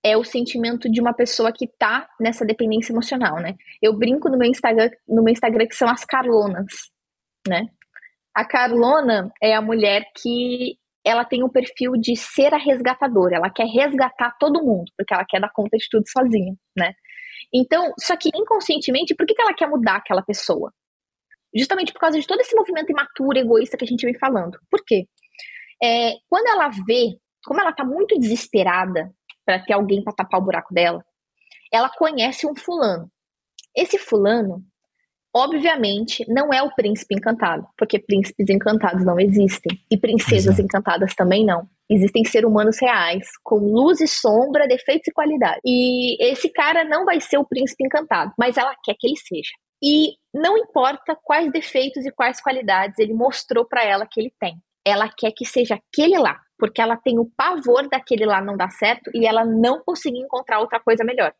é 0.03 0.17
o 0.17 0.23
sentimento 0.23 0.89
de 0.89 0.99
uma 0.99 1.13
pessoa 1.13 1.51
que 1.53 1.67
tá 1.67 2.09
nessa 2.19 2.45
dependência 2.45 2.91
emocional, 2.91 3.35
né? 3.37 3.55
Eu 3.81 3.97
brinco 3.97 4.29
no 4.29 4.37
meu 4.37 4.49
Instagram, 4.49 4.89
no 5.07 5.23
meu 5.23 5.31
Instagram 5.31 5.65
que 5.65 5.75
são 5.75 5.87
as 5.87 6.03
Carlonas, 6.03 6.91
né? 7.47 7.67
A 8.35 8.43
Carlona 8.43 9.31
é 9.41 9.53
a 9.53 9.61
mulher 9.61 10.03
que 10.15 10.77
ela 11.05 11.25
tem 11.25 11.43
o 11.43 11.49
perfil 11.49 11.93
de 11.93 12.15
ser 12.15 12.53
a 12.53 12.57
resgatadora, 12.57 13.35
ela 13.35 13.49
quer 13.49 13.65
resgatar 13.65 14.35
todo 14.39 14.63
mundo, 14.63 14.91
porque 14.97 15.13
ela 15.13 15.25
quer 15.27 15.41
dar 15.41 15.51
conta 15.53 15.77
de 15.77 15.87
tudo 15.89 16.03
sozinha, 16.07 16.55
né? 16.77 16.93
Então, 17.53 17.93
só 17.99 18.15
que 18.15 18.29
inconscientemente, 18.33 19.13
por 19.15 19.25
que, 19.25 19.35
que 19.35 19.41
ela 19.41 19.53
quer 19.53 19.67
mudar 19.67 19.97
aquela 19.97 20.23
pessoa? 20.23 20.73
Justamente 21.55 21.93
por 21.93 21.99
causa 21.99 22.19
de 22.19 22.25
todo 22.25 22.39
esse 22.39 22.55
movimento 22.55 22.91
imaturo, 22.91 23.37
egoísta 23.37 23.77
que 23.77 23.83
a 23.83 23.87
gente 23.87 24.05
vem 24.05 24.17
falando. 24.17 24.57
Por 24.71 24.83
quê? 24.85 25.07
É, 25.83 26.13
quando 26.29 26.47
ela 26.47 26.69
vê, 26.69 27.17
como 27.45 27.59
ela 27.59 27.73
tá 27.73 27.83
muito 27.83 28.17
desesperada 28.17 29.11
para 29.45 29.63
ter 29.63 29.73
alguém 29.73 30.03
para 30.03 30.13
tapar 30.13 30.39
o 30.39 30.43
buraco 30.43 30.73
dela, 30.73 31.03
ela 31.71 31.89
conhece 31.89 32.47
um 32.47 32.55
fulano. 32.55 33.11
Esse 33.75 33.97
fulano, 33.97 34.63
obviamente, 35.33 36.25
não 36.27 36.53
é 36.53 36.61
o 36.61 36.73
príncipe 36.73 37.15
encantado, 37.15 37.65
porque 37.77 37.99
príncipes 37.99 38.49
encantados 38.49 39.05
não 39.05 39.19
existem 39.19 39.79
e 39.89 39.97
princesas 39.97 40.53
Exato. 40.53 40.61
encantadas 40.61 41.15
também 41.15 41.45
não. 41.45 41.67
Existem 41.89 42.23
seres 42.23 42.49
humanos 42.49 42.77
reais, 42.79 43.27
com 43.43 43.57
luz 43.57 43.99
e 43.99 44.07
sombra, 44.07 44.67
defeitos 44.67 45.07
e 45.07 45.13
qualidade. 45.13 45.59
E 45.65 46.23
esse 46.23 46.49
cara 46.49 46.83
não 46.83 47.05
vai 47.05 47.19
ser 47.19 47.37
o 47.37 47.45
príncipe 47.45 47.85
encantado, 47.85 48.31
mas 48.37 48.57
ela 48.57 48.75
quer 48.83 48.95
que 48.97 49.07
ele 49.07 49.17
seja. 49.17 49.51
E 49.83 50.13
não 50.33 50.57
importa 50.57 51.17
quais 51.21 51.51
defeitos 51.51 52.05
e 52.05 52.11
quais 52.11 52.41
qualidades 52.41 52.97
ele 52.99 53.13
mostrou 53.13 53.65
para 53.65 53.83
ela 53.83 54.07
que 54.09 54.19
ele 54.19 54.33
tem. 54.39 54.55
Ela 54.85 55.09
quer 55.09 55.31
que 55.31 55.45
seja 55.45 55.75
aquele 55.75 56.17
lá 56.17 56.39
porque 56.63 56.81
ela 56.81 56.95
tem 56.95 57.19
o 57.19 57.29
pavor 57.35 57.89
daquele 57.89 58.25
lá 58.25 58.41
não 58.41 58.55
dar 58.55 58.71
certo 58.71 59.11
e 59.13 59.25
ela 59.27 59.43
não 59.43 59.83
conseguir 59.83 60.19
encontrar 60.19 60.61
outra 60.61 60.79
coisa 60.79 61.03
melhor. 61.03 61.33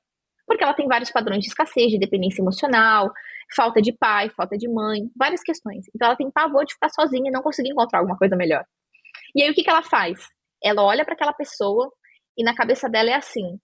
Porque 0.45 0.61
ela 0.61 0.73
tem 0.73 0.85
vários 0.85 1.11
padrões 1.11 1.39
de 1.39 1.47
escassez, 1.47 1.91
de 1.91 1.97
dependência 1.97 2.41
emocional, 2.41 3.09
falta 3.55 3.81
de 3.81 3.91
pai, 3.91 4.29
falta 4.29 4.57
de 4.57 4.67
mãe, 4.69 5.01
várias 5.15 5.41
questões. 5.41 5.85
Então 5.95 6.07
ela 6.07 6.17
tem 6.17 6.29
pavor 6.31 6.65
de 6.65 6.73
ficar 6.73 6.89
sozinha 6.89 7.29
e 7.29 7.31
não 7.31 7.41
conseguir 7.41 7.71
encontrar 7.71 7.99
alguma 7.99 8.17
coisa 8.17 8.35
melhor. 8.35 8.63
E 9.35 9.43
aí 9.43 9.49
o 9.49 9.53
que, 9.53 9.63
que 9.63 9.69
ela 9.69 9.83
faz? 9.83 10.19
Ela 10.63 10.83
olha 10.83 11.03
para 11.03 11.13
aquela 11.13 11.33
pessoa 11.33 11.91
e 12.37 12.43
na 12.43 12.55
cabeça 12.55 12.89
dela 12.89 13.09
é 13.09 13.15
assim: 13.15 13.59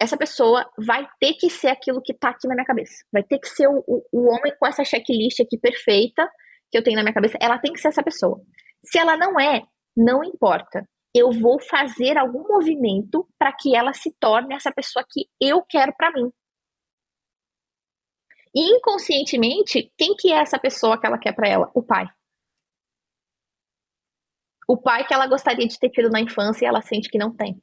essa 0.00 0.16
pessoa 0.16 0.68
vai 0.78 1.06
ter 1.20 1.34
que 1.34 1.50
ser 1.50 1.68
aquilo 1.68 2.02
que 2.02 2.14
tá 2.14 2.30
aqui 2.30 2.46
na 2.46 2.54
minha 2.54 2.66
cabeça. 2.66 2.94
Vai 3.12 3.22
ter 3.22 3.38
que 3.38 3.48
ser 3.48 3.68
o, 3.68 3.82
o, 3.86 4.02
o 4.12 4.28
homem 4.28 4.54
com 4.58 4.66
essa 4.66 4.84
checklist 4.84 5.40
aqui 5.40 5.58
perfeita 5.58 6.28
que 6.70 6.78
eu 6.78 6.82
tenho 6.82 6.96
na 6.96 7.02
minha 7.02 7.14
cabeça. 7.14 7.38
Ela 7.40 7.58
tem 7.58 7.72
que 7.72 7.80
ser 7.80 7.88
essa 7.88 8.02
pessoa. 8.02 8.40
Se 8.84 8.98
ela 8.98 9.16
não 9.16 9.38
é, 9.38 9.62
não 9.96 10.24
importa 10.24 10.86
eu 11.14 11.30
vou 11.30 11.60
fazer 11.60 12.16
algum 12.16 12.46
movimento 12.48 13.26
para 13.38 13.52
que 13.52 13.76
ela 13.76 13.92
se 13.92 14.10
torne 14.18 14.54
essa 14.54 14.72
pessoa 14.72 15.04
que 15.08 15.26
eu 15.40 15.62
quero 15.68 15.92
para 15.96 16.10
mim. 16.12 16.30
Inconscientemente, 18.54 19.90
quem 19.96 20.14
que 20.14 20.32
é 20.32 20.36
essa 20.36 20.58
pessoa 20.58 21.00
que 21.00 21.06
ela 21.06 21.18
quer 21.18 21.32
para 21.32 21.48
ela? 21.48 21.70
O 21.74 21.82
pai. 21.82 22.06
O 24.68 24.76
pai 24.76 25.06
que 25.06 25.14
ela 25.14 25.26
gostaria 25.26 25.66
de 25.66 25.78
ter 25.78 25.90
tido 25.90 26.10
na 26.10 26.20
infância 26.20 26.64
e 26.64 26.68
ela 26.68 26.82
sente 26.82 27.08
que 27.08 27.18
não 27.18 27.34
tem. 27.34 27.60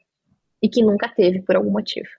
E 0.62 0.67
que 0.67 0.84
nunca 0.84 1.08
teve 1.08 1.41
por 1.43 1.56
algum 1.56 1.71
motivo. 1.71 2.10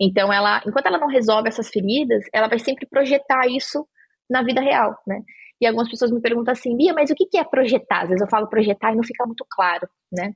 Então 0.00 0.32
ela, 0.32 0.62
enquanto 0.66 0.86
ela 0.86 0.98
não 0.98 1.08
resolve 1.08 1.48
essas 1.48 1.68
feridas, 1.68 2.24
ela 2.32 2.48
vai 2.48 2.58
sempre 2.58 2.86
projetar 2.86 3.46
isso 3.46 3.86
na 4.28 4.42
vida 4.42 4.60
real, 4.60 4.98
né? 5.06 5.22
E 5.60 5.66
algumas 5.66 5.88
pessoas 5.88 6.10
me 6.10 6.20
perguntam 6.20 6.52
assim, 6.52 6.76
Bia, 6.76 6.92
mas 6.92 7.10
o 7.10 7.14
que 7.14 7.38
é 7.38 7.44
projetar? 7.44 8.02
Às 8.02 8.08
vezes 8.08 8.20
eu 8.20 8.28
falo 8.28 8.48
projetar 8.48 8.92
e 8.92 8.96
não 8.96 9.04
fica 9.04 9.24
muito 9.24 9.46
claro, 9.48 9.88
né? 10.10 10.34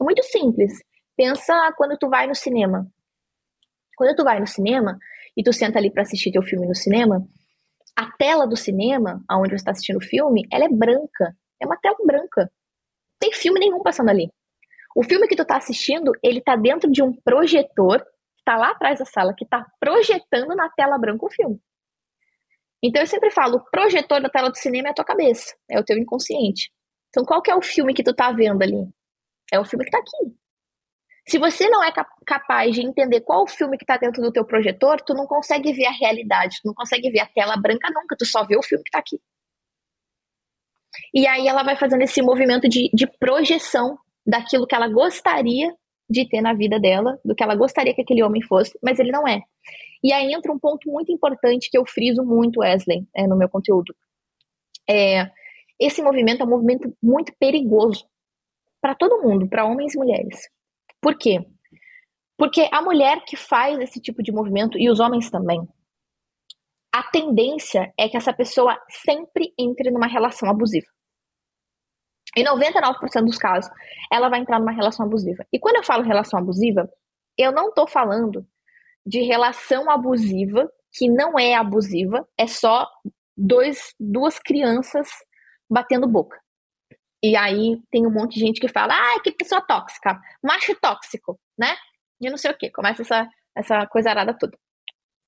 Muito 0.00 0.22
simples. 0.22 0.72
Pensa 1.16 1.72
quando 1.76 1.98
tu 1.98 2.08
vai 2.08 2.26
no 2.26 2.34
cinema. 2.34 2.86
Quando 3.96 4.14
tu 4.14 4.22
vai 4.22 4.38
no 4.38 4.46
cinema 4.46 4.96
e 5.38 5.42
tu 5.44 5.52
senta 5.52 5.78
ali 5.78 5.88
para 5.88 6.02
assistir 6.02 6.32
teu 6.32 6.42
filme 6.42 6.66
no 6.66 6.74
cinema, 6.74 7.24
a 7.96 8.10
tela 8.16 8.44
do 8.44 8.56
cinema, 8.56 9.22
aonde 9.28 9.50
você 9.50 9.54
está 9.54 9.70
assistindo 9.70 9.98
o 9.98 10.04
filme, 10.04 10.42
ela 10.52 10.64
é 10.64 10.68
branca. 10.68 11.32
É 11.62 11.64
uma 11.64 11.76
tela 11.76 11.96
branca. 12.04 12.40
Não 12.42 13.18
tem 13.20 13.32
filme 13.32 13.60
nenhum 13.60 13.80
passando 13.80 14.08
ali. 14.08 14.28
O 14.96 15.04
filme 15.04 15.28
que 15.28 15.36
tu 15.36 15.44
tá 15.44 15.56
assistindo, 15.56 16.10
ele 16.24 16.40
tá 16.40 16.56
dentro 16.56 16.90
de 16.90 17.04
um 17.04 17.12
projetor, 17.22 18.00
que 18.00 18.44
tá 18.44 18.56
lá 18.56 18.70
atrás 18.72 18.98
da 18.98 19.04
sala, 19.04 19.32
que 19.32 19.46
tá 19.46 19.64
projetando 19.78 20.56
na 20.56 20.68
tela 20.70 20.98
branca 20.98 21.24
o 21.24 21.30
filme. 21.30 21.60
Então 22.82 23.00
eu 23.00 23.06
sempre 23.06 23.30
falo, 23.30 23.58
o 23.58 23.70
projetor 23.70 24.20
da 24.20 24.28
tela 24.28 24.50
do 24.50 24.56
cinema 24.56 24.88
é 24.88 24.90
a 24.90 24.94
tua 24.94 25.04
cabeça, 25.04 25.54
é 25.70 25.78
o 25.78 25.84
teu 25.84 25.96
inconsciente. 25.96 26.72
Então 27.10 27.24
qual 27.24 27.40
que 27.40 27.50
é 27.50 27.54
o 27.54 27.62
filme 27.62 27.94
que 27.94 28.02
tu 28.02 28.12
tá 28.12 28.32
vendo 28.32 28.60
ali? 28.60 28.88
É 29.52 29.60
o 29.60 29.64
filme 29.64 29.84
que 29.84 29.96
está 29.96 29.98
aqui. 29.98 30.34
Se 31.28 31.38
você 31.38 31.68
não 31.68 31.84
é 31.84 31.92
capaz 32.24 32.74
de 32.74 32.80
entender 32.80 33.20
qual 33.20 33.42
o 33.42 33.46
filme 33.46 33.76
que 33.76 33.84
está 33.84 33.98
dentro 33.98 34.22
do 34.22 34.32
teu 34.32 34.46
projetor, 34.46 34.98
tu 35.02 35.12
não 35.12 35.26
consegue 35.26 35.74
ver 35.74 35.84
a 35.84 35.90
realidade, 35.90 36.56
tu 36.62 36.66
não 36.68 36.74
consegue 36.74 37.10
ver 37.10 37.20
a 37.20 37.26
tela 37.26 37.54
branca 37.54 37.88
nunca, 37.90 38.16
tu 38.16 38.24
só 38.24 38.44
vê 38.46 38.56
o 38.56 38.62
filme 38.62 38.82
que 38.82 38.88
está 38.88 38.98
aqui. 38.98 39.20
E 41.12 41.26
aí 41.26 41.46
ela 41.46 41.62
vai 41.62 41.76
fazendo 41.76 42.00
esse 42.00 42.22
movimento 42.22 42.66
de, 42.66 42.90
de 42.94 43.06
projeção 43.18 43.98
daquilo 44.26 44.66
que 44.66 44.74
ela 44.74 44.88
gostaria 44.88 45.74
de 46.08 46.26
ter 46.26 46.40
na 46.40 46.54
vida 46.54 46.80
dela, 46.80 47.20
do 47.22 47.34
que 47.34 47.42
ela 47.42 47.54
gostaria 47.54 47.94
que 47.94 48.00
aquele 48.00 48.22
homem 48.22 48.40
fosse, 48.40 48.78
mas 48.82 48.98
ele 48.98 49.12
não 49.12 49.28
é. 49.28 49.42
E 50.02 50.14
aí 50.14 50.32
entra 50.32 50.50
um 50.50 50.58
ponto 50.58 50.90
muito 50.90 51.12
importante 51.12 51.70
que 51.70 51.76
eu 51.76 51.84
friso 51.84 52.24
muito, 52.24 52.60
Wesley, 52.60 53.06
é, 53.14 53.26
no 53.26 53.36
meu 53.36 53.50
conteúdo. 53.50 53.94
É, 54.88 55.30
esse 55.78 56.02
movimento 56.02 56.40
é 56.40 56.46
um 56.46 56.48
movimento 56.48 56.90
muito 57.02 57.34
perigoso, 57.38 58.06
para 58.80 58.94
todo 58.94 59.22
mundo, 59.22 59.46
para 59.46 59.66
homens 59.66 59.94
e 59.94 59.98
mulheres. 59.98 60.48
Por 61.00 61.16
quê? 61.16 61.46
Porque 62.36 62.68
a 62.72 62.82
mulher 62.82 63.24
que 63.24 63.36
faz 63.36 63.78
esse 63.80 64.00
tipo 64.00 64.22
de 64.22 64.32
movimento, 64.32 64.78
e 64.78 64.90
os 64.90 65.00
homens 65.00 65.30
também, 65.30 65.66
a 66.92 67.02
tendência 67.02 67.92
é 67.98 68.08
que 68.08 68.16
essa 68.16 68.32
pessoa 68.32 68.80
sempre 68.88 69.52
entre 69.58 69.90
numa 69.90 70.06
relação 70.06 70.48
abusiva. 70.48 70.86
Em 72.36 72.44
99% 72.44 73.24
dos 73.24 73.38
casos, 73.38 73.70
ela 74.12 74.28
vai 74.28 74.40
entrar 74.40 74.58
numa 74.58 74.72
relação 74.72 75.06
abusiva. 75.06 75.44
E 75.52 75.58
quando 75.58 75.76
eu 75.76 75.84
falo 75.84 76.04
relação 76.04 76.38
abusiva, 76.38 76.88
eu 77.36 77.52
não 77.52 77.68
estou 77.68 77.86
falando 77.88 78.46
de 79.04 79.22
relação 79.22 79.90
abusiva 79.90 80.70
que 80.92 81.08
não 81.08 81.38
é 81.38 81.54
abusiva, 81.54 82.28
é 82.36 82.46
só 82.46 82.88
dois, 83.36 83.94
duas 83.98 84.38
crianças 84.38 85.08
batendo 85.70 86.06
boca. 86.06 86.38
E 87.22 87.36
aí 87.36 87.80
tem 87.90 88.06
um 88.06 88.12
monte 88.12 88.34
de 88.34 88.40
gente 88.40 88.60
que 88.60 88.68
fala, 88.68 88.94
ah, 88.94 89.20
que 89.22 89.32
pessoa 89.32 89.60
tóxica, 89.60 90.20
macho 90.42 90.74
tóxico, 90.80 91.38
né? 91.58 91.76
E 92.20 92.30
não 92.30 92.36
sei 92.36 92.50
o 92.50 92.56
que, 92.56 92.70
começa 92.70 93.02
essa, 93.02 93.28
essa 93.56 93.86
coisa 93.86 94.10
arada 94.10 94.36
toda. 94.36 94.56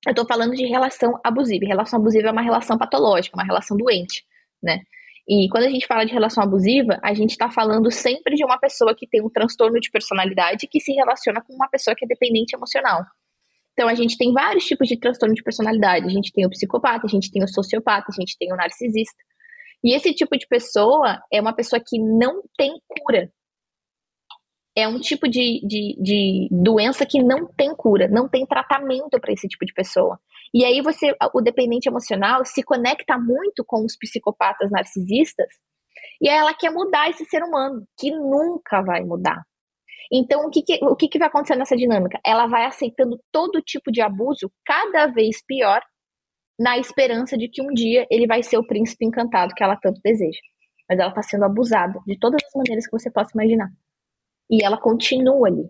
Eu 0.07 0.15
tô 0.15 0.25
falando 0.25 0.55
de 0.55 0.65
relação 0.65 1.19
abusiva. 1.23 1.65
Relação 1.65 1.99
abusiva 1.99 2.29
é 2.29 2.31
uma 2.31 2.41
relação 2.41 2.77
patológica, 2.77 3.37
uma 3.37 3.45
relação 3.45 3.77
doente, 3.77 4.23
né? 4.61 4.79
E 5.27 5.47
quando 5.49 5.65
a 5.65 5.69
gente 5.69 5.85
fala 5.85 6.05
de 6.05 6.11
relação 6.11 6.43
abusiva, 6.43 6.99
a 7.03 7.13
gente 7.13 7.31
está 7.31 7.49
falando 7.51 7.91
sempre 7.91 8.35
de 8.35 8.43
uma 8.43 8.57
pessoa 8.57 8.95
que 8.95 9.07
tem 9.07 9.21
um 9.21 9.29
transtorno 9.29 9.79
de 9.79 9.91
personalidade 9.91 10.67
que 10.67 10.79
se 10.79 10.91
relaciona 10.93 11.41
com 11.41 11.53
uma 11.53 11.69
pessoa 11.69 11.95
que 11.95 12.03
é 12.03 12.07
dependente 12.07 12.55
emocional. 12.55 13.03
Então, 13.73 13.87
a 13.87 13.93
gente 13.93 14.17
tem 14.17 14.33
vários 14.33 14.65
tipos 14.65 14.87
de 14.87 14.99
transtorno 14.99 15.35
de 15.35 15.43
personalidade. 15.43 16.05
A 16.05 16.09
gente 16.09 16.31
tem 16.33 16.45
o 16.45 16.49
psicopata, 16.49 17.05
a 17.05 17.09
gente 17.09 17.31
tem 17.31 17.43
o 17.43 17.47
sociopata, 17.47 18.07
a 18.09 18.19
gente 18.19 18.35
tem 18.37 18.51
o 18.51 18.55
narcisista. 18.55 19.15
E 19.83 19.95
esse 19.95 20.13
tipo 20.13 20.37
de 20.37 20.47
pessoa 20.47 21.21
é 21.31 21.41
uma 21.41 21.53
pessoa 21.53 21.81
que 21.85 21.99
não 21.99 22.43
tem 22.57 22.71
cura. 22.87 23.31
É 24.75 24.87
um 24.87 24.99
tipo 24.99 25.27
de, 25.27 25.59
de, 25.67 25.97
de 26.01 26.47
doença 26.51 27.05
que 27.05 27.21
não 27.21 27.45
tem 27.45 27.75
cura, 27.75 28.07
não 28.07 28.29
tem 28.29 28.45
tratamento 28.45 29.19
para 29.19 29.33
esse 29.33 29.47
tipo 29.47 29.65
de 29.65 29.73
pessoa. 29.73 30.17
E 30.53 30.63
aí 30.63 30.81
você, 30.81 31.13
o 31.33 31.41
dependente 31.41 31.89
emocional, 31.89 32.45
se 32.45 32.63
conecta 32.63 33.17
muito 33.17 33.65
com 33.65 33.83
os 33.83 33.97
psicopatas 33.97 34.71
narcisistas, 34.71 35.47
e 36.21 36.29
ela 36.29 36.53
quer 36.53 36.71
mudar 36.71 37.09
esse 37.09 37.25
ser 37.25 37.43
humano, 37.43 37.85
que 37.99 38.11
nunca 38.11 38.81
vai 38.81 39.01
mudar. 39.03 39.43
Então, 40.11 40.45
o 40.45 40.49
que, 40.49 40.61
que 40.61 40.79
o 40.83 40.95
que, 40.95 41.07
que 41.07 41.17
vai 41.17 41.29
acontecer 41.29 41.55
nessa 41.55 41.75
dinâmica? 41.75 42.19
Ela 42.25 42.45
vai 42.45 42.65
aceitando 42.65 43.19
todo 43.31 43.61
tipo 43.61 43.91
de 43.91 44.01
abuso 44.01 44.51
cada 44.65 45.07
vez 45.07 45.43
pior 45.45 45.81
na 46.61 46.77
esperança 46.77 47.35
de 47.35 47.47
que 47.47 47.59
um 47.59 47.73
dia 47.73 48.05
ele 48.11 48.27
vai 48.27 48.43
ser 48.43 48.57
o 48.57 48.65
príncipe 48.65 49.03
encantado 49.03 49.53
que 49.55 49.63
ela 49.63 49.75
tanto 49.75 49.99
deseja. 50.03 50.37
Mas 50.87 50.99
ela 50.99 51.09
está 51.09 51.23
sendo 51.23 51.43
abusada 51.43 51.99
de 52.05 52.19
todas 52.19 52.39
as 52.45 52.51
maneiras 52.55 52.85
que 52.85 52.91
você 52.91 53.09
possa 53.09 53.31
imaginar. 53.33 53.69
E 54.47 54.63
ela 54.63 54.77
continua 54.77 55.47
ali. 55.47 55.67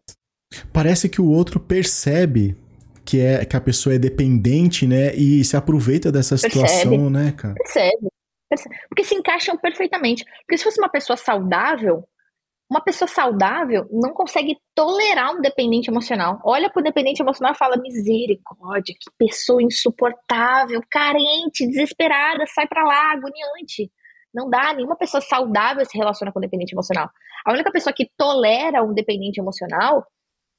Parece 0.74 1.08
que 1.08 1.22
o 1.22 1.32
outro 1.32 1.62
percebe 1.62 2.58
que 3.06 3.22
é 3.22 3.46
que 3.46 3.56
a 3.56 3.62
pessoa 3.62 3.96
é 3.96 4.00
dependente, 4.00 4.86
né, 4.86 5.16
e 5.16 5.44
se 5.46 5.56
aperceita 5.56 6.12
dessa 6.12 6.38
situação, 6.38 6.92
percebe, 6.92 7.10
né, 7.10 7.32
cara? 7.32 7.56
Percebe. 7.56 8.08
Porque 8.90 9.06
se 9.06 9.16
encaixam 9.16 9.58
perfeitamente. 9.58 10.26
Porque 10.42 10.58
se 10.58 10.64
fosse 10.66 10.80
uma 10.80 10.90
pessoa 10.90 11.16
saudável, 11.16 12.04
uma 12.72 12.80
pessoa 12.80 13.06
saudável 13.06 13.86
não 13.92 14.14
consegue 14.14 14.58
tolerar 14.74 15.36
um 15.36 15.42
dependente 15.42 15.92
emocional. 15.92 16.40
Olha 16.46 16.70
para 16.70 16.80
o 16.80 16.84
dependente 16.84 17.22
emocional 17.22 17.54
e 17.54 17.58
fala: 17.58 17.76
misericórdia, 17.76 18.96
que 18.98 19.12
pessoa 19.18 19.62
insuportável, 19.62 20.82
carente, 20.90 21.68
desesperada, 21.68 22.46
sai 22.48 22.66
para 22.66 22.86
lá, 22.86 23.12
agoniante. 23.12 23.92
Não 24.34 24.50
dá, 24.50 24.74
nenhuma 24.74 24.96
pessoa 24.96 25.20
saudável 25.20 25.84
se 25.86 25.98
relaciona 25.98 26.32
com 26.32 26.40
dependente 26.40 26.74
emocional. 26.74 27.10
A 27.46 27.52
única 27.52 27.70
pessoa 27.74 27.94
que 27.94 28.10
tolera 28.18 28.82
um 28.82 28.94
dependente 28.94 29.42
emocional 29.42 30.08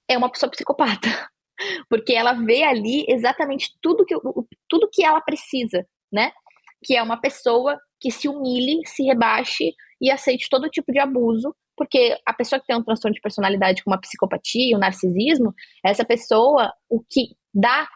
é 0.06 0.18
uma 0.18 0.30
pessoa 0.30 0.50
psicopata. 0.50 1.08
Porque 1.88 2.12
ela 2.12 2.34
vê 2.34 2.62
ali 2.62 3.06
exatamente 3.08 3.70
tudo 3.80 4.04
que, 4.04 4.14
tudo 4.68 4.90
que 4.92 5.02
ela 5.02 5.22
precisa, 5.22 5.86
né? 6.12 6.30
Que 6.84 6.94
é 6.94 7.02
uma 7.02 7.18
pessoa 7.18 7.80
que 7.98 8.10
se 8.10 8.28
humilhe, 8.28 8.86
se 8.86 9.02
rebaixe 9.02 9.72
e 9.98 10.10
aceite 10.10 10.48
todo 10.50 10.68
tipo 10.68 10.92
de 10.92 10.98
abuso, 10.98 11.54
porque 11.82 12.16
a 12.24 12.32
pessoa 12.32 12.60
que 12.60 12.66
tem 12.68 12.76
um 12.76 12.84
transtorno 12.84 13.12
de 13.12 13.20
personalidade 13.20 13.82
como 13.82 13.96
a 13.96 13.98
psicopatia, 13.98 14.76
o 14.76 14.78
narcisismo, 14.78 15.52
essa 15.84 16.04
pessoa, 16.04 16.72
o 16.88 17.00
que 17.00 17.34
dá 17.52 17.88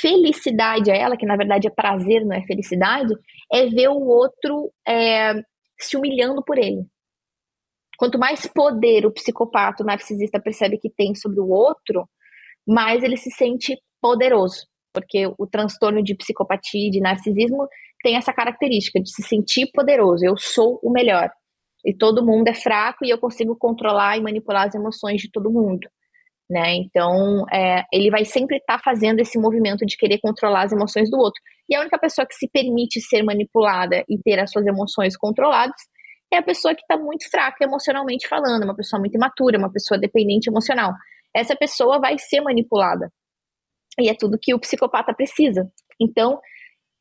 felicidade 0.00 0.92
a 0.92 0.94
ela, 0.94 1.16
que 1.16 1.26
na 1.26 1.36
verdade 1.36 1.66
é 1.66 1.70
prazer, 1.70 2.24
não 2.24 2.36
é 2.36 2.42
felicidade, 2.42 3.12
é 3.52 3.66
ver 3.66 3.88
o 3.88 3.98
outro 3.98 4.72
é, 4.86 5.32
se 5.76 5.96
humilhando 5.96 6.40
por 6.44 6.56
ele. 6.56 6.86
Quanto 7.98 8.16
mais 8.16 8.46
poder 8.46 9.06
o 9.06 9.12
psicopata, 9.12 9.82
o 9.82 9.86
narcisista 9.86 10.40
percebe 10.40 10.78
que 10.78 10.88
tem 10.88 11.12
sobre 11.16 11.40
o 11.40 11.48
outro, 11.48 12.08
mais 12.64 13.02
ele 13.02 13.16
se 13.16 13.30
sente 13.32 13.76
poderoso. 14.00 14.68
Porque 14.94 15.26
o 15.36 15.48
transtorno 15.48 16.00
de 16.00 16.14
psicopatia 16.14 16.86
e 16.86 16.90
de 16.90 17.00
narcisismo 17.00 17.66
tem 18.04 18.14
essa 18.14 18.32
característica 18.32 19.00
de 19.00 19.10
se 19.12 19.22
sentir 19.24 19.68
poderoso. 19.74 20.24
Eu 20.24 20.36
sou 20.36 20.78
o 20.80 20.92
melhor. 20.92 21.28
E 21.84 21.94
todo 21.94 22.24
mundo 22.24 22.48
é 22.48 22.54
fraco 22.54 23.04
e 23.04 23.10
eu 23.10 23.18
consigo 23.18 23.56
controlar 23.56 24.16
e 24.16 24.22
manipular 24.22 24.66
as 24.68 24.74
emoções 24.74 25.20
de 25.20 25.30
todo 25.30 25.50
mundo. 25.50 25.88
Né? 26.48 26.74
Então, 26.76 27.46
é, 27.52 27.84
ele 27.92 28.10
vai 28.10 28.24
sempre 28.24 28.58
estar 28.58 28.76
tá 28.76 28.82
fazendo 28.84 29.20
esse 29.20 29.38
movimento 29.38 29.86
de 29.86 29.96
querer 29.96 30.18
controlar 30.18 30.62
as 30.62 30.72
emoções 30.72 31.10
do 31.10 31.18
outro. 31.18 31.40
E 31.68 31.74
a 31.74 31.80
única 31.80 31.98
pessoa 31.98 32.26
que 32.26 32.34
se 32.34 32.48
permite 32.48 33.00
ser 33.00 33.22
manipulada 33.22 34.04
e 34.08 34.18
ter 34.22 34.38
as 34.38 34.50
suas 34.50 34.66
emoções 34.66 35.16
controladas 35.16 35.80
é 36.32 36.38
a 36.38 36.42
pessoa 36.42 36.74
que 36.74 36.82
está 36.82 36.96
muito 36.96 37.28
fraca 37.30 37.64
emocionalmente 37.64 38.28
falando, 38.28 38.64
uma 38.64 38.76
pessoa 38.76 39.00
muito 39.00 39.14
imatura, 39.14 39.58
uma 39.58 39.70
pessoa 39.72 39.98
dependente 39.98 40.48
emocional. 40.48 40.92
Essa 41.34 41.56
pessoa 41.56 41.98
vai 41.98 42.18
ser 42.18 42.40
manipulada. 42.40 43.10
E 43.98 44.08
é 44.08 44.14
tudo 44.14 44.38
que 44.40 44.54
o 44.54 44.60
psicopata 44.60 45.14
precisa. 45.14 45.70
Então, 46.00 46.40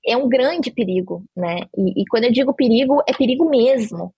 é 0.06 0.18
um 0.18 0.28
grande 0.28 0.72
perigo, 0.72 1.24
né? 1.36 1.62
E, 1.78 2.02
e 2.02 2.06
quando 2.10 2.26
eu 2.26 2.32
digo 2.32 2.54
perigo, 2.54 3.02
é 3.08 3.14
perigo 3.14 3.50
mesmo. 3.50 4.14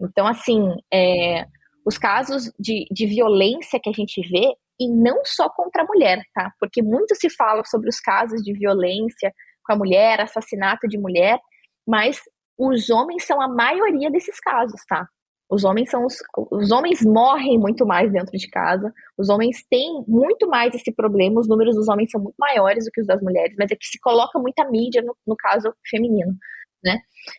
Então, 0.00 0.26
assim, 0.26 0.74
é, 0.92 1.46
os 1.86 1.96
casos 1.96 2.50
de, 2.58 2.86
de 2.90 3.06
violência 3.06 3.80
que 3.82 3.88
a 3.88 3.92
gente 3.92 4.20
vê, 4.28 4.54
e 4.78 4.88
não 4.88 5.22
só 5.24 5.48
contra 5.48 5.82
a 5.82 5.86
mulher, 5.86 6.22
tá? 6.34 6.52
Porque 6.60 6.82
muito 6.82 7.14
se 7.14 7.30
fala 7.30 7.64
sobre 7.64 7.88
os 7.88 7.98
casos 7.98 8.42
de 8.42 8.52
violência 8.52 9.32
com 9.64 9.72
a 9.72 9.76
mulher, 9.76 10.20
assassinato 10.20 10.86
de 10.86 10.98
mulher, 10.98 11.38
mas 11.86 12.20
os 12.58 12.90
homens 12.90 13.24
são 13.24 13.40
a 13.40 13.48
maioria 13.48 14.10
desses 14.10 14.38
casos, 14.38 14.80
tá? 14.86 15.06
Os 15.48 15.64
homens 15.64 15.90
são 15.90 16.04
os, 16.04 16.16
os 16.50 16.72
homens 16.72 17.02
morrem 17.02 17.58
muito 17.58 17.86
mais 17.86 18.12
dentro 18.12 18.36
de 18.36 18.48
casa. 18.48 18.92
Os 19.16 19.28
homens 19.28 19.64
têm 19.70 20.04
muito 20.08 20.48
mais 20.48 20.74
esse 20.74 20.92
problema. 20.92 21.40
Os 21.40 21.48
números 21.48 21.76
dos 21.76 21.88
homens 21.88 22.10
são 22.10 22.20
muito 22.20 22.34
maiores 22.36 22.84
do 22.84 22.90
que 22.90 23.00
os 23.00 23.06
das 23.06 23.22
mulheres, 23.22 23.54
mas 23.56 23.70
é 23.70 23.76
que 23.76 23.86
se 23.86 24.00
coloca 24.00 24.38
muita 24.40 24.68
mídia 24.68 25.02
no, 25.02 25.16
no 25.24 25.36
caso 25.36 25.72
feminino, 25.88 26.34
né? 26.82 26.98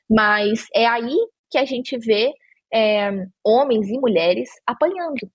Mas 0.10 0.66
é 0.74 0.88
aí 0.88 1.18
que 1.51 1.58
a 1.58 1.66
gente 1.66 1.97
vê 1.97 2.34
é, 2.74 3.09
homens 3.43 3.89
e 3.89 3.99
mulheres 3.99 4.49
apanhando. 4.65 5.30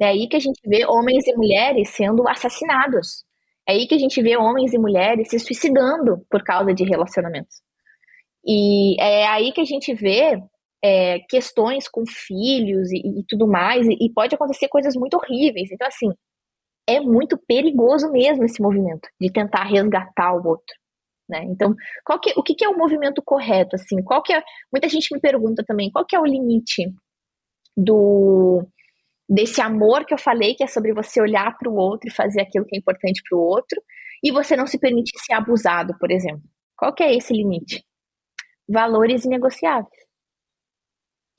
É 0.00 0.06
aí 0.06 0.28
que 0.28 0.36
a 0.36 0.40
gente 0.40 0.60
vê 0.66 0.84
homens 0.86 1.26
e 1.26 1.34
mulheres 1.36 1.90
sendo 1.90 2.26
assassinados. 2.28 3.24
É 3.68 3.72
aí 3.72 3.86
que 3.86 3.94
a 3.94 3.98
gente 3.98 4.20
vê 4.20 4.36
homens 4.36 4.72
e 4.72 4.78
mulheres 4.78 5.28
se 5.28 5.38
suicidando 5.38 6.24
por 6.30 6.42
causa 6.42 6.74
de 6.74 6.84
relacionamentos. 6.84 7.62
E 8.44 9.00
é 9.00 9.26
aí 9.28 9.52
que 9.52 9.60
a 9.60 9.64
gente 9.64 9.94
vê 9.94 10.42
é, 10.82 11.20
questões 11.28 11.88
com 11.88 12.04
filhos 12.06 12.90
e, 12.90 13.20
e 13.20 13.24
tudo 13.28 13.46
mais, 13.46 13.86
e, 13.86 13.96
e, 14.00 14.12
pode 14.12 14.34
acontecer 14.34 14.68
coisas 14.68 14.96
muito 14.96 15.14
horríveis. 15.14 15.70
Então, 15.70 15.86
assim, 15.86 16.10
é 16.88 17.00
muito 17.00 17.38
perigoso 17.38 18.10
mesmo 18.10 18.44
esse 18.44 18.60
movimento 18.60 19.08
de 19.20 19.30
tentar 19.30 19.64
resgatar 19.64 20.34
o 20.34 20.46
outro. 20.46 20.81
Né? 21.32 21.44
Então, 21.44 21.74
qual 22.04 22.20
que, 22.20 22.32
o 22.36 22.42
que, 22.42 22.54
que 22.54 22.64
é 22.64 22.68
o 22.68 22.76
movimento 22.76 23.22
correto? 23.24 23.76
Assim, 23.76 24.02
qual 24.02 24.22
que 24.22 24.32
é, 24.32 24.42
muita 24.72 24.88
gente 24.88 25.12
me 25.12 25.20
pergunta 25.20 25.64
também, 25.66 25.90
qual 25.90 26.04
que 26.04 26.14
é 26.14 26.20
o 26.20 26.26
limite 26.26 26.92
do 27.76 28.66
desse 29.28 29.62
amor 29.62 30.04
que 30.04 30.12
eu 30.12 30.18
falei, 30.18 30.54
que 30.54 30.62
é 30.62 30.66
sobre 30.66 30.92
você 30.92 31.18
olhar 31.18 31.56
para 31.56 31.70
o 31.70 31.74
outro 31.74 32.06
e 32.06 32.12
fazer 32.12 32.42
aquilo 32.42 32.66
que 32.66 32.76
é 32.76 32.78
importante 32.78 33.22
para 33.26 33.38
o 33.38 33.40
outro, 33.40 33.82
e 34.22 34.30
você 34.30 34.54
não 34.54 34.66
se 34.66 34.78
permitir 34.78 35.18
ser 35.20 35.32
abusado, 35.32 35.96
por 35.98 36.10
exemplo. 36.10 36.42
Qual 36.76 36.92
que 36.92 37.02
é 37.02 37.16
esse 37.16 37.32
limite? 37.32 37.82
Valores 38.68 39.24
inegociáveis 39.24 40.02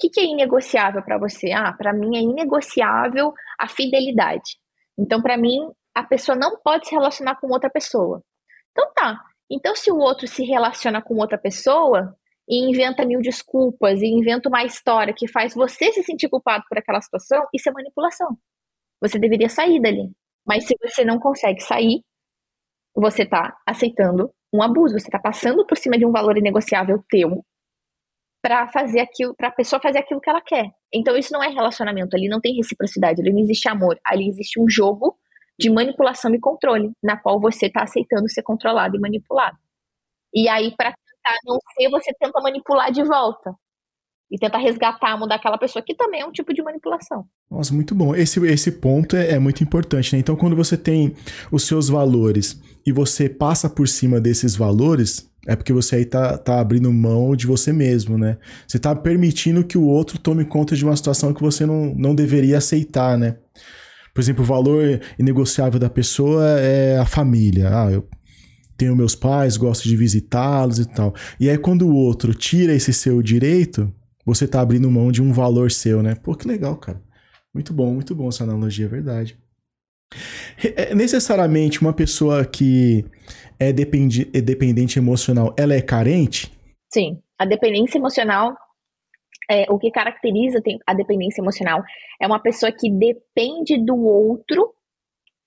que, 0.03 0.09
que 0.09 0.19
é 0.19 0.25
inegociável 0.25 1.01
para 1.01 1.17
você? 1.17 1.51
Ah, 1.51 1.71
para 1.71 1.93
mim 1.93 2.17
é 2.17 2.21
inegociável 2.21 3.33
a 3.57 3.67
fidelidade. 3.69 4.57
Então, 4.97 5.21
para 5.21 5.37
mim, 5.37 5.59
a 5.95 6.03
pessoa 6.03 6.37
não 6.37 6.59
pode 6.61 6.87
se 6.87 6.95
relacionar 6.95 7.35
com 7.39 7.47
outra 7.47 7.69
pessoa. 7.69 8.21
Então, 8.71 8.91
tá. 8.93 9.17
Então, 9.51 9.75
se 9.75 9.91
o 9.91 9.97
outro 9.97 10.27
se 10.27 10.43
relaciona 10.43 11.01
com 11.01 11.15
outra 11.15 11.37
pessoa 11.37 12.15
e 12.47 12.69
inventa 12.69 13.05
mil 13.05 13.21
desculpas 13.21 14.01
e 14.01 14.07
inventa 14.07 14.49
uma 14.49 14.63
história 14.63 15.13
que 15.15 15.27
faz 15.27 15.53
você 15.53 15.91
se 15.91 16.03
sentir 16.03 16.29
culpado 16.29 16.63
por 16.67 16.77
aquela 16.77 17.01
situação, 17.01 17.45
isso 17.53 17.69
é 17.69 17.71
manipulação. 17.71 18.37
Você 19.01 19.19
deveria 19.19 19.49
sair 19.49 19.81
dali. 19.81 20.11
Mas 20.45 20.65
se 20.65 20.75
você 20.81 21.05
não 21.05 21.19
consegue 21.19 21.61
sair, 21.61 22.03
você 22.95 23.23
está 23.23 23.55
aceitando 23.65 24.31
um 24.53 24.61
abuso, 24.61 24.99
você 24.99 25.07
está 25.07 25.19
passando 25.19 25.65
por 25.65 25.77
cima 25.77 25.97
de 25.97 26.05
um 26.05 26.11
valor 26.11 26.37
inegociável 26.37 27.03
teu 27.09 27.43
para 28.41 28.67
fazer 28.67 28.99
aquilo, 28.99 29.33
para 29.35 29.47
a 29.47 29.51
pessoa 29.51 29.81
fazer 29.81 29.99
aquilo 29.99 30.19
que 30.19 30.29
ela 30.29 30.41
quer. 30.41 30.69
Então 30.93 31.15
isso 31.15 31.31
não 31.31 31.41
é 31.41 31.47
relacionamento, 31.47 32.15
ali 32.15 32.27
não 32.27 32.41
tem 32.41 32.55
reciprocidade, 32.55 33.21
ali 33.21 33.31
não 33.31 33.39
existe 33.39 33.69
amor, 33.69 33.97
ali 34.05 34.27
existe 34.27 34.59
um 34.59 34.69
jogo 34.69 35.17
de 35.59 35.69
manipulação 35.69 36.33
e 36.33 36.39
controle, 36.39 36.91
na 37.01 37.17
qual 37.17 37.39
você 37.39 37.67
está 37.67 37.83
aceitando 37.83 38.29
ser 38.29 38.43
controlado 38.43 38.95
e 38.95 38.99
manipulado. 38.99 39.57
E 40.33 40.47
aí 40.49 40.73
para 40.75 40.91
tentar 40.91 41.37
não 41.45 41.57
ser, 41.75 41.89
você 41.89 42.11
tenta 42.19 42.41
manipular 42.41 42.91
de 42.91 43.03
volta. 43.03 43.53
E 44.31 44.37
tentar 44.37 44.57
resgatar, 44.57 45.15
mudar 45.15 45.35
aquela 45.35 45.59
pessoa, 45.59 45.83
que 45.85 45.93
também 45.93 46.21
é 46.21 46.25
um 46.25 46.31
tipo 46.31 46.55
de 46.55 46.63
manipulação. 46.63 47.23
Nossa, 47.51 47.71
muito 47.71 47.93
bom. 47.93 48.15
Esse, 48.15 48.43
esse 48.47 48.71
ponto 48.71 49.15
é, 49.15 49.33
é 49.33 49.39
muito 49.39 49.63
importante, 49.63 50.11
né? 50.11 50.19
Então, 50.19 50.35
quando 50.35 50.55
você 50.55 50.75
tem 50.75 51.13
os 51.51 51.67
seus 51.67 51.87
valores 51.87 52.59
e 52.83 52.91
você 52.91 53.29
passa 53.29 53.69
por 53.69 53.87
cima 53.87 54.19
desses 54.19 54.55
valores, 54.55 55.31
é 55.45 55.55
porque 55.55 55.71
você 55.71 55.97
aí 55.97 56.05
tá, 56.05 56.35
tá 56.37 56.59
abrindo 56.59 56.91
mão 56.91 57.35
de 57.35 57.45
você 57.45 57.71
mesmo, 57.71 58.17
né? 58.17 58.37
Você 58.67 58.79
tá 58.79 58.95
permitindo 58.95 59.63
que 59.63 59.77
o 59.77 59.85
outro 59.85 60.17
tome 60.17 60.45
conta 60.45 60.75
de 60.75 60.83
uma 60.83 60.95
situação 60.95 61.31
que 61.31 61.41
você 61.41 61.63
não, 61.63 61.93
não 61.93 62.15
deveria 62.15 62.57
aceitar, 62.57 63.15
né? 63.17 63.37
Por 64.13 64.21
exemplo, 64.21 64.43
o 64.43 64.47
valor 64.47 65.01
inegociável 65.17 65.79
da 65.79 65.89
pessoa 65.89 66.59
é 66.59 66.97
a 66.99 67.05
família. 67.05 67.69
Ah, 67.73 67.91
eu 67.91 68.07
tenho 68.77 68.95
meus 68.95 69.15
pais, 69.15 69.57
gosto 69.57 69.83
de 69.83 69.95
visitá-los 69.95 70.79
e 70.79 70.85
tal. 70.85 71.13
E 71.39 71.49
aí, 71.49 71.57
quando 71.57 71.87
o 71.87 71.95
outro 71.95 72.33
tira 72.33 72.73
esse 72.73 72.93
seu 72.93 73.21
direito, 73.21 73.91
você 74.25 74.47
tá 74.47 74.61
abrindo 74.61 74.89
mão 74.89 75.11
de 75.11 75.21
um 75.21 75.33
valor 75.33 75.71
seu, 75.71 76.03
né? 76.03 76.15
Pô, 76.15 76.35
que 76.35 76.47
legal, 76.47 76.75
cara. 76.77 77.01
Muito 77.53 77.73
bom, 77.73 77.93
muito 77.93 78.15
bom 78.15 78.29
essa 78.29 78.43
analogia, 78.43 78.85
é 78.85 78.89
verdade. 78.89 79.37
É 80.75 80.93
necessariamente 80.93 81.81
uma 81.81 81.93
pessoa 81.93 82.45
que 82.45 83.05
é, 83.59 83.71
dependi, 83.73 84.29
é 84.33 84.41
dependente 84.41 84.99
emocional, 84.99 85.53
ela 85.57 85.73
é 85.73 85.81
carente? 85.81 86.51
Sim, 86.91 87.19
a 87.39 87.45
dependência 87.45 87.97
emocional, 87.97 88.55
é, 89.49 89.65
o 89.69 89.77
que 89.77 89.91
caracteriza 89.91 90.61
a 90.85 90.93
dependência 90.93 91.41
emocional 91.41 91.83
é 92.21 92.27
uma 92.27 92.41
pessoa 92.41 92.71
que 92.71 92.89
depende 92.89 93.77
do 93.77 93.95
outro 93.95 94.73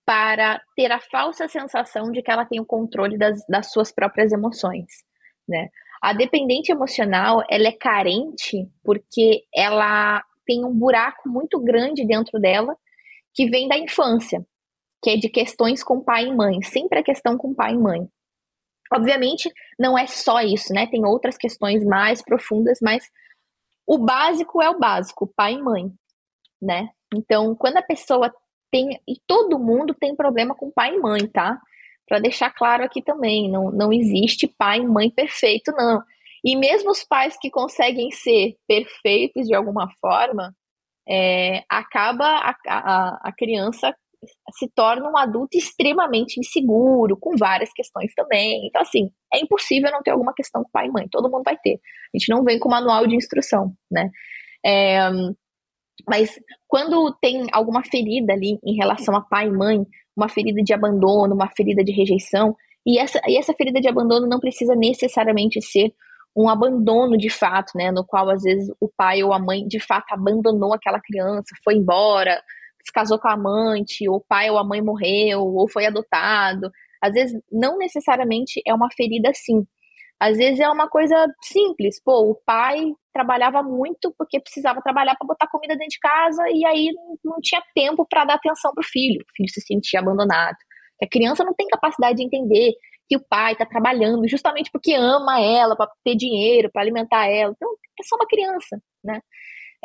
para 0.05 0.61
ter 0.77 0.93
a 0.93 1.01
falsa 1.01 1.49
sensação 1.49 2.13
de 2.13 2.23
que 2.23 2.31
ela 2.31 2.45
tem 2.45 2.61
o 2.61 2.67
controle 2.67 3.19
das, 3.19 3.45
das 3.49 3.73
suas 3.73 3.93
próprias 3.93 4.33
emoções, 4.33 4.87
né? 5.49 5.69
A 6.01 6.13
dependente 6.13 6.71
emocional, 6.71 7.43
ela 7.51 7.69
é 7.69 7.73
carente 7.73 8.69
porque 8.85 9.45
ela 9.53 10.23
tem 10.47 10.65
um 10.65 10.73
buraco 10.73 11.29
muito 11.29 11.59
grande 11.59 12.07
dentro 12.07 12.39
dela 12.39 12.77
que 13.35 13.49
vem 13.49 13.67
da 13.67 13.77
infância 13.77 14.45
que 15.07 15.11
é 15.11 15.17
de 15.17 15.29
questões 15.29 15.85
com 15.85 16.03
pai 16.03 16.27
e 16.27 16.35
mãe, 16.35 16.61
sempre 16.63 16.99
a 16.99 17.03
questão 17.03 17.37
com 17.37 17.55
pai 17.55 17.75
e 17.75 17.79
mãe. 17.79 18.09
Obviamente, 18.93 19.49
não 19.79 19.97
é 19.97 20.07
só 20.07 20.41
isso, 20.41 20.73
né? 20.73 20.87
Tem 20.89 21.05
outras 21.05 21.37
questões 21.37 21.85
mais 21.85 22.23
profundas, 22.23 22.79
mas 22.83 23.05
o 23.87 23.99
básico 23.99 24.61
é 24.61 24.69
o 24.69 24.79
básico, 24.79 25.33
pai 25.37 25.55
e 25.55 25.63
mãe, 25.63 25.93
né? 26.61 26.91
Então, 27.15 27.55
quando 27.55 27.77
a 27.77 27.83
pessoa 27.83 28.33
tem. 28.71 29.01
E 29.07 29.17
todo 29.27 29.59
mundo 29.59 29.95
tem 29.95 30.15
problema 30.17 30.55
com 30.55 30.71
pai 30.71 30.95
e 30.95 31.01
mãe, 31.01 31.27
tá? 31.29 31.61
Para 32.09 32.19
deixar 32.19 32.51
claro 32.51 32.85
aqui 32.85 33.03
também, 33.03 33.51
não, 33.51 33.71
não 33.71 33.93
existe 33.93 34.47
pai 34.47 34.79
e 34.79 34.87
mãe 34.87 35.11
perfeito, 35.11 35.73
não. 35.73 36.03
E 36.45 36.57
mesmo 36.57 36.91
os 36.91 37.03
pais 37.05 37.37
que 37.41 37.51
conseguem 37.51 38.11
ser 38.11 38.57
perfeitos 38.69 39.47
de 39.47 39.55
alguma 39.55 39.89
forma, 40.01 40.55
é, 41.09 41.65
acaba 41.69 42.25
a, 42.27 42.57
a, 42.69 43.29
a 43.29 43.33
criança 43.33 43.95
se 44.53 44.69
torna 44.75 45.11
um 45.11 45.17
adulto 45.17 45.57
extremamente 45.57 46.39
inseguro, 46.41 47.17
com 47.17 47.37
várias 47.37 47.73
questões 47.73 48.13
também. 48.15 48.67
Então, 48.67 48.83
assim, 48.83 49.11
é 49.33 49.41
impossível 49.41 49.91
não 49.91 50.03
ter 50.03 50.11
alguma 50.11 50.33
questão 50.35 50.63
com 50.63 50.71
pai 50.71 50.87
e 50.87 50.91
mãe, 50.91 51.07
todo 51.11 51.31
mundo 51.31 51.43
vai 51.45 51.57
ter. 51.57 51.75
A 51.75 52.19
gente 52.19 52.29
não 52.31 52.43
vem 52.43 52.59
com 52.59 52.69
manual 52.69 53.07
de 53.07 53.17
instrução, 53.17 53.73
né? 53.91 54.11
É, 54.65 55.11
mas 56.09 56.39
quando 56.67 57.15
tem 57.21 57.47
alguma 57.53 57.83
ferida 57.85 58.33
ali 58.33 58.59
em 58.65 58.77
relação 58.77 59.15
a 59.17 59.21
pai 59.21 59.47
e 59.47 59.53
mãe, 59.53 59.85
uma 60.17 60.29
ferida 60.29 60.63
de 60.63 60.73
abandono, 60.73 61.35
uma 61.35 61.49
ferida 61.57 61.85
de 61.85 61.93
rejeição, 61.93 62.57
e 62.87 62.99
essa, 62.99 63.21
e 63.27 63.37
essa 63.37 63.53
ferida 63.55 63.81
de 63.81 63.89
abandono 63.89 64.27
não 64.27 64.39
precisa 64.39 64.75
necessariamente 64.75 65.61
ser 65.61 65.93
um 66.37 66.49
abandono 66.49 67.17
de 67.17 67.31
fato, 67.31 67.73
né? 67.75 67.91
No 67.91 68.05
qual 68.05 68.29
às 68.29 68.43
vezes 68.43 68.69
o 68.79 68.89
pai 68.95 69.23
ou 69.23 69.33
a 69.33 69.39
mãe 69.39 69.67
de 69.67 69.81
fato 69.81 70.13
abandonou 70.13 70.75
aquela 70.75 71.01
criança, 71.01 71.55
foi 71.65 71.75
embora, 71.75 72.41
se 72.87 72.93
casou 72.93 73.19
com 73.19 73.29
a 73.29 73.33
amante, 73.33 74.09
ou 74.09 74.17
o 74.17 74.25
pai 74.25 74.49
ou 74.49 74.59
a 74.59 74.65
mãe 74.65 74.81
morreu, 74.81 75.43
ou 75.43 75.69
foi 75.69 75.87
adotado. 75.87 76.71
Às 77.03 77.13
vezes 77.13 77.41
não 77.51 77.77
necessariamente 77.79 78.63
é 78.67 78.73
uma 78.73 78.89
ferida 78.97 79.31
assim. 79.31 79.67
Às 80.21 80.37
vezes 80.39 80.61
é 80.61 80.69
uma 80.69 80.89
coisa 80.89 81.15
simples. 81.43 82.01
Pô, 82.03 82.31
o 82.31 82.35
pai 82.47 82.93
trabalhava 83.13 83.63
muito 83.63 84.15
porque 84.17 84.41
precisava 84.41 84.81
trabalhar 84.81 85.17
para 85.17 85.27
botar 85.27 85.49
comida 85.49 85.75
dentro 85.75 85.91
de 85.91 85.99
casa 85.99 86.43
e 86.49 86.65
aí 86.65 86.93
não 87.25 87.39
tinha 87.43 87.63
tempo 87.75 88.07
para 88.09 88.25
dar 88.25 88.35
atenção 88.35 88.73
para 88.73 88.83
o 88.83 88.87
filho. 88.87 89.21
O 89.21 89.37
filho 89.37 89.51
se 89.51 89.61
sentia 89.61 90.01
abandonado. 90.01 90.57
A 91.03 91.07
criança 91.07 91.45
não 91.45 91.55
tem 91.55 91.67
capacidade 91.67 92.17
de 92.17 92.25
entender 92.25 92.73
que 93.09 93.17
o 93.17 93.25
pai 93.29 93.53
está 93.53 93.67
trabalhando 93.67 94.27
justamente 94.29 94.71
porque 94.71 94.95
ama 94.95 95.41
ela, 95.41 95.77
para 95.77 95.91
ter 96.05 96.17
dinheiro, 96.17 96.71
para 96.73 96.83
alimentar 96.83 97.27
ela. 97.27 97.53
Então, 97.55 97.71
é 98.01 98.03
só 98.05 98.17
uma 98.17 98.27
criança, 98.27 98.81
né? 99.05 99.21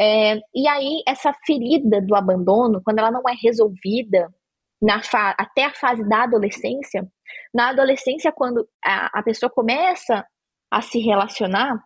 É, 0.02 0.40
e 0.56 0.68
aí, 0.68 1.04
essa 1.08 1.32
ferida 1.46 2.02
do 2.02 2.16
abandono, 2.16 2.82
quando 2.84 2.98
ela 2.98 3.12
não 3.12 3.22
é 3.30 3.34
resolvida 3.40 4.34
na 4.82 5.00
até 5.38 5.66
a 5.66 5.76
fase 5.76 6.04
da 6.10 6.24
adolescência, 6.24 7.08
na 7.54 7.70
adolescência, 7.70 8.32
quando 8.32 8.68
a, 8.84 9.20
a 9.20 9.22
pessoa 9.22 9.48
começa 9.52 10.26
a 10.72 10.82
se 10.82 11.00
relacionar, 11.00 11.80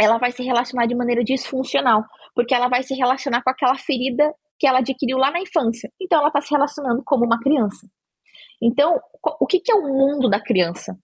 ela 0.00 0.16
vai 0.18 0.30
se 0.30 0.44
relacionar 0.44 0.86
de 0.86 0.94
maneira 0.94 1.24
disfuncional, 1.24 2.04
porque 2.36 2.54
ela 2.54 2.68
vai 2.68 2.84
se 2.84 2.94
relacionar 2.94 3.42
com 3.42 3.50
aquela 3.50 3.76
ferida 3.78 4.32
que 4.56 4.68
ela 4.68 4.78
adquiriu 4.78 5.18
lá 5.18 5.32
na 5.32 5.40
infância. 5.40 5.90
Então, 6.00 6.20
ela 6.20 6.28
está 6.28 6.40
se 6.40 6.52
relacionando 6.52 7.02
como 7.04 7.24
uma 7.24 7.40
criança. 7.40 7.88
Então, 8.62 9.00
o 9.40 9.46
que, 9.46 9.58
que 9.58 9.72
é 9.72 9.74
o 9.74 9.88
mundo 9.88 10.28
da 10.28 10.40
criança? 10.40 10.96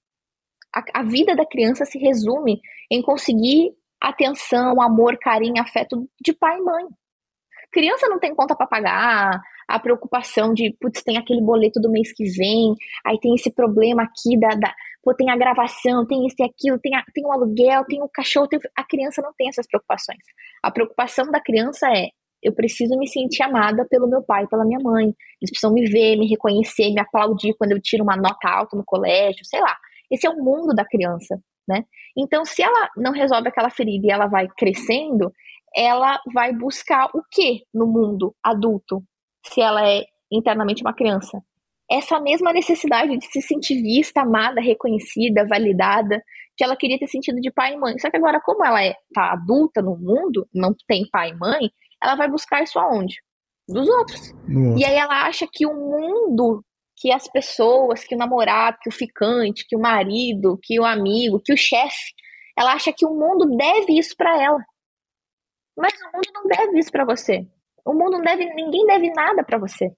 A, 0.72 1.00
a 1.00 1.02
vida 1.02 1.34
da 1.34 1.44
criança 1.44 1.84
se 1.84 1.98
resume 1.98 2.60
em 2.88 3.02
conseguir 3.02 3.74
atenção, 4.00 4.80
amor, 4.80 5.18
carinho, 5.18 5.60
afeto 5.60 6.08
de 6.20 6.32
pai 6.32 6.58
e 6.58 6.62
mãe. 6.62 6.84
Criança 7.72 8.08
não 8.08 8.18
tem 8.18 8.34
conta 8.34 8.56
para 8.56 8.66
pagar, 8.66 9.40
a 9.68 9.78
preocupação 9.78 10.52
de, 10.52 10.76
putz, 10.80 11.02
tem 11.02 11.16
aquele 11.16 11.40
boleto 11.40 11.80
do 11.80 11.90
mês 11.90 12.12
que 12.12 12.24
vem, 12.24 12.74
aí 13.06 13.18
tem 13.20 13.32
esse 13.34 13.52
problema 13.54 14.02
aqui 14.02 14.36
da, 14.38 14.48
da 14.48 14.74
pô, 15.02 15.14
tem 15.14 15.30
a 15.30 15.36
gravação, 15.36 16.04
tem 16.06 16.26
isso 16.26 16.36
e 16.40 16.44
aquilo, 16.44 16.78
tem, 16.80 16.96
a, 16.96 17.04
tem 17.14 17.24
o 17.24 17.32
aluguel, 17.32 17.84
tem 17.84 18.02
o 18.02 18.08
cachorro, 18.08 18.48
tem, 18.48 18.58
a 18.76 18.84
criança 18.84 19.22
não 19.22 19.32
tem 19.36 19.48
essas 19.48 19.66
preocupações. 19.68 20.18
A 20.62 20.70
preocupação 20.72 21.30
da 21.30 21.40
criança 21.40 21.86
é, 21.88 22.08
eu 22.42 22.52
preciso 22.52 22.98
me 22.98 23.06
sentir 23.06 23.42
amada 23.42 23.86
pelo 23.88 24.08
meu 24.08 24.22
pai, 24.22 24.46
pela 24.48 24.64
minha 24.64 24.80
mãe. 24.80 25.04
Eles 25.40 25.50
precisam 25.50 25.72
me 25.72 25.86
ver, 25.88 26.16
me 26.16 26.26
reconhecer, 26.26 26.90
me 26.92 27.00
aplaudir 27.00 27.54
quando 27.54 27.72
eu 27.72 27.80
tiro 27.80 28.02
uma 28.02 28.16
nota 28.16 28.48
alta 28.48 28.76
no 28.76 28.84
colégio, 28.84 29.44
sei 29.44 29.60
lá. 29.60 29.76
Esse 30.10 30.26
é 30.26 30.30
o 30.30 30.42
mundo 30.42 30.74
da 30.74 30.84
criança, 30.84 31.40
né? 31.70 31.84
Então, 32.16 32.44
se 32.44 32.62
ela 32.62 32.90
não 32.96 33.12
resolve 33.12 33.48
aquela 33.48 33.70
ferida 33.70 34.06
e 34.06 34.10
ela 34.10 34.26
vai 34.26 34.48
crescendo, 34.48 35.32
ela 35.74 36.20
vai 36.34 36.52
buscar 36.52 37.08
o 37.14 37.22
que 37.30 37.62
no 37.72 37.86
mundo 37.86 38.34
adulto, 38.42 39.02
se 39.46 39.60
ela 39.60 39.88
é 39.88 40.04
internamente 40.30 40.82
uma 40.82 40.92
criança? 40.92 41.40
Essa 41.90 42.20
mesma 42.20 42.52
necessidade 42.52 43.16
de 43.16 43.26
se 43.26 43.40
sentir 43.40 43.80
vista, 43.82 44.22
amada, 44.22 44.60
reconhecida, 44.60 45.46
validada, 45.46 46.22
que 46.56 46.62
ela 46.62 46.76
queria 46.76 46.98
ter 46.98 47.08
sentido 47.08 47.40
de 47.40 47.50
pai 47.50 47.74
e 47.74 47.76
mãe. 47.76 47.98
Só 47.98 48.10
que 48.10 48.16
agora, 48.16 48.40
como 48.40 48.64
ela 48.64 48.82
é 48.84 48.94
tá 49.14 49.32
adulta 49.32 49.80
no 49.80 49.96
mundo, 49.96 50.46
não 50.54 50.74
tem 50.86 51.08
pai 51.10 51.30
e 51.30 51.36
mãe, 51.36 51.70
ela 52.02 52.14
vai 52.14 52.28
buscar 52.28 52.62
isso 52.62 52.78
aonde? 52.78 53.16
Dos 53.68 53.88
outros. 53.88 54.34
E 54.76 54.84
aí 54.84 54.94
ela 54.94 55.26
acha 55.26 55.46
que 55.50 55.66
o 55.66 55.74
mundo, 55.74 56.64
que 57.00 57.10
as 57.12 57.26
pessoas, 57.26 58.04
que 58.04 58.14
o 58.14 58.18
namorado, 58.18 58.78
que 58.80 58.88
o 58.88 58.92
ficante, 58.92 59.66
que 59.66 59.74
o 59.74 59.80
marido, 59.80 60.58
que 60.62 60.78
o 60.78 60.84
amigo, 60.84 61.40
que 61.40 61.52
o 61.52 61.56
chefe, 61.56 62.12
ela 62.56 62.74
acha 62.74 62.92
que 62.92 63.06
o 63.06 63.14
mundo 63.14 63.56
deve 63.56 63.98
isso 63.98 64.14
para 64.16 64.40
ela. 64.40 64.62
Mas 65.76 65.94
o 65.94 66.16
mundo 66.16 66.30
não 66.34 66.46
deve 66.46 66.78
isso 66.78 66.92
para 66.92 67.04
você. 67.04 67.46
O 67.84 67.94
mundo 67.94 68.12
não 68.12 68.22
deve, 68.22 68.44
ninguém 68.54 68.86
deve 68.86 69.10
nada 69.10 69.42
para 69.42 69.58
você. 69.58 69.90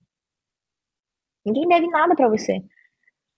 Ninguém 1.44 1.66
deve 1.66 1.88
nada 1.88 2.14
para 2.14 2.28
você, 2.28 2.62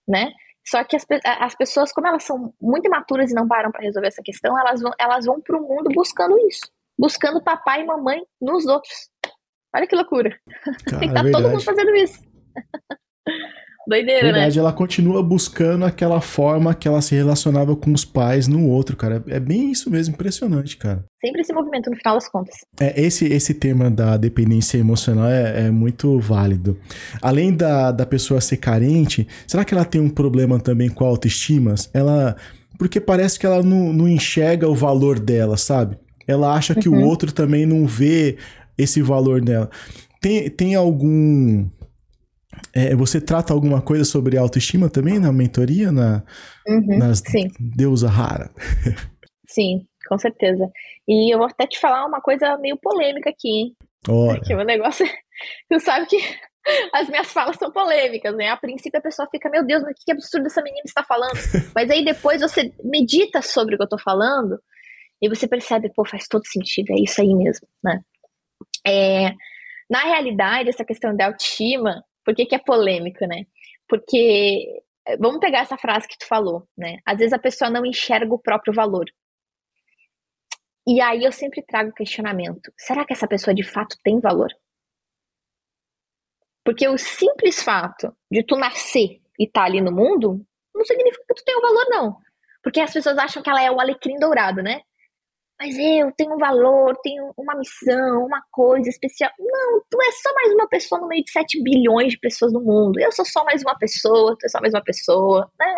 né? 0.07 0.31
Só 0.63 0.83
que 0.83 0.95
as, 0.95 1.05
as 1.23 1.55
pessoas, 1.55 1.91
como 1.91 2.07
elas 2.07 2.23
são 2.23 2.53
muito 2.61 2.85
imaturas 2.85 3.31
e 3.31 3.35
não 3.35 3.47
param 3.47 3.71
para 3.71 3.81
resolver 3.81 4.07
essa 4.07 4.21
questão, 4.23 4.57
elas 4.59 4.81
vão, 4.81 4.91
elas 4.99 5.25
vão 5.25 5.41
para 5.41 5.57
o 5.57 5.61
mundo 5.61 5.89
buscando 5.91 6.37
isso 6.47 6.71
buscando 6.97 7.43
papai 7.43 7.81
e 7.81 7.85
mamãe 7.85 8.21
nos 8.41 8.65
outros. 8.65 9.09
Olha 9.75 9.87
que 9.87 9.95
loucura. 9.95 10.39
Cara, 10.85 10.99
Tem 10.99 11.11
que 11.11 11.17
estar 11.17 11.27
é 11.27 11.31
todo 11.31 11.49
mundo 11.49 11.63
fazendo 11.63 11.95
isso. 11.95 12.23
Doideira, 13.87 14.27
né? 14.27 14.33
Verdade, 14.33 14.55
né? 14.55 14.61
ela 14.61 14.73
continua 14.73 15.21
buscando 15.21 15.85
aquela 15.85 16.19
forma 16.19 16.73
que 16.73 16.87
ela 16.87 17.01
se 17.01 17.15
relacionava 17.15 17.75
com 17.75 17.93
os 17.93 18.03
pais 18.03 18.47
no 18.47 18.67
outro, 18.67 18.95
cara. 18.95 19.23
É 19.27 19.39
bem 19.39 19.71
isso 19.71 19.89
mesmo, 19.89 20.13
impressionante, 20.13 20.77
cara. 20.77 21.03
Sempre 21.23 21.41
esse 21.41 21.53
movimento, 21.53 21.89
no 21.89 21.95
final 21.95 22.15
das 22.15 22.29
contas. 22.29 22.55
É, 22.79 22.99
esse, 22.99 23.25
esse 23.25 23.53
tema 23.53 23.89
da 23.89 24.17
dependência 24.17 24.77
emocional 24.77 25.27
é, 25.27 25.67
é 25.67 25.71
muito 25.71 26.19
válido. 26.19 26.77
Além 27.21 27.53
da, 27.53 27.91
da 27.91 28.05
pessoa 28.05 28.41
ser 28.41 28.57
carente, 28.57 29.27
será 29.47 29.63
que 29.63 29.73
ela 29.73 29.85
tem 29.85 30.01
um 30.01 30.09
problema 30.09 30.59
também 30.59 30.89
com 30.89 31.05
a 31.05 31.07
autoestima? 31.07 31.75
Ela. 31.93 32.35
Porque 32.77 32.99
parece 32.99 33.39
que 33.39 33.45
ela 33.45 33.63
não, 33.63 33.93
não 33.93 34.07
enxerga 34.07 34.67
o 34.67 34.75
valor 34.75 35.17
dela, 35.17 35.55
sabe? 35.55 35.97
Ela 36.27 36.53
acha 36.53 36.75
que 36.75 36.89
uhum. 36.89 37.03
o 37.03 37.07
outro 37.07 37.31
também 37.31 37.65
não 37.65 37.85
vê 37.85 38.37
esse 38.77 39.01
valor 39.01 39.41
dela. 39.41 39.69
Tem, 40.19 40.49
tem 40.49 40.75
algum. 40.75 41.67
É, 42.73 42.95
você 42.95 43.21
trata 43.21 43.53
alguma 43.53 43.81
coisa 43.81 44.03
sobre 44.03 44.37
autoestima 44.37 44.89
também 44.89 45.19
na 45.19 45.31
mentoria? 45.31 45.91
Na, 45.91 46.23
uhum, 46.67 46.97
nas 46.97 47.19
sim. 47.19 47.49
Deusa 47.59 48.09
Rara? 48.09 48.51
sim, 49.47 49.87
com 50.07 50.17
certeza. 50.17 50.69
E 51.07 51.33
eu 51.33 51.37
vou 51.37 51.47
até 51.47 51.65
te 51.65 51.79
falar 51.79 52.05
uma 52.05 52.21
coisa 52.21 52.57
meio 52.57 52.77
polêmica 52.77 53.29
aqui, 53.29 53.47
hein? 53.47 53.75
Olha. 54.07 54.41
Que 54.41 54.53
o 54.53 54.63
negócio. 54.63 55.05
Tu 55.69 55.79
sabe 55.81 56.05
que 56.05 56.17
as 56.93 57.09
minhas 57.09 57.27
falas 57.27 57.57
são 57.57 57.71
polêmicas, 57.71 58.35
né? 58.35 58.49
A 58.49 58.57
princípio 58.57 58.99
a 58.99 59.03
pessoa 59.03 59.27
fica, 59.29 59.49
meu 59.49 59.65
Deus, 59.65 59.83
mas 59.83 59.95
que 60.03 60.11
absurdo 60.11 60.47
essa 60.47 60.61
menina 60.61 60.83
está 60.85 61.03
falando. 61.03 61.37
mas 61.73 61.89
aí 61.89 62.03
depois 62.03 62.41
você 62.41 62.73
medita 62.83 63.41
sobre 63.41 63.75
o 63.75 63.77
que 63.77 63.83
eu 63.83 63.89
tô 63.89 63.97
falando 63.97 64.59
e 65.21 65.29
você 65.29 65.47
percebe, 65.47 65.91
pô, 65.93 66.05
faz 66.05 66.27
todo 66.27 66.45
sentido, 66.45 66.91
é 66.91 67.01
isso 67.01 67.21
aí 67.21 67.33
mesmo, 67.33 67.67
né? 67.83 67.99
É, 68.85 69.33
na 69.89 69.99
realidade, 70.03 70.69
essa 70.69 70.85
questão 70.85 71.15
da 71.15 71.27
autoestima, 71.27 72.03
por 72.25 72.35
que, 72.35 72.45
que 72.45 72.55
é 72.55 72.59
polêmico, 72.59 73.25
né? 73.25 73.45
Porque, 73.87 74.83
vamos 75.19 75.39
pegar 75.39 75.59
essa 75.59 75.77
frase 75.77 76.07
que 76.07 76.17
tu 76.17 76.27
falou, 76.27 76.67
né? 76.75 76.97
Às 77.05 77.19
vezes 77.19 77.33
a 77.33 77.39
pessoa 77.39 77.69
não 77.69 77.85
enxerga 77.85 78.33
o 78.33 78.39
próprio 78.39 78.73
valor. 78.73 79.05
E 80.87 80.99
aí 81.01 81.23
eu 81.23 81.31
sempre 81.31 81.61
trago 81.61 81.91
o 81.91 81.93
questionamento: 81.93 82.73
será 82.77 83.05
que 83.05 83.13
essa 83.13 83.27
pessoa 83.27 83.53
de 83.53 83.63
fato 83.63 83.95
tem 84.03 84.19
valor? 84.19 84.49
Porque 86.63 86.87
o 86.87 86.97
simples 86.97 87.61
fato 87.61 88.11
de 88.29 88.43
tu 88.43 88.57
nascer 88.57 89.21
e 89.39 89.45
estar 89.45 89.61
tá 89.61 89.65
ali 89.67 89.81
no 89.81 89.91
mundo 89.91 90.43
não 90.73 90.83
significa 90.83 91.23
que 91.27 91.35
tu 91.35 91.43
tem 91.45 91.55
um 91.57 91.61
valor, 91.61 91.85
não. 91.89 92.17
Porque 92.63 92.79
as 92.79 92.91
pessoas 92.91 93.17
acham 93.19 93.43
que 93.43 93.49
ela 93.49 93.63
é 93.63 93.69
o 93.69 93.79
alecrim 93.79 94.17
dourado, 94.17 94.63
né? 94.63 94.81
Mas 95.59 95.77
eu 95.77 96.11
tenho 96.11 96.35
um 96.35 96.37
valor, 96.37 96.97
tenho 97.01 97.31
uma 97.37 97.55
missão, 97.55 98.25
uma 98.25 98.41
coisa 98.51 98.89
especial. 98.89 99.31
Não, 99.39 99.81
tu 99.89 99.97
é 100.01 100.11
só 100.11 100.33
mais 100.33 100.53
uma 100.53 100.67
pessoa 100.67 100.99
no 100.99 101.07
meio 101.07 101.23
de 101.23 101.31
7 101.31 101.63
bilhões 101.63 102.11
de 102.11 102.19
pessoas 102.19 102.51
no 102.51 102.61
mundo. 102.61 102.99
Eu 102.99 103.11
sou 103.11 103.25
só 103.25 103.43
mais 103.45 103.61
uma 103.61 103.77
pessoa, 103.77 104.35
tu 104.37 104.45
é 104.45 104.49
só 104.49 104.59
mais 104.59 104.73
uma 104.73 104.83
pessoa, 104.83 105.49
né? 105.59 105.75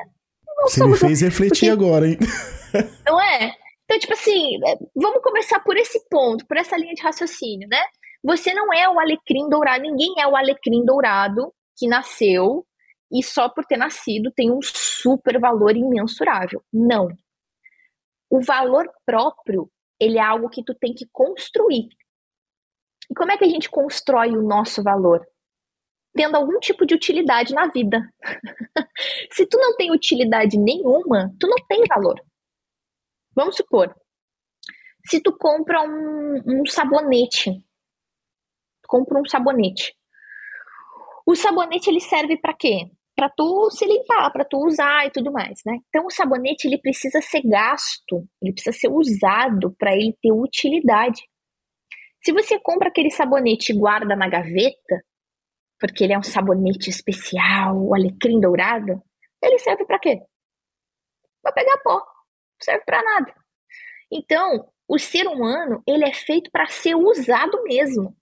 Não 0.58 0.68
Você 0.68 0.86
me 0.86 0.98
fez 0.98 1.22
refletir 1.22 1.70
Porque... 1.70 1.86
agora, 1.86 2.08
hein? 2.08 2.18
Não 3.06 3.22
é? 3.22 3.54
Então, 3.86 4.00
tipo 4.00 4.14
assim, 4.14 4.58
é, 4.66 4.76
vamos 4.96 5.22
começar 5.22 5.60
por 5.62 5.78
esse 5.78 6.02
ponto, 6.10 6.46
por 6.46 6.58
essa 6.58 6.76
linha 6.76 6.94
de 6.94 7.02
raciocínio, 7.02 7.70
né? 7.70 7.82
Você 8.22 8.54
não 8.54 8.74
é 8.74 8.90
o 8.90 9.00
alecrim 9.00 9.48
dourado, 9.48 9.84
ninguém 9.84 10.16
é 10.20 10.28
o 10.28 10.36
alecrim 10.36 10.84
dourado 10.84 11.54
que 11.78 11.88
nasceu 11.88 12.66
e 13.10 13.24
só 13.24 13.48
por 13.48 13.64
ter 13.64 13.78
nascido 13.78 14.32
tem 14.36 14.52
um 14.52 14.60
super 14.62 15.40
valor 15.40 15.78
imensurável. 15.78 16.62
Não, 16.74 17.08
o 18.30 18.42
valor 18.42 18.90
próprio, 19.06 19.70
ele 20.00 20.18
é 20.18 20.22
algo 20.22 20.50
que 20.50 20.64
tu 20.64 20.74
tem 20.76 20.94
que 20.94 21.08
construir. 21.12 21.88
E 23.10 23.14
como 23.16 23.32
é 23.32 23.38
que 23.38 23.46
a 23.46 23.50
gente 23.50 23.70
constrói 23.70 24.36
o 24.36 24.42
nosso 24.42 24.84
valor? 24.84 25.26
Tendo 26.14 26.36
algum 26.36 26.60
tipo 26.60 26.86
de 26.86 26.94
utilidade 26.94 27.54
na 27.54 27.68
vida. 27.68 28.02
Se 29.32 29.46
tu 29.46 29.58
não 29.58 29.76
tem 29.76 29.92
utilidade 29.92 30.58
nenhuma, 30.58 31.34
tu 31.40 31.48
não 31.48 31.58
tem 31.68 31.84
valor. 31.88 32.20
Vamos 33.36 33.56
supor, 33.56 33.96
se 35.08 35.22
tu 35.22 35.32
compra 35.38 35.82
um, 35.84 36.42
um 36.46 36.66
sabonete, 36.66 37.64
compra 38.88 39.20
um 39.20 39.26
sabonete. 39.26 39.96
O 41.26 41.34
sabonete 41.34 41.90
ele 41.90 42.02
serve 42.02 42.38
para 42.38 42.54
quê? 42.54 42.92
Para 43.18 43.30
tu 43.30 43.72
se 43.72 43.84
limpar, 43.84 44.32
para 44.32 44.46
tu 44.46 44.64
usar 44.64 45.08
e 45.08 45.12
tudo 45.12 45.32
mais, 45.32 45.60
né? 45.66 45.80
Então 45.90 46.06
o 46.06 46.12
sabonete 46.12 46.68
ele 46.68 46.78
precisa 46.78 47.20
ser 47.20 47.42
gasto, 47.42 48.24
ele 48.40 48.54
precisa 48.54 48.78
ser 48.78 48.90
usado 48.90 49.76
para 49.80 49.94
ele 49.96 50.16
ter 50.22 50.32
utilidade. 50.32 51.24
Se 52.24 52.32
você 52.32 52.60
compra 52.60 52.90
aquele 52.90 53.10
sabonete 53.10 53.72
e 53.72 53.76
guarda 53.76 54.16
na 54.16 54.30
gaveta, 54.30 55.04
porque 55.80 56.04
ele 56.04 56.14
é 56.14 56.20
um 56.20 56.24
sabonete 56.24 56.92
especial, 56.92 57.76
o 57.78 57.96
alecrim 57.96 58.40
dourado, 58.40 59.02
ele 59.42 59.58
serve 59.58 59.84
para 59.86 60.00
quê? 60.00 60.22
Para 61.42 61.54
pegar 61.54 61.78
pó. 61.84 61.96
Não 61.96 62.62
serve 62.62 62.84
para 62.86 63.02
nada. 63.02 63.34
Então, 64.12 64.72
o 64.88 65.00
ser 65.00 65.28
humano, 65.28 65.82
ele 65.88 66.06
é 66.06 66.14
feito 66.14 66.52
para 66.52 66.68
ser 66.68 66.96
usado 66.96 67.64
mesmo. 67.64 68.16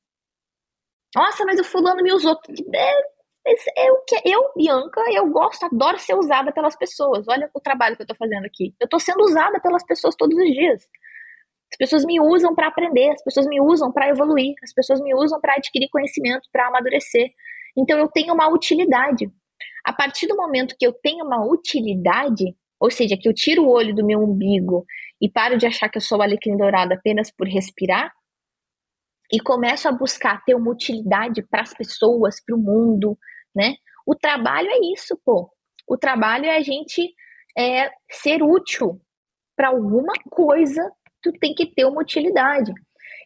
Nossa, 1.15 1.45
mas 1.45 1.59
o 1.59 1.63
fulano 1.63 2.01
me 2.01 2.13
usou. 2.13 2.37
É, 3.45 3.91
o 3.91 4.03
que 4.05 4.15
eu, 4.25 4.51
Bianca, 4.55 5.01
eu 5.13 5.29
gosto, 5.29 5.65
adoro 5.65 5.99
ser 5.99 6.15
usada 6.15 6.51
pelas 6.51 6.75
pessoas. 6.75 7.27
Olha 7.27 7.49
o 7.53 7.59
trabalho 7.59 7.95
que 7.95 8.01
eu 8.01 8.05
estou 8.05 8.17
fazendo 8.17 8.45
aqui. 8.45 8.73
Eu 8.79 8.85
estou 8.85 8.99
sendo 8.99 9.21
usada 9.23 9.59
pelas 9.59 9.85
pessoas 9.85 10.15
todos 10.15 10.35
os 10.37 10.45
dias. 10.45 10.83
As 11.71 11.77
pessoas 11.77 12.05
me 12.05 12.19
usam 12.19 12.55
para 12.55 12.67
aprender, 12.67 13.11
as 13.11 13.23
pessoas 13.23 13.45
me 13.47 13.61
usam 13.61 13.91
para 13.91 14.09
evoluir, 14.09 14.55
as 14.63 14.73
pessoas 14.73 14.99
me 15.01 15.13
usam 15.13 15.39
para 15.39 15.55
adquirir 15.55 15.89
conhecimento, 15.89 16.47
para 16.51 16.67
amadurecer. 16.67 17.29
Então 17.77 17.99
eu 17.99 18.07
tenho 18.07 18.33
uma 18.33 18.47
utilidade. 18.47 19.29
A 19.85 19.93
partir 19.93 20.27
do 20.27 20.35
momento 20.35 20.75
que 20.77 20.85
eu 20.85 20.93
tenho 20.93 21.25
uma 21.25 21.45
utilidade, 21.45 22.55
ou 22.79 22.89
seja, 22.89 23.17
que 23.17 23.27
eu 23.27 23.33
tiro 23.33 23.63
o 23.63 23.69
olho 23.69 23.93
do 23.93 24.05
meu 24.05 24.19
umbigo 24.19 24.85
e 25.21 25.29
paro 25.29 25.57
de 25.57 25.67
achar 25.67 25.89
que 25.89 25.97
eu 25.97 26.01
sou 26.01 26.21
alecrim 26.21 26.57
dourado 26.57 26.93
apenas 26.93 27.31
por 27.31 27.47
respirar, 27.47 28.11
e 29.31 29.39
começo 29.39 29.87
a 29.87 29.91
buscar 29.91 30.43
ter 30.45 30.55
uma 30.55 30.71
utilidade 30.71 31.41
para 31.43 31.61
as 31.61 31.73
pessoas, 31.73 32.35
para 32.45 32.55
o 32.55 32.59
mundo, 32.59 33.17
né? 33.55 33.75
O 34.05 34.15
trabalho 34.15 34.69
é 34.69 34.79
isso, 34.93 35.19
pô. 35.23 35.49
O 35.87 35.97
trabalho 35.97 36.45
é 36.45 36.57
a 36.57 36.61
gente 36.61 37.13
é, 37.57 37.89
ser 38.11 38.43
útil 38.43 38.99
para 39.55 39.69
alguma 39.69 40.13
coisa, 40.29 40.91
tu 41.21 41.31
tem 41.33 41.53
que 41.53 41.65
ter 41.65 41.85
uma 41.85 42.01
utilidade. 42.01 42.73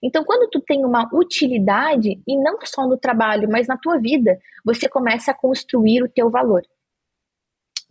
Então, 0.02 0.24
quando 0.24 0.50
tu 0.50 0.62
tem 0.62 0.86
uma 0.86 1.10
utilidade, 1.14 2.22
e 2.26 2.38
não 2.38 2.58
só 2.64 2.88
no 2.88 2.98
trabalho, 2.98 3.50
mas 3.50 3.68
na 3.68 3.78
tua 3.78 3.98
vida, 3.98 4.40
você 4.64 4.88
começa 4.88 5.32
a 5.32 5.38
construir 5.38 6.04
o 6.04 6.10
teu 6.10 6.30
valor. 6.30 6.62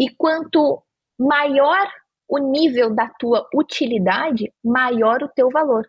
E 0.01 0.09
quanto 0.16 0.82
maior 1.18 1.91
o 2.28 2.39
nível 2.39 2.95
da 2.95 3.09
tua 3.09 3.47
utilidade, 3.55 4.53
maior 4.64 5.22
o 5.22 5.28
teu 5.28 5.51
valor. 5.51 5.89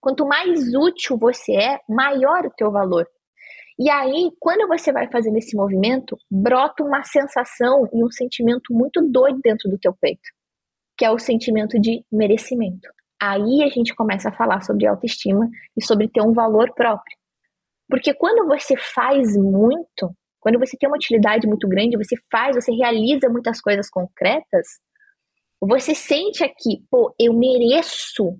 Quanto 0.00 0.26
mais 0.26 0.74
útil 0.74 1.16
você 1.16 1.52
é, 1.52 1.80
maior 1.88 2.46
o 2.46 2.50
teu 2.50 2.70
valor. 2.70 3.08
E 3.78 3.90
aí, 3.90 4.30
quando 4.40 4.66
você 4.66 4.90
vai 4.90 5.06
fazendo 5.10 5.36
esse 5.36 5.54
movimento, 5.54 6.16
brota 6.30 6.82
uma 6.82 7.02
sensação 7.04 7.86
e 7.92 8.02
um 8.02 8.10
sentimento 8.10 8.72
muito 8.72 9.02
doido 9.02 9.38
dentro 9.42 9.70
do 9.70 9.78
teu 9.78 9.94
peito, 10.00 10.28
que 10.96 11.04
é 11.04 11.10
o 11.10 11.18
sentimento 11.18 11.78
de 11.78 12.02
merecimento. 12.10 12.88
Aí 13.20 13.62
a 13.62 13.68
gente 13.68 13.94
começa 13.94 14.30
a 14.30 14.32
falar 14.32 14.62
sobre 14.62 14.86
autoestima 14.86 15.48
e 15.76 15.84
sobre 15.84 16.08
ter 16.08 16.22
um 16.22 16.32
valor 16.32 16.72
próprio. 16.74 17.16
Porque 17.88 18.14
quando 18.14 18.46
você 18.46 18.76
faz 18.76 19.36
muito, 19.36 20.10
quando 20.40 20.58
você 20.58 20.76
tem 20.76 20.88
uma 20.88 20.96
utilidade 20.96 21.46
muito 21.46 21.68
grande, 21.68 21.96
você 21.96 22.16
faz, 22.30 22.56
você 22.56 22.72
realiza 22.72 23.28
muitas 23.28 23.60
coisas 23.60 23.90
concretas, 23.90 24.66
você 25.60 25.94
sente 25.94 26.44
aqui, 26.44 26.84
pô, 26.90 27.14
eu 27.18 27.32
mereço 27.32 28.38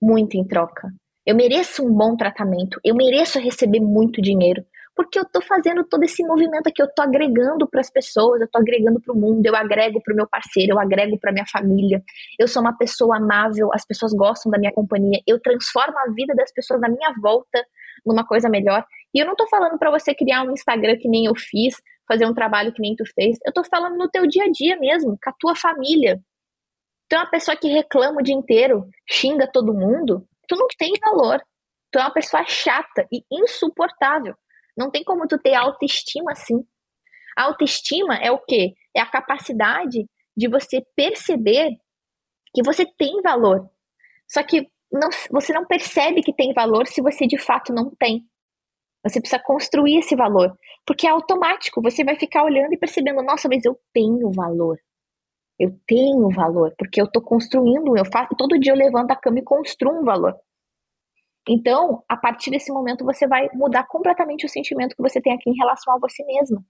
muito 0.00 0.36
em 0.36 0.46
troca. 0.46 0.88
Eu 1.24 1.36
mereço 1.36 1.84
um 1.86 1.92
bom 1.92 2.16
tratamento, 2.16 2.80
eu 2.84 2.94
mereço 2.94 3.38
receber 3.38 3.80
muito 3.80 4.20
dinheiro, 4.20 4.64
porque 4.94 5.18
eu 5.18 5.24
tô 5.24 5.40
fazendo 5.40 5.84
todo 5.84 6.02
esse 6.02 6.22
movimento 6.24 6.66
aqui, 6.66 6.82
eu 6.82 6.92
tô 6.92 7.00
agregando 7.02 7.66
para 7.68 7.80
as 7.80 7.90
pessoas, 7.90 8.40
eu 8.40 8.48
tô 8.50 8.58
agregando 8.58 9.00
para 9.00 9.14
o 9.14 9.16
mundo, 9.16 9.46
eu 9.46 9.54
agrego 9.54 10.02
para 10.02 10.12
o 10.12 10.16
meu 10.16 10.26
parceiro, 10.26 10.72
eu 10.72 10.80
agrego 10.80 11.18
para 11.18 11.32
minha 11.32 11.46
família. 11.46 12.02
Eu 12.38 12.48
sou 12.48 12.60
uma 12.60 12.76
pessoa 12.76 13.16
amável, 13.16 13.70
as 13.72 13.86
pessoas 13.86 14.12
gostam 14.12 14.50
da 14.50 14.58
minha 14.58 14.72
companhia, 14.72 15.20
eu 15.26 15.40
transformo 15.40 15.96
a 15.98 16.12
vida 16.12 16.34
das 16.34 16.52
pessoas 16.52 16.80
na 16.80 16.88
minha 16.88 17.12
volta 17.22 17.64
numa 18.04 18.26
coisa 18.26 18.48
melhor. 18.48 18.84
E 19.14 19.20
eu 19.20 19.26
não 19.26 19.36
tô 19.36 19.46
falando 19.48 19.78
para 19.78 19.90
você 19.90 20.14
criar 20.14 20.42
um 20.42 20.50
Instagram 20.50 20.96
que 20.98 21.08
nem 21.08 21.26
eu 21.26 21.34
fiz, 21.36 21.76
fazer 22.06 22.26
um 22.26 22.34
trabalho 22.34 22.72
que 22.72 22.82
nem 22.82 22.96
tu 22.96 23.04
fez. 23.14 23.38
Eu 23.46 23.52
tô 23.52 23.62
falando 23.64 23.96
no 23.96 24.10
teu 24.10 24.26
dia 24.26 24.44
a 24.44 24.50
dia 24.50 24.76
mesmo, 24.76 25.16
com 25.22 25.30
a 25.30 25.34
tua 25.38 25.54
família, 25.54 26.20
é 27.14 27.18
uma 27.18 27.30
pessoa 27.30 27.56
que 27.56 27.68
reclama 27.68 28.20
o 28.20 28.22
dia 28.22 28.34
inteiro, 28.34 28.88
xinga 29.10 29.46
todo 29.46 29.74
mundo, 29.74 30.26
tu 30.52 30.58
não 30.58 30.66
tem 30.76 30.92
valor. 31.00 31.42
Tu 31.90 31.98
é 31.98 32.02
uma 32.02 32.12
pessoa 32.12 32.44
chata 32.46 33.06
e 33.10 33.22
insuportável. 33.30 34.34
Não 34.76 34.90
tem 34.90 35.02
como 35.02 35.26
tu 35.26 35.38
ter 35.38 35.54
autoestima 35.54 36.32
assim. 36.32 36.64
A 37.36 37.44
autoestima 37.44 38.16
é 38.16 38.30
o 38.30 38.38
quê? 38.38 38.74
É 38.94 39.00
a 39.00 39.10
capacidade 39.10 40.06
de 40.36 40.48
você 40.48 40.82
perceber 40.94 41.70
que 42.54 42.62
você 42.62 42.84
tem 42.84 43.20
valor. 43.22 43.70
Só 44.28 44.42
que 44.42 44.68
não, 44.90 45.08
você 45.30 45.52
não 45.54 45.66
percebe 45.66 46.22
que 46.22 46.34
tem 46.34 46.52
valor 46.52 46.86
se 46.86 47.00
você 47.00 47.26
de 47.26 47.38
fato 47.38 47.72
não 47.72 47.90
tem. 47.98 48.26
Você 49.04 49.20
precisa 49.20 49.42
construir 49.42 49.98
esse 49.98 50.14
valor. 50.14 50.56
Porque 50.86 51.06
é 51.06 51.10
automático. 51.10 51.82
Você 51.82 52.04
vai 52.04 52.18
ficar 52.18 52.44
olhando 52.44 52.74
e 52.74 52.78
percebendo: 52.78 53.22
nossa, 53.22 53.48
mas 53.48 53.64
eu 53.64 53.78
tenho 53.92 54.30
valor. 54.32 54.78
Eu 55.58 55.78
tenho 55.86 56.28
valor, 56.30 56.74
porque 56.78 57.00
eu 57.00 57.04
estou 57.04 57.22
construindo, 57.22 57.96
eu 57.96 58.04
faço, 58.04 58.34
todo 58.36 58.58
dia 58.58 58.72
eu 58.72 58.76
levanto 58.76 59.10
a 59.10 59.16
cama 59.16 59.38
e 59.38 59.42
construo 59.42 60.00
um 60.00 60.04
valor. 60.04 60.34
Então, 61.48 62.02
a 62.08 62.16
partir 62.16 62.50
desse 62.50 62.72
momento, 62.72 63.04
você 63.04 63.26
vai 63.26 63.48
mudar 63.54 63.84
completamente 63.86 64.46
o 64.46 64.48
sentimento 64.48 64.94
que 64.94 65.02
você 65.02 65.20
tem 65.20 65.32
aqui 65.32 65.50
em 65.50 65.56
relação 65.56 65.94
a 65.94 65.98
você 65.98 66.24
mesma. 66.24 66.64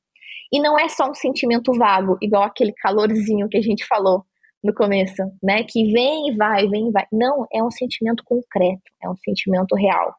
E 0.51 0.61
não 0.61 0.79
é 0.79 0.89
só 0.89 1.11
um 1.11 1.15
sentimento 1.15 1.73
vago, 1.73 2.17
igual 2.21 2.43
aquele 2.43 2.73
calorzinho 2.73 3.49
que 3.49 3.59
a 3.59 3.63
gente 3.63 3.87
falou 3.87 4.25
no 4.63 4.73
começo, 4.75 5.23
né? 5.43 5.65
Que 5.65 5.93
vem 5.93 6.29
e 6.29 6.37
vai, 6.37 6.69
vem 6.69 6.89
e 6.89 6.93
vai. 6.93 7.07
Não, 7.13 7.47
é 7.53 7.63
um 7.63 7.71
sentimento 7.71 8.23
concreto, 8.25 8.83
é 9.03 9.09
um 9.09 9.17
sentimento 9.17 9.75
real. 9.75 10.15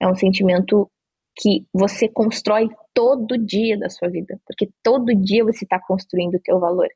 É 0.00 0.06
um 0.06 0.14
sentimento 0.14 0.90
que 1.36 1.66
você 1.72 2.08
constrói 2.08 2.68
todo 2.92 3.38
dia 3.38 3.78
da 3.78 3.88
sua 3.88 4.08
vida, 4.08 4.38
porque 4.46 4.68
todo 4.82 5.14
dia 5.14 5.44
você 5.44 5.64
está 5.64 5.80
construindo 5.80 6.34
o 6.34 6.42
teu 6.42 6.58
valor. 6.58 6.88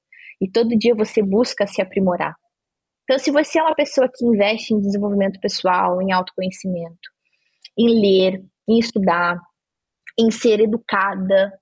E 0.43 0.51
todo 0.51 0.76
dia 0.76 0.93
você 0.93 1.22
busca 1.22 1.68
se 1.68 1.80
aprimorar. 1.80 2.34
Então, 3.05 3.16
se 3.16 3.30
você 3.30 3.61
é 3.61 3.62
uma 3.62 3.76
pessoa 3.76 4.11
que 4.12 4.26
investe 4.26 4.74
em 4.74 4.80
desenvolvimento 4.80 5.38
pessoal, 5.38 6.03
em 6.03 6.11
autoconhecimento, 6.11 7.11
em 7.78 8.01
ler, 8.01 8.45
em 8.68 8.78
estudar, 8.80 9.38
em 10.18 10.32
ser 10.32 10.59
educada, 10.59 11.53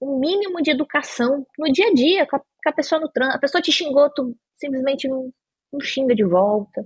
um 0.00 0.18
mínimo 0.18 0.62
de 0.62 0.70
educação 0.70 1.46
no 1.58 1.72
dia 1.72 1.88
a 1.88 1.94
dia, 1.94 2.26
com 2.26 2.36
a, 2.36 2.38
com 2.40 2.68
a 2.68 2.72
pessoa 2.72 3.00
no 3.00 3.10
trânsito, 3.10 3.38
a 3.38 3.40
pessoa 3.40 3.62
te 3.62 3.72
xingou, 3.72 4.10
tu 4.14 4.36
simplesmente 4.58 5.08
não, 5.08 5.30
não 5.72 5.80
xinga 5.80 6.14
de 6.14 6.24
volta. 6.24 6.84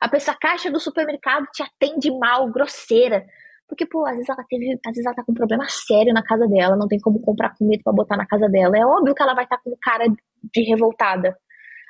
A 0.00 0.08
pessoa 0.08 0.34
a 0.34 0.38
caixa 0.38 0.68
do 0.68 0.80
supermercado 0.80 1.46
te 1.52 1.62
atende 1.62 2.10
mal, 2.10 2.50
grosseira. 2.50 3.24
Porque, 3.68 3.86
pô, 3.86 4.06
às 4.06 4.14
vezes 4.14 4.28
ela 4.28 4.44
teve, 4.48 4.72
às 4.86 4.92
vezes 4.92 5.04
ela 5.04 5.14
tá 5.14 5.22
com 5.22 5.32
um 5.32 5.34
problema 5.34 5.66
sério 5.68 6.12
na 6.14 6.22
casa 6.22 6.48
dela, 6.48 6.76
não 6.76 6.88
tem 6.88 6.98
como 6.98 7.20
comprar 7.20 7.54
comida 7.56 7.82
para 7.84 7.92
botar 7.92 8.16
na 8.16 8.26
casa 8.26 8.48
dela. 8.48 8.76
É 8.76 8.84
óbvio 8.84 9.14
que 9.14 9.22
ela 9.22 9.34
vai 9.34 9.44
estar 9.44 9.58
tá 9.58 9.62
com 9.62 9.76
cara 9.80 10.06
de 10.06 10.62
revoltada. 10.62 11.36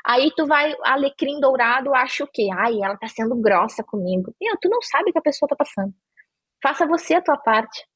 Aí 0.05 0.33
tu 0.37 0.47
vai, 0.47 0.74
alecrim 0.85 1.39
dourado, 1.41 1.95
acha 1.95 2.24
o 2.24 2.29
quê? 2.33 2.49
Ai, 2.53 2.83
ela 2.83 2.97
tá 2.97 3.07
sendo 3.09 3.37
grossa 3.37 3.85
comigo. 3.85 4.35
Meu, 4.41 4.57
tu 4.61 4.68
não 4.68 4.83
sabe 4.83 5.11
o 5.11 5.12
que 5.12 5.18
a 5.18 5.22
pessoa 5.22 5.49
tá 5.49 5.55
passando. 5.55 5.93
Faça 6.62 6.87
você 6.87 7.14
a 7.14 7.22
tua 7.22 7.37
parte. 7.37 7.87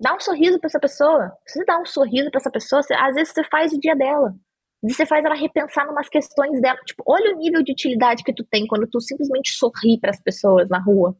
Dá 0.00 0.14
um 0.14 0.20
sorriso 0.20 0.58
para 0.58 0.68
essa 0.68 0.80
pessoa. 0.80 1.32
Se 1.46 1.58
você 1.58 1.64
dá 1.64 1.78
um 1.78 1.86
sorriso 1.86 2.30
para 2.30 2.40
essa 2.40 2.50
pessoa, 2.50 2.82
você, 2.82 2.94
às 2.94 3.14
vezes 3.14 3.32
você 3.32 3.44
faz 3.44 3.72
o 3.72 3.78
dia 3.78 3.94
dela. 3.94 4.34
Você 4.82 5.06
faz 5.06 5.24
ela 5.24 5.34
repensar 5.34 5.88
umas 5.88 6.08
questões 6.08 6.60
dela. 6.60 6.78
Tipo, 6.84 7.02
olha 7.06 7.34
o 7.34 7.38
nível 7.38 7.62
de 7.62 7.72
utilidade 7.72 8.24
que 8.24 8.34
tu 8.34 8.44
tem 8.44 8.66
quando 8.66 8.88
tu 8.88 9.00
simplesmente 9.00 9.52
sorri 9.52 9.98
para 10.00 10.10
as 10.10 10.20
pessoas 10.20 10.68
na 10.68 10.78
rua. 10.82 11.16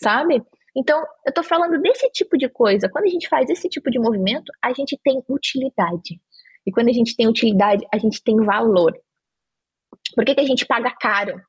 Sabe? 0.00 0.44
Então, 0.78 1.04
eu 1.26 1.34
tô 1.34 1.42
falando 1.42 1.80
desse 1.82 2.08
tipo 2.10 2.38
de 2.38 2.48
coisa. 2.48 2.88
Quando 2.88 3.06
a 3.06 3.08
gente 3.08 3.28
faz 3.28 3.50
esse 3.50 3.68
tipo 3.68 3.90
de 3.90 3.98
movimento, 3.98 4.52
a 4.62 4.72
gente 4.72 4.96
tem 5.02 5.20
utilidade. 5.28 6.20
E 6.64 6.70
quando 6.70 6.88
a 6.88 6.92
gente 6.92 7.16
tem 7.16 7.26
utilidade, 7.26 7.84
a 7.92 7.98
gente 7.98 8.22
tem 8.22 8.36
valor. 8.36 8.96
Por 10.14 10.24
que, 10.24 10.36
que 10.36 10.40
a 10.40 10.46
gente 10.46 10.64
paga 10.64 10.94
caro 11.00 11.40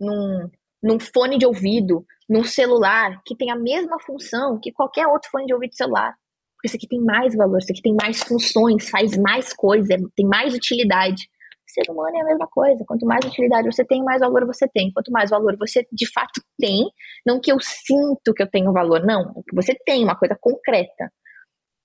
num, 0.00 0.50
num 0.82 0.98
fone 0.98 1.38
de 1.38 1.46
ouvido, 1.46 2.04
num 2.28 2.42
celular, 2.42 3.22
que 3.24 3.36
tem 3.36 3.48
a 3.52 3.56
mesma 3.56 4.00
função 4.00 4.58
que 4.60 4.72
qualquer 4.72 5.06
outro 5.06 5.30
fone 5.30 5.46
de 5.46 5.54
ouvido 5.54 5.76
celular? 5.76 6.12
Porque 6.56 6.66
isso 6.66 6.76
aqui 6.76 6.88
tem 6.88 7.00
mais 7.00 7.36
valor, 7.36 7.58
isso 7.58 7.70
aqui 7.70 7.82
tem 7.82 7.94
mais 7.94 8.24
funções, 8.24 8.90
faz 8.90 9.16
mais 9.16 9.52
coisa, 9.52 9.96
tem 10.16 10.26
mais 10.26 10.52
utilidade. 10.52 11.28
Ser 11.74 11.90
humano 11.90 12.16
é 12.16 12.20
a 12.20 12.24
mesma 12.24 12.46
coisa. 12.46 12.84
Quanto 12.86 13.04
mais 13.04 13.24
utilidade 13.24 13.66
você 13.66 13.84
tem, 13.84 14.00
mais 14.04 14.20
valor 14.20 14.46
você 14.46 14.68
tem. 14.68 14.92
Quanto 14.92 15.10
mais 15.10 15.30
valor 15.30 15.56
você 15.58 15.84
de 15.92 16.06
fato 16.12 16.40
tem, 16.56 16.84
não 17.26 17.40
que 17.40 17.50
eu 17.50 17.58
sinto 17.60 18.32
que 18.32 18.40
eu 18.40 18.48
tenho 18.48 18.72
valor, 18.72 19.04
não, 19.04 19.42
que 19.48 19.54
você 19.54 19.74
tem 19.84 20.04
uma 20.04 20.14
coisa 20.16 20.38
concreta, 20.40 21.10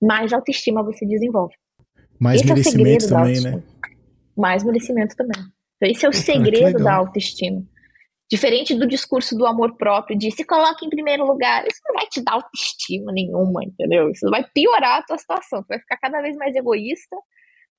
mais 0.00 0.32
autoestima 0.32 0.84
você 0.84 1.04
desenvolve. 1.04 1.54
Mais 2.20 2.40
esse 2.40 2.48
merecimento 2.48 3.06
é 3.06 3.08
também, 3.08 3.40
né? 3.40 3.62
Mais 4.36 4.62
merecimento 4.62 5.16
também. 5.16 5.42
Então, 5.76 5.90
esse 5.90 6.06
é 6.06 6.08
o 6.08 6.12
segredo 6.12 6.84
da 6.84 6.94
autoestima. 6.94 7.60
Diferente 8.30 8.76
do 8.76 8.86
discurso 8.86 9.36
do 9.36 9.44
amor 9.44 9.76
próprio, 9.76 10.16
de 10.16 10.30
se 10.30 10.44
coloque 10.44 10.86
em 10.86 10.90
primeiro 10.90 11.26
lugar, 11.26 11.66
isso 11.66 11.80
não 11.84 11.94
vai 11.96 12.06
te 12.06 12.22
dar 12.22 12.34
autoestima 12.34 13.10
nenhuma, 13.12 13.64
entendeu? 13.64 14.08
Isso 14.08 14.30
vai 14.30 14.44
piorar 14.54 15.00
a 15.00 15.02
tua 15.02 15.18
situação. 15.18 15.62
Tu 15.62 15.68
vai 15.68 15.80
ficar 15.80 15.96
cada 15.96 16.22
vez 16.22 16.36
mais 16.36 16.54
egoísta, 16.54 17.16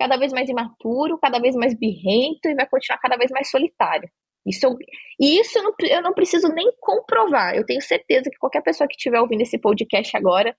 cada 0.02 0.18
vez 0.18 0.34
mais 0.34 0.50
imaturo, 0.50 1.20
cada 1.20 1.40
vez 1.40 1.56
mais 1.56 1.78
birrento 1.78 2.48
e 2.48 2.56
vai 2.56 2.68
continuar 2.68 2.98
cada 2.98 3.18
vez 3.18 3.30
mais 3.30 3.52
solitário. 3.52 4.10
Isso 4.46 4.66
eu, 4.66 4.76
e 5.20 5.40
isso 5.40 5.60
eu 5.60 5.64
não, 5.64 5.74
eu 5.82 6.02
não 6.02 6.14
preciso 6.14 6.48
nem 6.48 6.72
comprovar. 6.80 7.54
Eu 7.56 7.64
tenho 7.64 7.82
certeza 7.82 8.30
que 8.32 8.40
qualquer 8.40 8.64
pessoa 8.64 8.88
que 8.88 8.96
estiver 8.96 9.20
ouvindo 9.20 9.42
esse 9.42 9.60
podcast 9.60 10.18
agora 10.18 10.56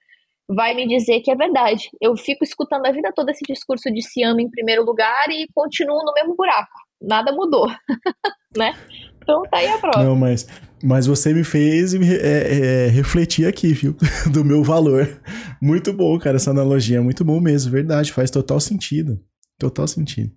vai 0.49 0.75
me 0.75 0.87
dizer 0.87 1.21
que 1.23 1.31
é 1.33 1.35
verdade. 1.35 1.89
Eu 2.01 2.17
fico 2.17 2.45
escutando 2.45 2.87
a 2.87 2.93
vida 2.93 3.13
toda 3.13 3.33
esse 3.33 3.43
discurso 3.45 3.93
de 3.93 4.01
se 4.01 4.23
ama 4.23 4.41
em 4.41 4.49
primeiro 4.49 4.85
lugar 4.85 5.29
e 5.31 5.49
continuo 5.53 6.05
no 6.05 6.13
mesmo 6.13 6.37
buraco. 6.37 6.71
Nada 7.01 7.33
mudou, 7.33 7.67
né? 8.57 8.75
Então 9.21 9.43
tá 9.43 9.59
aí 9.59 9.67
a 9.67 9.79
prova. 9.79 10.05
Não, 10.05 10.15
mas, 10.15 10.47
mas 10.81 11.07
você 11.09 11.35
me 11.35 11.43
fez 11.43 11.95
é, 11.95 12.87
é, 12.87 12.87
refletir 12.87 13.49
aqui, 13.49 13.73
viu? 13.73 13.97
Do 14.33 14.45
meu 14.45 14.63
valor. 14.63 15.21
Muito 15.61 15.93
bom, 15.93 16.17
cara, 16.21 16.37
essa 16.37 16.53
analogia. 16.53 17.03
Muito 17.03 17.25
bom 17.25 17.41
mesmo, 17.41 17.73
verdade. 17.73 18.13
Faz 18.13 18.31
total 18.31 18.61
sentido. 18.61 19.21
Total 19.63 19.87
sentido. 19.87 20.33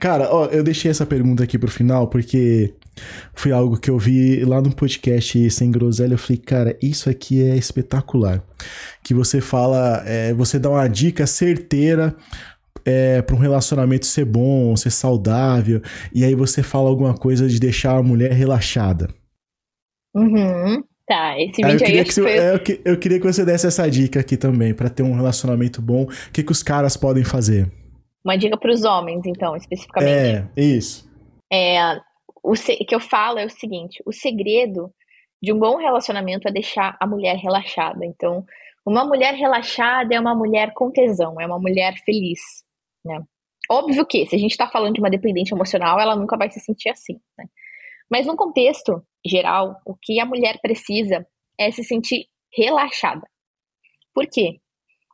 Cara, 0.00 0.32
ó, 0.32 0.46
eu 0.46 0.64
deixei 0.64 0.90
essa 0.90 1.04
pergunta 1.04 1.44
aqui 1.44 1.58
pro 1.58 1.70
final 1.70 2.08
porque 2.08 2.72
foi 3.34 3.52
algo 3.52 3.78
que 3.78 3.90
eu 3.90 3.98
vi 3.98 4.42
lá 4.42 4.62
no 4.62 4.74
podcast 4.74 5.50
Sem 5.50 5.70
Groselha. 5.70 6.14
Eu 6.14 6.18
falei, 6.18 6.38
cara, 6.38 6.78
isso 6.80 7.10
aqui 7.10 7.42
é 7.42 7.54
espetacular. 7.58 8.42
Que 9.02 9.12
você 9.12 9.38
fala, 9.42 10.02
é, 10.06 10.32
você 10.32 10.58
dá 10.58 10.70
uma 10.70 10.88
dica 10.88 11.26
certeira 11.26 12.16
é, 12.86 13.20
para 13.20 13.36
um 13.36 13.38
relacionamento 13.38 14.06
ser 14.06 14.24
bom, 14.24 14.74
ser 14.76 14.90
saudável, 14.90 15.82
e 16.14 16.24
aí 16.24 16.34
você 16.34 16.62
fala 16.62 16.88
alguma 16.88 17.12
coisa 17.12 17.46
de 17.46 17.60
deixar 17.60 17.98
a 17.98 18.02
mulher 18.02 18.32
relaxada. 18.32 19.10
Uhum. 20.14 20.82
Tá, 21.06 21.38
esse 21.38 21.62
vídeo 21.62 21.86
eu 21.86 21.98
aí, 21.98 22.04
que 22.04 22.14
foi... 22.14 22.30
É, 22.30 22.54
eu, 22.54 22.92
eu, 22.92 22.98
queria 22.98 23.20
que 23.20 23.26
você 23.26 23.44
desse 23.44 23.66
essa 23.66 23.86
dica 23.90 24.20
aqui 24.20 24.38
também, 24.38 24.72
para 24.72 24.88
ter 24.88 25.02
um 25.02 25.14
relacionamento 25.14 25.82
bom. 25.82 26.04
O 26.04 26.08
que, 26.32 26.42
que 26.42 26.52
os 26.52 26.62
caras 26.62 26.96
podem 26.96 27.22
fazer? 27.22 27.70
Uma 28.24 28.36
dica 28.36 28.56
para 28.56 28.72
os 28.72 28.84
homens, 28.84 29.26
então, 29.26 29.54
especificamente. 29.54 30.48
É, 30.56 30.60
isso. 30.60 31.10
É, 31.52 32.00
o 32.42 32.54
que 32.54 32.94
eu 32.94 33.00
falo 33.00 33.38
é 33.38 33.44
o 33.44 33.50
seguinte: 33.50 34.02
o 34.06 34.12
segredo 34.12 34.92
de 35.42 35.52
um 35.52 35.58
bom 35.58 35.76
relacionamento 35.76 36.48
é 36.48 36.52
deixar 36.52 36.96
a 36.98 37.06
mulher 37.06 37.36
relaxada. 37.36 38.04
Então, 38.04 38.44
uma 38.86 39.04
mulher 39.04 39.34
relaxada 39.34 40.14
é 40.14 40.20
uma 40.20 40.34
mulher 40.34 40.72
com 40.74 40.90
tesão, 40.90 41.40
é 41.40 41.46
uma 41.46 41.58
mulher 41.58 41.94
feliz, 42.04 42.40
né? 43.04 43.22
Óbvio 43.70 44.04
que, 44.04 44.26
se 44.26 44.36
a 44.36 44.38
gente 44.38 44.50
está 44.50 44.68
falando 44.68 44.94
de 44.94 45.00
uma 45.00 45.10
dependente 45.10 45.54
emocional, 45.54 45.98
ela 45.98 46.14
nunca 46.14 46.36
vai 46.36 46.50
se 46.50 46.60
sentir 46.60 46.90
assim, 46.90 47.18
né? 47.38 47.46
Mas 48.10 48.26
no 48.26 48.36
contexto 48.36 49.02
geral, 49.26 49.80
o 49.86 49.94
que 49.94 50.20
a 50.20 50.26
mulher 50.26 50.58
precisa 50.60 51.26
é 51.58 51.70
se 51.70 51.82
sentir 51.82 52.26
relaxada. 52.54 53.26
Por 54.14 54.26
quê? 54.26 54.60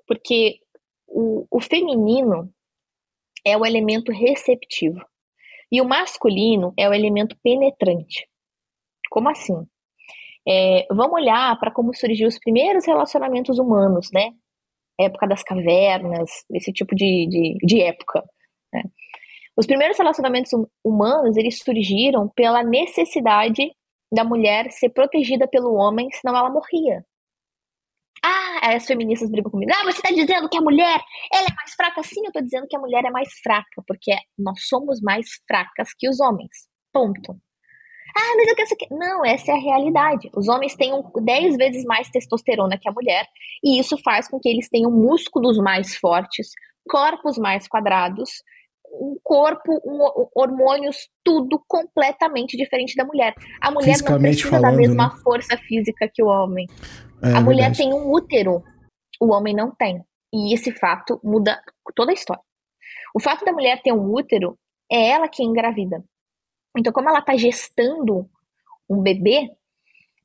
Porque 0.06 0.58
o, 1.06 1.46
o 1.50 1.60
feminino 1.60 2.52
é 3.44 3.56
o 3.56 3.64
elemento 3.64 4.12
receptivo. 4.12 5.00
E 5.72 5.80
o 5.80 5.84
masculino 5.84 6.72
é 6.76 6.88
o 6.88 6.94
elemento 6.94 7.36
penetrante. 7.42 8.28
Como 9.10 9.28
assim? 9.28 9.66
É, 10.48 10.86
vamos 10.90 11.14
olhar 11.14 11.58
para 11.58 11.70
como 11.70 11.94
surgiu 11.94 12.26
os 12.28 12.38
primeiros 12.38 12.86
relacionamentos 12.86 13.58
humanos, 13.58 14.08
né? 14.12 14.30
Época 14.98 15.26
das 15.28 15.42
cavernas, 15.42 16.30
esse 16.52 16.72
tipo 16.72 16.94
de, 16.94 17.26
de, 17.28 17.56
de 17.62 17.82
época. 17.82 18.22
Né? 18.72 18.82
Os 19.56 19.66
primeiros 19.66 19.98
relacionamentos 19.98 20.52
hum, 20.52 20.66
humanos, 20.84 21.36
eles 21.36 21.58
surgiram 21.58 22.28
pela 22.28 22.62
necessidade 22.62 23.70
da 24.12 24.24
mulher 24.24 24.70
ser 24.72 24.90
protegida 24.90 25.46
pelo 25.46 25.74
homem, 25.74 26.10
senão 26.12 26.36
ela 26.36 26.50
morria. 26.50 27.04
Ah, 28.22 28.74
as 28.74 28.86
feministas 28.86 29.30
brigam 29.30 29.50
comigo. 29.50 29.72
Ah, 29.74 29.84
você 29.84 29.98
está 29.98 30.10
dizendo 30.10 30.48
que 30.48 30.58
a 30.58 30.60
mulher 30.60 31.00
ela 31.32 31.46
é 31.46 31.54
mais 31.54 31.74
fraca? 31.74 32.02
Sim, 32.02 32.20
eu 32.20 32.28
estou 32.28 32.42
dizendo 32.42 32.66
que 32.68 32.76
a 32.76 32.80
mulher 32.80 33.04
é 33.04 33.10
mais 33.10 33.28
fraca, 33.42 33.82
porque 33.86 34.14
nós 34.38 34.66
somos 34.68 35.00
mais 35.00 35.26
fracas 35.48 35.88
que 35.98 36.08
os 36.08 36.20
homens. 36.20 36.50
Ponto. 36.92 37.40
Ah, 38.16 38.34
mas 38.36 38.48
eu 38.48 38.56
quero 38.56 38.76
que. 38.76 38.94
Não, 38.94 39.24
essa 39.24 39.52
é 39.52 39.54
a 39.54 39.58
realidade. 39.58 40.30
Os 40.34 40.48
homens 40.48 40.74
têm 40.74 40.92
10 41.22 41.56
vezes 41.56 41.84
mais 41.84 42.10
testosterona 42.10 42.78
que 42.78 42.88
a 42.88 42.92
mulher, 42.92 43.26
e 43.62 43.78
isso 43.78 43.96
faz 44.02 44.28
com 44.28 44.38
que 44.38 44.48
eles 44.48 44.68
tenham 44.68 44.90
músculos 44.90 45.58
mais 45.58 45.96
fortes, 45.96 46.48
corpos 46.88 47.38
mais 47.38 47.68
quadrados, 47.68 48.30
um 48.92 49.16
corpo, 49.22 49.72
um, 49.84 50.28
hormônios, 50.34 51.08
tudo 51.24 51.62
completamente 51.66 52.56
diferente 52.56 52.94
da 52.96 53.04
mulher. 53.04 53.34
A 53.60 53.70
mulher 53.70 53.96
não 54.02 54.18
precisa 54.18 54.50
falando, 54.50 54.62
da 54.62 54.76
mesma 54.76 55.08
né? 55.08 55.20
força 55.22 55.56
física 55.56 56.10
que 56.12 56.22
o 56.22 56.26
homem. 56.26 56.66
É, 57.22 57.34
a 57.34 57.40
mulher 57.40 57.70
verdade. 57.70 57.78
tem 57.78 57.94
um 57.94 58.10
útero, 58.10 58.62
o 59.20 59.32
homem 59.32 59.54
não 59.54 59.70
tem. 59.70 60.02
E 60.32 60.54
esse 60.54 60.72
fato 60.72 61.20
muda 61.22 61.60
toda 61.94 62.10
a 62.10 62.14
história. 62.14 62.42
O 63.14 63.20
fato 63.20 63.44
da 63.44 63.52
mulher 63.52 63.80
ter 63.82 63.92
um 63.92 64.12
útero 64.12 64.58
é 64.90 65.10
ela 65.10 65.28
que 65.28 65.42
engravida. 65.42 66.02
Então, 66.76 66.92
como 66.92 67.08
ela 67.08 67.18
está 67.18 67.36
gestando 67.36 68.28
um 68.88 69.00
bebê, 69.02 69.50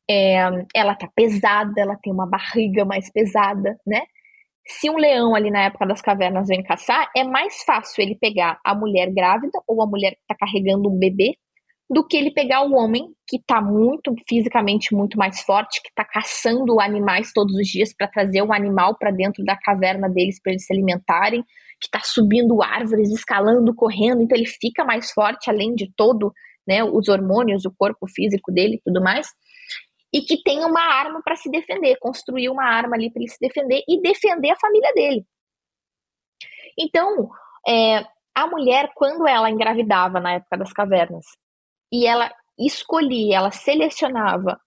é, 0.09 0.35
ela 0.73 0.93
está 0.93 1.07
pesada, 1.15 1.73
ela 1.77 1.97
tem 2.01 2.13
uma 2.13 2.27
barriga 2.27 2.85
mais 2.85 3.11
pesada, 3.11 3.79
né? 3.85 4.01
Se 4.67 4.89
um 4.89 4.97
leão 4.97 5.35
ali 5.35 5.51
na 5.51 5.63
época 5.65 5.85
das 5.85 6.01
cavernas 6.01 6.47
vem 6.47 6.63
caçar, 6.63 7.09
é 7.15 7.23
mais 7.23 7.63
fácil 7.63 8.01
ele 8.01 8.15
pegar 8.15 8.59
a 8.63 8.73
mulher 8.73 9.11
grávida 9.13 9.59
ou 9.67 9.81
a 9.81 9.85
mulher 9.85 10.11
que 10.11 10.21
está 10.21 10.35
carregando 10.35 10.89
um 10.89 10.97
bebê 10.97 11.37
do 11.87 12.05
que 12.05 12.17
ele 12.17 12.31
pegar 12.31 12.63
o 12.63 12.73
homem 12.73 13.13
que 13.27 13.37
está 13.37 13.61
muito 13.61 14.15
fisicamente 14.27 14.95
muito 14.95 15.17
mais 15.17 15.41
forte, 15.41 15.81
que 15.81 15.89
está 15.89 16.03
caçando 16.03 16.79
animais 16.79 17.31
todos 17.31 17.55
os 17.55 17.67
dias 17.67 17.93
para 17.95 18.07
trazer 18.07 18.41
o 18.41 18.51
animal 18.51 18.97
para 18.97 19.11
dentro 19.11 19.43
da 19.43 19.55
caverna 19.55 20.09
deles 20.09 20.41
para 20.41 20.53
eles 20.53 20.65
se 20.65 20.73
alimentarem, 20.73 21.43
que 21.79 21.87
está 21.87 21.99
subindo 22.03 22.61
árvores, 22.63 23.11
escalando, 23.11 23.75
correndo, 23.75 24.23
então 24.23 24.35
ele 24.35 24.47
fica 24.47 24.83
mais 24.83 25.11
forte 25.11 25.49
além 25.49 25.75
de 25.75 25.91
todo, 25.95 26.33
né, 26.67 26.83
os 26.83 27.07
hormônios, 27.07 27.65
o 27.65 27.73
corpo 27.77 28.07
físico 28.07 28.51
dele, 28.51 28.81
tudo 28.83 28.99
mais. 29.01 29.27
E 30.15 30.21
que 30.21 30.41
tem 30.41 30.63
uma 30.63 30.81
arma 30.81 31.21
para 31.21 31.35
se 31.35 31.51
defender, 31.51 31.97
construir 31.99 32.49
uma 32.49 32.63
arma 32.63 32.95
ali 32.95 33.11
para 33.11 33.21
ele 33.21 33.29
se 33.29 33.39
defender 33.39 33.83
e 33.85 34.01
defender 34.01 34.51
a 34.51 34.59
família 34.59 34.93
dele. 34.93 35.25
Então, 36.79 37.29
é, 37.67 38.05
a 38.33 38.47
mulher, 38.47 38.91
quando 38.95 39.27
ela 39.27 39.49
engravidava 39.49 40.19
na 40.21 40.35
época 40.35 40.57
das 40.57 40.71
cavernas, 40.71 41.25
e 41.91 42.07
ela 42.07 42.31
escolhia, 42.57 43.37
ela 43.37 43.51
selecionava 43.51 44.59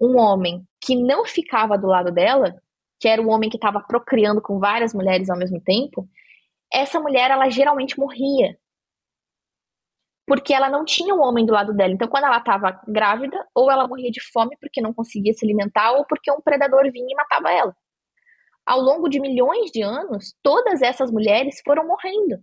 um 0.00 0.18
homem 0.18 0.64
que 0.80 0.96
não 0.96 1.24
ficava 1.24 1.76
do 1.76 1.86
lado 1.86 2.12
dela, 2.12 2.54
que 3.00 3.08
era 3.08 3.20
o 3.20 3.28
homem 3.28 3.50
que 3.50 3.56
estava 3.56 3.80
procriando 3.80 4.40
com 4.40 4.58
várias 4.58 4.94
mulheres 4.94 5.28
ao 5.28 5.38
mesmo 5.38 5.60
tempo, 5.60 6.08
essa 6.72 7.00
mulher 7.00 7.30
ela 7.30 7.50
geralmente 7.50 7.98
morria. 7.98 8.56
Porque 10.26 10.54
ela 10.54 10.68
não 10.68 10.84
tinha 10.84 11.14
um 11.14 11.20
homem 11.20 11.44
do 11.44 11.52
lado 11.52 11.74
dela. 11.74 11.92
Então, 11.92 12.08
quando 12.08 12.24
ela 12.24 12.38
estava 12.38 12.80
grávida, 12.86 13.44
ou 13.54 13.70
ela 13.70 13.88
morria 13.88 14.10
de 14.10 14.20
fome 14.32 14.56
porque 14.60 14.80
não 14.80 14.94
conseguia 14.94 15.32
se 15.32 15.44
alimentar, 15.44 15.92
ou 15.92 16.04
porque 16.06 16.30
um 16.30 16.40
predador 16.40 16.82
vinha 16.92 17.08
e 17.10 17.14
matava 17.14 17.50
ela. 17.50 17.74
Ao 18.64 18.80
longo 18.80 19.08
de 19.08 19.20
milhões 19.20 19.70
de 19.72 19.82
anos, 19.82 20.34
todas 20.42 20.82
essas 20.82 21.10
mulheres 21.10 21.60
foram 21.64 21.86
morrendo. 21.86 22.38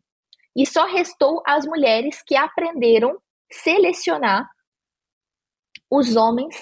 E 0.56 0.66
só 0.66 0.86
restou 0.86 1.42
as 1.46 1.66
mulheres 1.66 2.22
que 2.22 2.36
aprenderam 2.36 3.18
selecionar 3.50 4.50
os 5.90 6.16
homens 6.16 6.56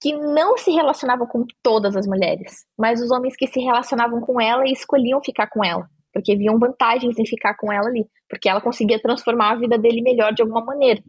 que 0.00 0.12
não 0.16 0.58
se 0.58 0.70
relacionavam 0.70 1.26
com 1.26 1.46
todas 1.62 1.96
as 1.96 2.06
mulheres, 2.06 2.66
mas 2.76 3.00
os 3.00 3.10
homens 3.10 3.36
que 3.36 3.46
se 3.46 3.60
relacionavam 3.60 4.20
com 4.20 4.40
ela 4.40 4.66
e 4.66 4.72
escolhiam 4.72 5.22
ficar 5.22 5.46
com 5.46 5.64
ela, 5.64 5.88
porque 6.12 6.36
viam 6.36 6.58
vantagens 6.58 7.18
em 7.18 7.26
ficar 7.26 7.56
com 7.56 7.72
ela 7.72 7.88
ali, 7.88 8.06
porque 8.28 8.48
ela 8.48 8.60
conseguia 8.60 9.00
transformar 9.00 9.52
a 9.52 9.56
vida 9.56 9.78
dele 9.78 10.02
melhor 10.02 10.32
de 10.32 10.42
alguma 10.42 10.64
maneira. 10.64 11.02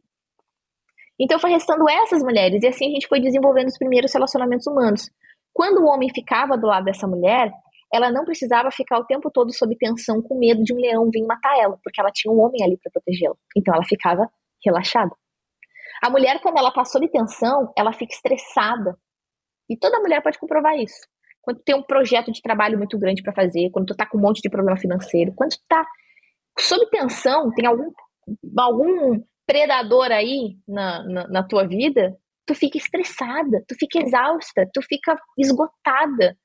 Então 1.19 1.39
foi 1.39 1.51
restando 1.51 1.87
essas 1.89 2.23
mulheres, 2.23 2.63
e 2.63 2.67
assim 2.67 2.87
a 2.87 2.91
gente 2.91 3.07
foi 3.07 3.19
desenvolvendo 3.19 3.67
os 3.67 3.77
primeiros 3.77 4.13
relacionamentos 4.13 4.65
humanos. 4.65 5.09
Quando 5.53 5.81
o 5.81 5.85
homem 5.85 6.09
ficava 6.13 6.57
do 6.57 6.67
lado 6.67 6.85
dessa 6.85 7.07
mulher, 7.07 7.51
ela 7.93 8.11
não 8.11 8.25
precisava 8.25 8.71
ficar 8.71 8.97
o 8.97 9.05
tempo 9.05 9.29
todo 9.29 9.53
sob 9.53 9.75
tensão 9.77 10.21
com 10.21 10.39
medo 10.39 10.63
de 10.63 10.73
um 10.73 10.77
leão 10.77 11.09
vir 11.11 11.23
matar 11.27 11.55
ela, 11.59 11.77
porque 11.83 12.01
ela 12.01 12.09
tinha 12.11 12.33
um 12.33 12.41
homem 12.41 12.63
ali 12.63 12.77
para 12.81 12.91
protegê-la. 12.91 13.35
Então 13.55 13.73
ela 13.75 13.83
ficava 13.83 14.27
relaxada. 14.65 15.11
A 16.03 16.09
mulher, 16.09 16.41
quando 16.41 16.57
ela 16.57 16.71
tá 16.71 16.83
sob 16.83 17.07
tensão, 17.07 17.71
ela 17.77 17.93
fica 17.93 18.13
estressada. 18.13 18.97
E 19.69 19.77
toda 19.77 19.99
mulher 19.99 20.21
pode 20.23 20.39
comprovar 20.39 20.75
isso. 20.75 21.07
Quando 21.43 21.57
tu 21.57 21.63
tem 21.63 21.75
um 21.75 21.83
projeto 21.83 22.31
de 22.31 22.41
trabalho 22.41 22.77
muito 22.77 22.97
grande 22.97 23.21
para 23.21 23.33
fazer, 23.33 23.69
quando 23.69 23.87
tu 23.87 23.95
tá 23.95 24.05
com 24.05 24.17
um 24.17 24.21
monte 24.21 24.41
de 24.41 24.49
problema 24.49 24.79
financeiro, 24.79 25.33
quando 25.35 25.51
tu 25.51 25.63
tá 25.67 25.85
sob 26.57 26.89
tensão, 26.89 27.51
tem 27.51 27.65
algum, 27.65 27.91
algum 28.57 29.21
predador 29.45 30.09
aí 30.09 30.55
na, 30.65 31.03
na, 31.03 31.27
na 31.27 31.43
tua 31.43 31.67
vida, 31.67 32.17
tu 32.45 32.55
fica 32.55 32.77
estressada, 32.77 33.61
tu 33.67 33.75
fica 33.77 33.99
exausta, 33.99 34.69
tu 34.73 34.81
fica 34.81 35.19
esgotada. 35.37 36.37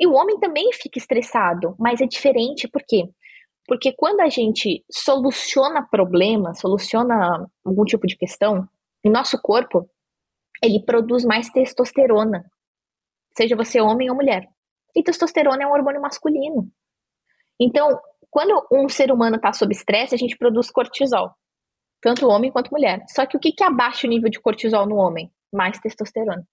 E 0.00 0.06
o 0.06 0.12
homem 0.12 0.38
também 0.40 0.68
fica 0.72 0.98
estressado, 0.98 1.76
mas 1.78 2.00
é 2.00 2.06
diferente, 2.06 2.68
por 2.68 2.82
quê? 2.86 3.08
Porque 3.68 3.92
quando 3.92 4.20
a 4.20 4.28
gente 4.28 4.84
soluciona 4.90 5.86
problema, 5.88 6.54
soluciona 6.54 7.46
algum 7.64 7.84
tipo 7.84 8.06
de 8.06 8.16
questão, 8.16 8.66
em 9.04 9.10
nosso 9.10 9.40
corpo, 9.40 9.88
ele 10.62 10.82
produz 10.84 11.24
mais 11.24 11.50
testosterona, 11.50 12.44
seja 13.38 13.54
você 13.54 13.80
homem 13.80 14.10
ou 14.10 14.16
mulher. 14.16 14.48
E 14.96 15.02
testosterona 15.02 15.62
é 15.62 15.66
um 15.66 15.72
hormônio 15.72 16.00
masculino. 16.00 16.68
Então, 17.60 17.98
quando 18.30 18.66
um 18.72 18.88
ser 18.88 19.12
humano 19.12 19.36
está 19.36 19.52
sob 19.52 19.72
estresse, 19.72 20.14
a 20.14 20.18
gente 20.18 20.36
produz 20.36 20.70
cortisol, 20.70 21.30
tanto 22.02 22.28
homem 22.28 22.50
quanto 22.50 22.70
mulher. 22.70 23.04
Só 23.08 23.24
que 23.26 23.36
o 23.36 23.40
que, 23.40 23.52
que 23.52 23.62
abaixa 23.62 24.06
o 24.06 24.10
nível 24.10 24.28
de 24.28 24.40
cortisol 24.40 24.86
no 24.86 24.96
homem? 24.96 25.30
Mais 25.52 25.78
testosterona. 25.78 26.44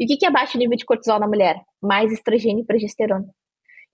E 0.00 0.04
o 0.04 0.08
que, 0.08 0.16
que 0.16 0.26
abaixa 0.26 0.56
o 0.56 0.58
nível 0.58 0.76
de 0.76 0.86
cortisol 0.86 1.20
na 1.20 1.28
mulher? 1.28 1.60
Mais 1.82 2.10
estrogênio 2.10 2.62
e 2.62 2.66
progesterona. 2.66 3.26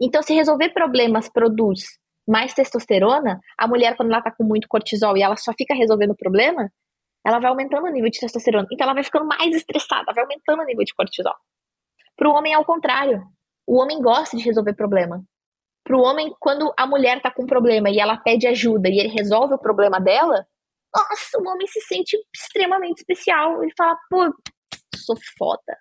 Então, 0.01 0.22
se 0.22 0.32
resolver 0.32 0.70
problemas 0.70 1.28
produz 1.28 1.99
mais 2.26 2.55
testosterona, 2.55 3.41
a 3.59 3.66
mulher, 3.66 3.97
quando 3.97 4.12
ela 4.12 4.22
tá 4.22 4.30
com 4.30 4.45
muito 4.45 4.68
cortisol 4.68 5.16
e 5.16 5.22
ela 5.22 5.36
só 5.36 5.53
fica 5.59 5.74
resolvendo 5.74 6.12
o 6.12 6.16
problema, 6.16 6.70
ela 7.26 7.41
vai 7.41 7.51
aumentando 7.51 7.86
o 7.86 7.91
nível 7.91 8.11
de 8.11 8.20
testosterona. 8.20 8.66
Então, 8.72 8.84
ela 8.84 8.95
vai 8.95 9.03
ficando 9.03 9.26
mais 9.26 9.55
estressada, 9.55 10.12
vai 10.14 10.22
aumentando 10.22 10.62
o 10.62 10.64
nível 10.64 10.84
de 10.84 10.95
cortisol. 10.95 11.34
Para 12.19 12.29
o 12.29 12.33
homem, 12.33 12.53
é 12.53 12.59
o 12.59 12.64
contrário. 12.64 13.23
O 13.64 13.81
homem 13.81 14.03
gosta 14.03 14.37
de 14.37 14.43
resolver 14.43 14.75
problema. 14.75 15.25
Para 15.85 15.97
o 15.97 16.03
homem, 16.03 16.35
quando 16.41 16.75
a 16.77 16.87
mulher 16.87 17.23
tá 17.23 17.31
com 17.31 17.45
um 17.45 17.47
problema 17.47 17.89
e 17.89 18.01
ela 18.01 18.16
pede 18.16 18.47
ajuda 18.47 18.89
e 18.89 18.99
ele 18.99 19.09
resolve 19.09 19.55
o 19.55 19.59
problema 19.59 20.01
dela, 20.01 20.45
nossa, 20.95 21.39
o 21.39 21.49
homem 21.49 21.66
se 21.69 21.81
sente 21.83 22.19
extremamente 22.35 22.99
especial. 22.99 23.62
Ele 23.62 23.73
fala, 23.77 23.97
pô, 24.11 24.35
sou 24.97 25.16
foda. 25.39 25.79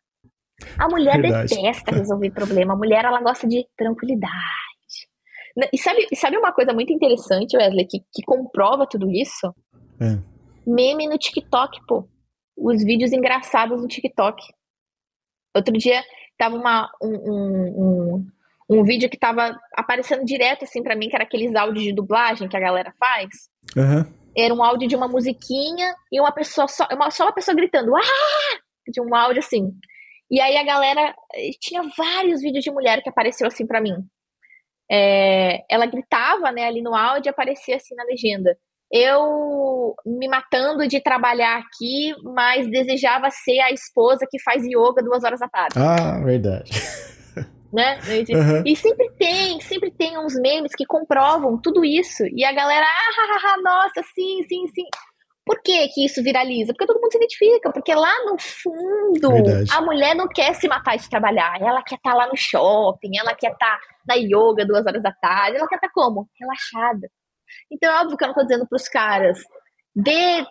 A 0.77 0.87
mulher 0.87 1.19
Verdade. 1.19 1.55
detesta 1.55 1.95
resolver 1.95 2.31
problema. 2.31 2.73
A 2.73 2.77
mulher, 2.77 3.03
ela 3.03 3.21
gosta 3.21 3.47
de 3.47 3.67
tranquilidade. 3.75 4.31
E 5.73 5.77
sabe, 5.77 6.07
sabe 6.15 6.37
uma 6.37 6.53
coisa 6.53 6.71
muito 6.71 6.93
interessante, 6.93 7.57
Wesley, 7.57 7.87
que, 7.87 7.99
que 8.13 8.23
comprova 8.23 8.85
tudo 8.85 9.09
isso? 9.09 9.51
É. 9.99 10.21
Meme 10.67 11.07
no 11.07 11.17
TikTok, 11.17 11.79
pô. 11.87 12.07
Os 12.55 12.83
vídeos 12.83 13.11
engraçados 13.11 13.81
no 13.81 13.87
TikTok. 13.87 14.43
Outro 15.55 15.73
dia, 15.75 16.03
tava 16.37 16.55
uma, 16.55 16.89
um, 17.01 17.15
um, 17.15 17.67
um, 17.77 18.27
um 18.69 18.83
vídeo 18.83 19.09
que 19.09 19.17
tava 19.17 19.59
aparecendo 19.73 20.23
direto, 20.25 20.63
assim, 20.63 20.83
para 20.83 20.95
mim, 20.95 21.09
que 21.09 21.15
era 21.15 21.23
aqueles 21.23 21.55
áudios 21.55 21.83
de 21.83 21.93
dublagem 21.93 22.47
que 22.47 22.57
a 22.57 22.59
galera 22.59 22.93
faz. 22.99 23.49
Uhum. 23.75 24.05
Era 24.37 24.53
um 24.53 24.63
áudio 24.63 24.87
de 24.87 24.95
uma 24.95 25.07
musiquinha 25.07 25.95
e 26.11 26.19
uma 26.19 26.31
pessoa, 26.31 26.67
só 26.67 26.87
uma, 26.91 27.09
só 27.09 27.23
uma 27.25 27.33
pessoa 27.33 27.55
gritando, 27.55 27.95
ah! 27.95 28.01
De 28.87 29.01
um 29.01 29.13
áudio 29.15 29.39
assim. 29.39 29.73
E 30.29 30.39
aí 30.39 30.57
a 30.57 30.63
galera 30.63 31.15
eh, 31.33 31.51
tinha 31.59 31.81
vários 31.97 32.41
vídeos 32.41 32.63
de 32.63 32.71
mulher 32.71 33.01
que 33.01 33.09
apareceu 33.09 33.47
assim 33.47 33.65
para 33.65 33.81
mim. 33.81 33.95
É, 34.89 35.65
ela 35.69 35.85
gritava, 35.85 36.51
né, 36.51 36.65
ali 36.65 36.81
no 36.81 36.95
áudio 36.95 37.29
e 37.29 37.31
aparecia 37.31 37.75
assim 37.75 37.95
na 37.95 38.03
legenda. 38.03 38.57
Eu 38.91 39.93
me 40.05 40.27
matando 40.27 40.87
de 40.87 41.01
trabalhar 41.01 41.57
aqui, 41.57 42.13
mas 42.23 42.69
desejava 42.69 43.29
ser 43.29 43.59
a 43.59 43.71
esposa 43.71 44.25
que 44.29 44.41
faz 44.41 44.63
yoga 44.63 45.03
duas 45.03 45.23
horas 45.23 45.39
da 45.39 45.49
tarde. 45.49 45.75
Ah, 45.77 46.19
verdade. 46.23 46.71
Né? 47.71 47.99
Uhum. 48.29 48.63
E 48.65 48.77
sempre 48.77 49.11
tem, 49.19 49.59
sempre 49.59 49.91
tem 49.91 50.17
uns 50.17 50.35
memes 50.35 50.71
que 50.73 50.85
comprovam 50.85 51.59
tudo 51.61 51.83
isso. 51.83 52.23
E 52.33 52.45
a 52.45 52.53
galera, 52.53 52.85
ah, 52.85 53.61
nossa, 53.61 54.01
sim, 54.15 54.41
sim, 54.47 54.65
sim. 54.73 54.85
Por 55.47 55.61
que, 55.61 55.87
que 55.87 56.05
isso 56.05 56.21
viraliza? 56.21 56.73
Porque 56.73 56.85
todo 56.85 56.99
mundo 56.99 57.09
se 57.09 57.17
identifica, 57.17 57.71
porque 57.71 57.95
lá 57.95 58.13
no 58.25 58.37
fundo 58.37 59.29
Verdade. 59.29 59.71
a 59.73 59.81
mulher 59.81 60.13
não 60.13 60.27
quer 60.27 60.53
se 60.55 60.67
matar 60.67 60.97
de 60.97 61.09
trabalhar, 61.09 61.61
ela 61.61 61.81
quer 61.81 61.95
estar 61.95 62.11
tá 62.11 62.17
lá 62.17 62.27
no 62.27 62.35
shopping, 62.35 63.17
ela 63.17 63.33
quer 63.33 63.53
estar 63.53 63.77
tá 63.77 63.79
na 64.05 64.15
yoga 64.15 64.65
duas 64.65 64.85
horas 64.85 65.01
da 65.01 65.11
tarde, 65.13 65.57
ela 65.57 65.67
quer 65.67 65.75
estar 65.75 65.87
tá 65.87 65.93
como? 65.93 66.27
Relaxada. 66.37 67.09
Então 67.71 67.91
é 67.91 68.01
óbvio 68.01 68.17
que 68.17 68.23
eu 68.23 68.27
não 68.27 68.33
estou 68.33 68.45
dizendo 68.45 68.67
para 68.67 68.75
os 68.75 68.87
caras, 68.87 69.39
de, 69.95 70.45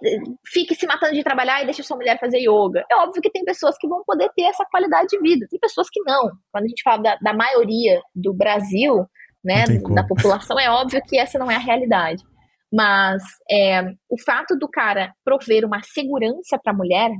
fique 0.45 0.75
se 0.75 0.87
matando 0.87 1.15
de 1.15 1.23
trabalhar 1.23 1.63
e 1.63 1.67
deixe 1.67 1.83
sua 1.83 1.97
mulher 1.97 2.19
fazer 2.19 2.39
yoga. 2.39 2.85
É 2.91 2.97
óbvio 2.97 3.23
que 3.23 3.31
tem 3.31 3.45
pessoas 3.45 3.79
que 3.79 3.87
vão 3.87 4.03
poder 4.05 4.29
ter 4.35 4.43
essa 4.43 4.65
qualidade 4.65 5.07
de 5.09 5.21
vida, 5.21 5.47
tem 5.49 5.61
pessoas 5.61 5.89
que 5.89 6.01
não. 6.05 6.33
Quando 6.51 6.65
a 6.65 6.69
gente 6.69 6.83
fala 6.83 7.03
da, 7.03 7.17
da 7.23 7.33
maioria 7.33 8.01
do 8.13 8.35
Brasil, 8.35 9.07
né, 9.45 9.65
da 9.95 10.05
população, 10.05 10.59
é 10.59 10.69
óbvio 10.69 11.01
que 11.07 11.17
essa 11.17 11.39
não 11.39 11.49
é 11.49 11.55
a 11.55 11.61
realidade. 11.61 12.25
Mas 12.73 13.23
é, 13.49 13.83
o 14.11 14.21
fato 14.21 14.57
do 14.59 14.69
cara 14.69 15.15
prover 15.25 15.65
uma 15.65 15.81
segurança 15.85 16.59
para 16.61 16.73
a 16.73 16.77
mulher 16.77 17.13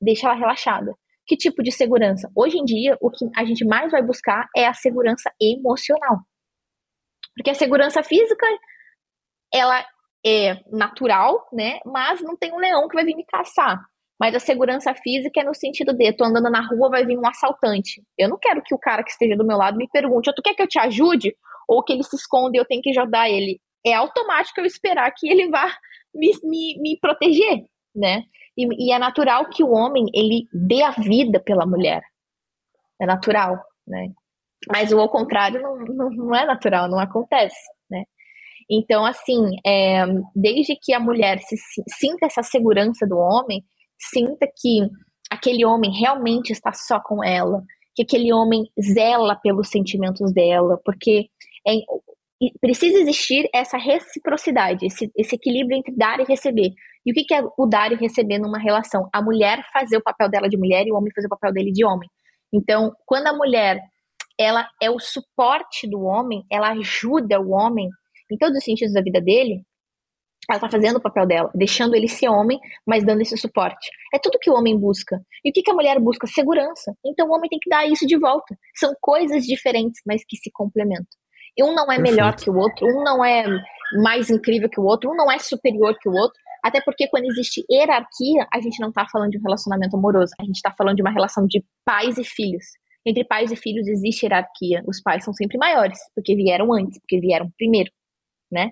deixa 0.00 0.26
ela 0.26 0.38
relaxada. 0.38 0.94
Que 1.26 1.36
tipo 1.36 1.62
de 1.62 1.70
segurança? 1.70 2.30
Hoje 2.34 2.56
em 2.56 2.64
dia, 2.64 2.96
o 3.02 3.10
que 3.10 3.26
a 3.36 3.44
gente 3.44 3.66
mais 3.66 3.92
vai 3.92 4.02
buscar 4.02 4.48
é 4.56 4.66
a 4.66 4.72
segurança 4.72 5.30
emocional. 5.38 6.20
Porque 7.36 7.50
a 7.50 7.54
segurança 7.54 8.02
física, 8.02 8.46
ela 9.52 9.84
é 10.24 10.60
natural, 10.70 11.48
né? 11.52 11.78
Mas 11.84 12.20
não 12.20 12.36
tem 12.36 12.52
um 12.52 12.58
leão 12.58 12.88
que 12.88 12.94
vai 12.94 13.04
vir 13.04 13.16
me 13.16 13.24
caçar. 13.24 13.80
Mas 14.20 14.34
a 14.34 14.40
segurança 14.40 14.92
física 14.94 15.40
é 15.40 15.44
no 15.44 15.54
sentido 15.54 15.92
de, 15.92 16.12
tô 16.12 16.24
andando 16.24 16.50
na 16.50 16.66
rua, 16.66 16.90
vai 16.90 17.06
vir 17.06 17.16
um 17.16 17.26
assaltante. 17.26 18.02
Eu 18.18 18.28
não 18.28 18.36
quero 18.36 18.60
que 18.62 18.74
o 18.74 18.78
cara 18.78 19.04
que 19.04 19.10
esteja 19.10 19.36
do 19.36 19.46
meu 19.46 19.56
lado 19.56 19.78
me 19.78 19.88
pergunte, 19.88 20.32
tu 20.34 20.42
quer 20.42 20.54
que 20.54 20.62
eu 20.62 20.66
te 20.66 20.78
ajude? 20.78 21.36
Ou 21.68 21.84
que 21.84 21.92
ele 21.92 22.02
se 22.02 22.16
esconda 22.16 22.56
e 22.56 22.60
eu 22.60 22.64
tenho 22.64 22.82
que 22.82 22.90
ajudar 22.90 23.30
ele 23.30 23.60
é 23.84 23.94
automático 23.94 24.60
eu 24.60 24.66
esperar 24.66 25.10
que 25.12 25.28
ele 25.28 25.48
vá 25.48 25.66
me, 26.14 26.30
me, 26.44 26.80
me 26.80 26.98
proteger, 27.00 27.64
né? 27.94 28.24
E, 28.56 28.88
e, 28.88 28.92
é 28.92 28.98
natural 28.98 29.48
que 29.48 29.62
o 29.62 29.70
homem, 29.70 30.06
ele 30.12 30.48
dê 30.52 30.82
a 30.82 30.90
vida 30.90 31.40
pela 31.40 31.64
mulher. 31.64 32.02
É 33.00 33.06
natural, 33.06 33.56
né? 33.86 34.12
Mas 34.70 34.92
o 34.92 34.98
ao 34.98 35.08
contrário 35.08 35.62
não, 35.62 35.76
não, 35.76 36.10
não 36.10 36.34
é 36.34 36.44
natural, 36.44 36.88
não 36.88 36.98
acontece? 36.98 37.56
Então, 38.70 39.04
assim, 39.04 39.40
é, 39.66 40.04
desde 40.34 40.76
que 40.76 40.92
a 40.92 41.00
mulher 41.00 41.38
se, 41.40 41.56
sinta 41.98 42.26
essa 42.26 42.42
segurança 42.42 43.06
do 43.06 43.16
homem, 43.16 43.62
sinta 43.98 44.46
que 44.46 44.80
aquele 45.30 45.64
homem 45.64 45.90
realmente 45.90 46.50
está 46.52 46.72
só 46.72 47.00
com 47.00 47.24
ela, 47.24 47.62
que 47.94 48.02
aquele 48.02 48.32
homem 48.32 48.64
zela 48.80 49.36
pelos 49.36 49.68
sentimentos 49.68 50.32
dela, 50.32 50.78
porque 50.84 51.28
é, 51.66 51.72
precisa 52.60 52.98
existir 52.98 53.48
essa 53.54 53.76
reciprocidade, 53.76 54.86
esse, 54.86 55.10
esse, 55.16 55.34
equilíbrio 55.34 55.78
entre 55.78 55.94
dar 55.96 56.20
e 56.20 56.24
receber. 56.24 56.72
E 57.04 57.10
o 57.10 57.14
que, 57.14 57.24
que 57.24 57.34
é 57.34 57.42
o 57.56 57.66
dar 57.66 57.90
e 57.90 57.96
receber 57.96 58.38
numa 58.38 58.58
relação? 58.58 59.08
A 59.12 59.22
mulher 59.22 59.64
fazer 59.72 59.96
o 59.96 60.02
papel 60.02 60.28
dela 60.28 60.48
de 60.48 60.58
mulher 60.58 60.86
e 60.86 60.92
o 60.92 60.96
homem 60.96 61.12
fazer 61.14 61.26
o 61.26 61.30
papel 61.30 61.52
dele 61.52 61.72
de 61.72 61.84
homem. 61.84 62.08
Então, 62.52 62.92
quando 63.06 63.26
a 63.26 63.32
mulher 63.32 63.80
ela 64.38 64.68
é 64.80 64.88
o 64.88 65.00
suporte 65.00 65.88
do 65.88 66.02
homem, 66.02 66.44
ela 66.50 66.70
ajuda 66.70 67.40
o 67.40 67.50
homem 67.50 67.88
em 68.30 68.36
todos 68.36 68.58
os 68.58 68.64
sentidos 68.64 68.94
da 68.94 69.02
vida 69.02 69.20
dele, 69.20 69.62
ela 70.48 70.56
está 70.56 70.70
fazendo 70.70 70.96
o 70.96 71.00
papel 71.00 71.26
dela, 71.26 71.50
deixando 71.54 71.94
ele 71.94 72.08
ser 72.08 72.28
homem, 72.28 72.58
mas 72.86 73.04
dando 73.04 73.20
esse 73.20 73.36
suporte. 73.36 73.90
É 74.14 74.18
tudo 74.18 74.38
que 74.40 74.50
o 74.50 74.54
homem 74.54 74.78
busca. 74.78 75.20
E 75.44 75.50
o 75.50 75.52
que, 75.52 75.62
que 75.62 75.70
a 75.70 75.74
mulher 75.74 76.00
busca? 76.00 76.26
Segurança. 76.26 76.94
Então 77.04 77.28
o 77.28 77.32
homem 77.32 77.50
tem 77.50 77.58
que 77.58 77.68
dar 77.68 77.86
isso 77.86 78.06
de 78.06 78.18
volta. 78.18 78.56
São 78.74 78.94
coisas 79.00 79.44
diferentes, 79.44 80.00
mas 80.06 80.24
que 80.26 80.38
se 80.38 80.50
complementam. 80.50 81.06
Um 81.60 81.74
não 81.74 81.84
é 81.84 81.96
Perfeito. 81.96 82.10
melhor 82.10 82.36
que 82.36 82.48
o 82.48 82.56
outro, 82.56 82.86
um 82.86 83.02
não 83.02 83.22
é 83.22 83.44
mais 84.00 84.30
incrível 84.30 84.68
que 84.70 84.80
o 84.80 84.84
outro, 84.84 85.10
um 85.10 85.16
não 85.16 85.30
é 85.30 85.38
superior 85.38 85.96
que 86.00 86.08
o 86.08 86.12
outro. 86.12 86.38
Até 86.64 86.80
porque 86.80 87.08
quando 87.08 87.24
existe 87.24 87.64
hierarquia, 87.70 88.46
a 88.52 88.60
gente 88.60 88.80
não 88.80 88.88
está 88.88 89.06
falando 89.10 89.30
de 89.30 89.38
um 89.38 89.42
relacionamento 89.42 89.96
amoroso, 89.96 90.32
a 90.40 90.44
gente 90.44 90.56
está 90.56 90.72
falando 90.76 90.96
de 90.96 91.02
uma 91.02 91.10
relação 91.10 91.46
de 91.46 91.64
pais 91.84 92.16
e 92.16 92.24
filhos. 92.24 92.64
Entre 93.04 93.24
pais 93.24 93.50
e 93.50 93.56
filhos 93.56 93.86
existe 93.86 94.24
hierarquia. 94.24 94.82
Os 94.86 95.00
pais 95.00 95.24
são 95.24 95.32
sempre 95.34 95.58
maiores, 95.58 95.98
porque 96.14 96.34
vieram 96.34 96.72
antes, 96.72 96.98
porque 97.00 97.20
vieram 97.20 97.50
primeiro, 97.56 97.90
né? 98.50 98.70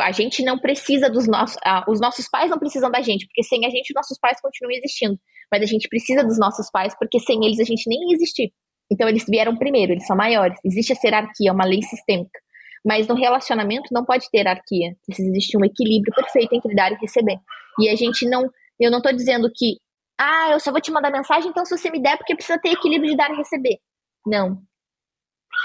A 0.00 0.10
gente 0.10 0.42
não 0.42 0.58
precisa 0.58 1.08
dos 1.08 1.28
nossos. 1.28 1.56
Ah, 1.64 1.84
os 1.88 2.00
nossos 2.00 2.28
pais 2.28 2.50
não 2.50 2.58
precisam 2.58 2.90
da 2.90 3.00
gente, 3.00 3.26
porque 3.26 3.42
sem 3.44 3.64
a 3.64 3.70
gente, 3.70 3.94
nossos 3.94 4.18
pais 4.18 4.40
continuam 4.40 4.76
existindo. 4.76 5.18
Mas 5.50 5.62
a 5.62 5.66
gente 5.66 5.88
precisa 5.88 6.24
dos 6.24 6.38
nossos 6.38 6.68
pais, 6.70 6.94
porque 6.98 7.20
sem 7.20 7.44
eles 7.44 7.60
a 7.60 7.64
gente 7.64 7.88
nem 7.88 8.12
existir. 8.12 8.52
Então 8.90 9.08
eles 9.08 9.24
vieram 9.28 9.56
primeiro, 9.56 9.92
eles 9.92 10.06
são 10.06 10.16
maiores. 10.16 10.58
Existe 10.64 10.92
a 10.92 10.96
hierarquia, 11.02 11.52
uma 11.52 11.64
lei 11.64 11.82
sistêmica. 11.82 12.38
Mas 12.84 13.06
no 13.06 13.14
relacionamento 13.14 13.88
não 13.92 14.04
pode 14.04 14.28
ter 14.30 14.38
hierarquia. 14.38 14.96
Precisa 15.06 15.28
existir 15.28 15.56
um 15.56 15.64
equilíbrio 15.64 16.14
perfeito 16.14 16.54
entre 16.54 16.74
dar 16.74 16.92
e 16.92 16.96
receber. 16.96 17.38
E 17.78 17.88
a 17.88 17.94
gente 17.94 18.28
não. 18.28 18.50
Eu 18.78 18.90
não 18.90 18.98
estou 18.98 19.12
dizendo 19.12 19.50
que, 19.54 19.76
ah, 20.18 20.50
eu 20.52 20.60
só 20.60 20.70
vou 20.70 20.80
te 20.80 20.90
mandar 20.90 21.10
mensagem, 21.10 21.50
então 21.50 21.64
se 21.64 21.76
você 21.76 21.90
me 21.90 22.02
der, 22.02 22.16
porque 22.16 22.34
precisa 22.34 22.58
ter 22.58 22.70
equilíbrio 22.70 23.10
de 23.10 23.16
dar 23.16 23.30
e 23.30 23.36
receber. 23.36 23.78
Não. 24.26 24.60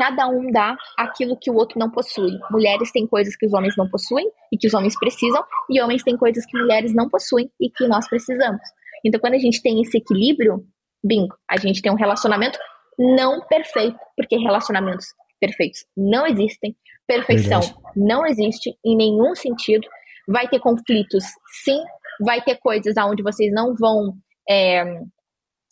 Cada 0.01 0.27
um 0.27 0.51
dá 0.51 0.75
aquilo 0.97 1.37
que 1.39 1.51
o 1.51 1.53
outro 1.53 1.77
não 1.77 1.91
possui. 1.91 2.31
Mulheres 2.49 2.91
têm 2.91 3.05
coisas 3.05 3.35
que 3.35 3.45
os 3.45 3.53
homens 3.53 3.75
não 3.77 3.87
possuem 3.87 4.25
e 4.51 4.57
que 4.57 4.65
os 4.65 4.73
homens 4.73 4.97
precisam, 4.97 5.43
e 5.69 5.79
homens 5.79 6.01
têm 6.01 6.17
coisas 6.17 6.43
que 6.43 6.57
mulheres 6.57 6.91
não 6.95 7.07
possuem 7.07 7.51
e 7.61 7.69
que 7.69 7.87
nós 7.87 8.09
precisamos. 8.09 8.61
Então, 9.05 9.21
quando 9.21 9.35
a 9.35 9.37
gente 9.37 9.61
tem 9.61 9.79
esse 9.79 9.99
equilíbrio, 9.99 10.65
bingo, 11.03 11.35
a 11.47 11.55
gente 11.55 11.83
tem 11.83 11.91
um 11.91 11.95
relacionamento 11.95 12.57
não 12.97 13.45
perfeito, 13.45 13.95
porque 14.17 14.37
relacionamentos 14.37 15.05
perfeitos 15.39 15.85
não 15.95 16.25
existem, 16.25 16.75
perfeição 17.05 17.59
Verdade. 17.59 17.83
não 17.95 18.25
existe 18.25 18.75
em 18.83 18.97
nenhum 18.97 19.35
sentido. 19.35 19.87
Vai 20.27 20.47
ter 20.47 20.59
conflitos, 20.59 21.25
sim, 21.63 21.79
vai 22.25 22.41
ter 22.41 22.57
coisas 22.57 22.97
aonde 22.97 23.21
vocês 23.21 23.53
não 23.53 23.75
vão 23.75 24.15
é, 24.49 24.83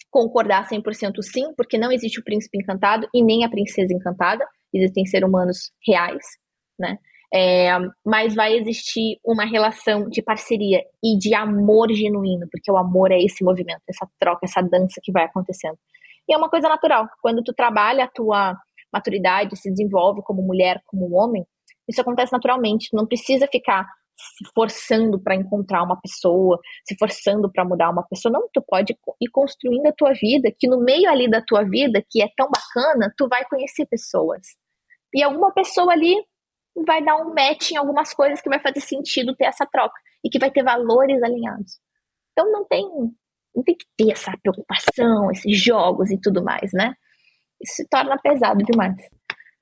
concordar 0.09 0.67
100% 0.67 1.21
sim, 1.21 1.53
porque 1.55 1.77
não 1.77 1.91
existe 1.91 2.19
o 2.19 2.23
príncipe 2.23 2.57
encantado 2.57 3.07
e 3.13 3.23
nem 3.23 3.43
a 3.43 3.49
princesa 3.49 3.93
encantada, 3.93 4.45
existem 4.73 5.05
seres 5.05 5.27
humanos 5.27 5.71
reais, 5.85 6.23
né? 6.77 6.97
É, 7.31 7.69
mas 8.03 8.33
vai 8.33 8.55
existir 8.57 9.19
uma 9.23 9.45
relação 9.45 10.09
de 10.09 10.19
parceria 10.21 10.83
e 11.03 11.15
de 11.15 11.35
amor 11.35 11.91
genuíno, 11.93 12.47
porque 12.51 12.71
o 12.71 12.77
amor 12.77 13.11
é 13.11 13.19
esse 13.19 13.43
movimento, 13.43 13.81
essa 13.87 14.07
troca, 14.19 14.45
essa 14.45 14.61
dança 14.61 14.99
que 15.03 15.11
vai 15.11 15.25
acontecendo. 15.25 15.77
E 16.27 16.33
é 16.33 16.37
uma 16.37 16.49
coisa 16.49 16.67
natural. 16.67 17.07
Quando 17.21 17.43
tu 17.43 17.53
trabalha 17.53 18.05
a 18.05 18.07
tua 18.07 18.57
maturidade, 18.91 19.55
se 19.57 19.69
desenvolve 19.69 20.23
como 20.23 20.41
mulher, 20.41 20.81
como 20.87 21.13
homem, 21.13 21.45
isso 21.87 22.01
acontece 22.01 22.31
naturalmente. 22.31 22.89
Tu 22.89 22.95
não 22.95 23.05
precisa 23.05 23.47
ficar 23.47 23.85
se 24.37 24.45
forçando 24.53 25.19
para 25.19 25.35
encontrar 25.35 25.83
uma 25.83 25.99
pessoa, 25.99 26.59
se 26.85 26.95
forçando 26.97 27.51
para 27.51 27.63
mudar 27.63 27.89
uma 27.89 28.03
pessoa. 28.03 28.31
Não, 28.31 28.49
tu 28.53 28.61
pode 28.61 28.93
ir 29.21 29.29
construindo 29.29 29.85
a 29.87 29.93
tua 29.93 30.13
vida, 30.13 30.53
que 30.57 30.67
no 30.67 30.79
meio 30.79 31.09
ali 31.09 31.29
da 31.29 31.41
tua 31.41 31.63
vida, 31.63 32.03
que 32.09 32.21
é 32.21 32.27
tão 32.35 32.49
bacana, 32.49 33.13
tu 33.17 33.27
vai 33.27 33.45
conhecer 33.45 33.85
pessoas. 33.85 34.41
E 35.13 35.23
alguma 35.23 35.53
pessoa 35.53 35.91
ali 35.91 36.15
vai 36.85 37.03
dar 37.03 37.15
um 37.15 37.33
match 37.33 37.71
em 37.71 37.77
algumas 37.77 38.13
coisas 38.13 38.41
que 38.41 38.49
vai 38.49 38.59
fazer 38.59 38.81
sentido 38.81 39.35
ter 39.35 39.45
essa 39.45 39.65
troca 39.65 39.99
e 40.23 40.29
que 40.29 40.39
vai 40.39 40.51
ter 40.51 40.63
valores 40.63 41.21
alinhados. 41.23 41.79
Então 42.31 42.51
não 42.51 42.65
tem, 42.65 42.85
não 43.55 43.63
tem 43.63 43.75
que 43.75 43.85
ter 43.97 44.11
essa 44.11 44.33
preocupação, 44.41 45.31
esses 45.31 45.57
jogos 45.57 46.11
e 46.11 46.19
tudo 46.19 46.43
mais, 46.43 46.71
né? 46.73 46.93
Isso 47.61 47.75
se 47.75 47.87
torna 47.89 48.17
pesado 48.17 48.63
demais. 48.63 48.95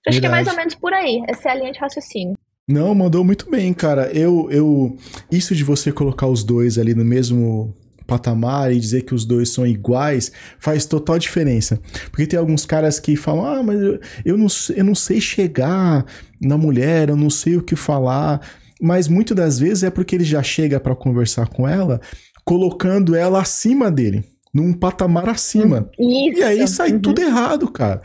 Acho 0.07 0.21
que 0.21 0.25
é 0.25 0.29
mais 0.29 0.47
ou 0.47 0.55
menos 0.55 0.75
por 0.75 0.93
aí. 0.93 1.21
Essa 1.27 1.49
é 1.49 1.51
a 1.51 1.55
linha 1.55 1.71
de 1.71 1.79
raciocínio. 1.79 2.36
Não, 2.67 2.93
mandou 2.93 3.23
muito 3.23 3.49
bem, 3.49 3.73
cara. 3.73 4.11
Eu, 4.11 4.49
eu, 4.51 4.97
isso 5.31 5.55
de 5.55 5.63
você 5.63 5.91
colocar 5.91 6.27
os 6.27 6.43
dois 6.43 6.77
ali 6.77 6.93
no 6.93 7.05
mesmo 7.05 7.73
patamar 8.07 8.73
e 8.73 8.79
dizer 8.79 9.03
que 9.03 9.13
os 9.13 9.25
dois 9.25 9.49
são 9.49 9.67
iguais 9.67 10.31
faz 10.59 10.85
total 10.85 11.19
diferença. 11.19 11.79
Porque 12.09 12.25
tem 12.25 12.39
alguns 12.39 12.65
caras 12.65 12.99
que 12.99 13.15
falam: 13.15 13.45
ah, 13.45 13.63
mas 13.63 13.79
eu, 13.79 13.99
eu, 14.25 14.37
não, 14.37 14.47
eu 14.75 14.83
não 14.83 14.95
sei 14.95 15.21
chegar 15.21 16.05
na 16.41 16.57
mulher, 16.57 17.09
eu 17.09 17.15
não 17.15 17.29
sei 17.29 17.57
o 17.57 17.61
que 17.61 17.75
falar. 17.75 18.41
Mas 18.81 19.07
muitas 19.07 19.35
das 19.35 19.59
vezes 19.59 19.83
é 19.83 19.89
porque 19.89 20.15
ele 20.15 20.23
já 20.23 20.43
chega 20.43 20.79
para 20.79 20.95
conversar 20.95 21.47
com 21.47 21.67
ela, 21.67 21.99
colocando 22.45 23.15
ela 23.15 23.41
acima 23.41 23.89
dele, 23.89 24.23
num 24.53 24.71
patamar 24.71 25.29
acima. 25.29 25.89
Isso. 25.99 26.39
E 26.39 26.43
aí 26.43 26.67
sai 26.67 26.91
uhum. 26.91 26.99
tudo 26.99 27.21
errado, 27.21 27.67
cara. 27.69 28.01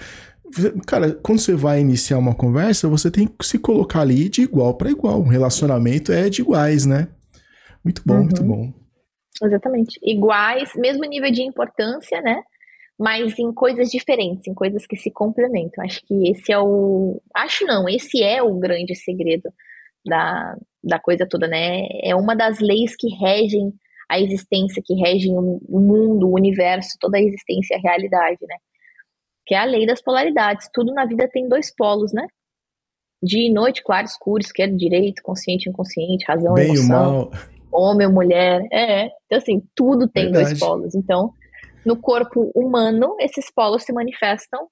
Cara, 0.87 1.13
quando 1.15 1.39
você 1.41 1.55
vai 1.55 1.81
iniciar 1.81 2.19
uma 2.19 2.35
conversa, 2.35 2.89
você 2.89 3.11
tem 3.11 3.27
que 3.27 3.45
se 3.47 3.59
colocar 3.59 4.01
ali 4.01 4.29
de 4.29 4.43
igual 4.43 4.75
para 4.75 4.91
igual. 4.91 5.21
Um 5.21 5.29
relacionamento 5.29 6.13
é 6.13 6.29
de 6.29 6.43
iguais, 6.43 6.85
né? 6.85 7.09
Muito 7.85 8.03
bom, 8.05 8.15
uhum. 8.15 8.23
muito 8.23 8.45
bom. 8.45 8.73
Exatamente. 9.43 9.99
Iguais, 10.03 10.71
mesmo 10.77 11.05
nível 11.05 11.31
de 11.31 11.43
importância, 11.43 12.21
né? 12.21 12.43
Mas 12.99 13.39
em 13.39 13.53
coisas 13.53 13.91
diferentes, 13.91 14.47
em 14.47 14.55
coisas 14.55 14.87
que 14.87 14.97
se 14.97 15.11
complementam. 15.11 15.83
Acho 15.85 16.01
que 16.07 16.31
esse 16.31 16.53
é 16.53 16.59
o. 16.59 17.21
Acho 17.35 17.65
não, 17.65 17.89
esse 17.89 18.23
é 18.23 18.43
o 18.43 18.55
grande 18.55 18.95
segredo 18.95 19.53
da, 20.05 20.57
da 20.85 20.99
coisa 20.99 21.27
toda, 21.27 21.49
né? 21.49 21.87
É 22.03 22.15
uma 22.15 22.37
das 22.37 22.61
leis 22.61 22.95
que 22.97 23.09
regem 23.09 23.73
a 24.09 24.21
existência, 24.21 24.83
que 24.85 24.95
regem 24.95 25.33
o 25.37 25.81
mundo, 25.81 26.29
o 26.29 26.35
universo, 26.35 26.99
toda 27.01 27.17
a 27.17 27.23
existência 27.23 27.75
e 27.75 27.79
a 27.79 27.81
realidade, 27.81 28.39
né? 28.43 28.57
Que 29.53 29.57
é 29.57 29.59
a 29.59 29.65
lei 29.65 29.85
das 29.85 30.01
polaridades. 30.01 30.71
Tudo 30.73 30.95
na 30.95 31.05
vida 31.05 31.29
tem 31.31 31.47
dois 31.47 31.71
polos, 31.77 32.11
né? 32.11 32.27
Dia 33.23 33.51
e 33.51 33.53
noite, 33.53 33.83
claro, 33.85 34.07
escuro, 34.07 34.41
esquerdo, 34.41 34.75
direito, 34.79 35.23
consciente, 35.23 35.69
inconsciente, 35.69 36.25
razão, 36.27 36.55
Bem 36.55 36.71
emoção. 36.71 37.31
Homem 37.71 38.09
mulher. 38.11 38.67
É, 38.73 39.11
então 39.27 39.37
assim, 39.37 39.63
tudo 39.75 40.09
tem 40.09 40.33
Verdade. 40.33 40.47
dois 40.47 40.59
polos. 40.59 40.95
Então, 40.95 41.35
no 41.85 42.01
corpo 42.01 42.51
humano, 42.55 43.15
esses 43.21 43.53
polos 43.55 43.83
se 43.83 43.93
manifestam 43.93 44.69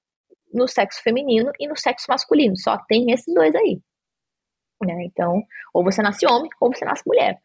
no 0.51 0.67
sexo 0.67 0.99
feminino 1.03 1.51
e 1.59 1.67
no 1.67 1.77
sexo 1.77 2.07
masculino. 2.09 2.57
Só 2.57 2.75
tem 2.87 3.11
esses 3.11 3.31
dois 3.35 3.53
aí. 3.53 3.79
Né? 4.83 5.05
Então, 5.05 5.43
ou 5.75 5.83
você 5.83 6.01
nasce 6.01 6.25
homem, 6.25 6.49
ou 6.59 6.73
você 6.73 6.83
nasce 6.83 7.03
mulher. 7.05 7.37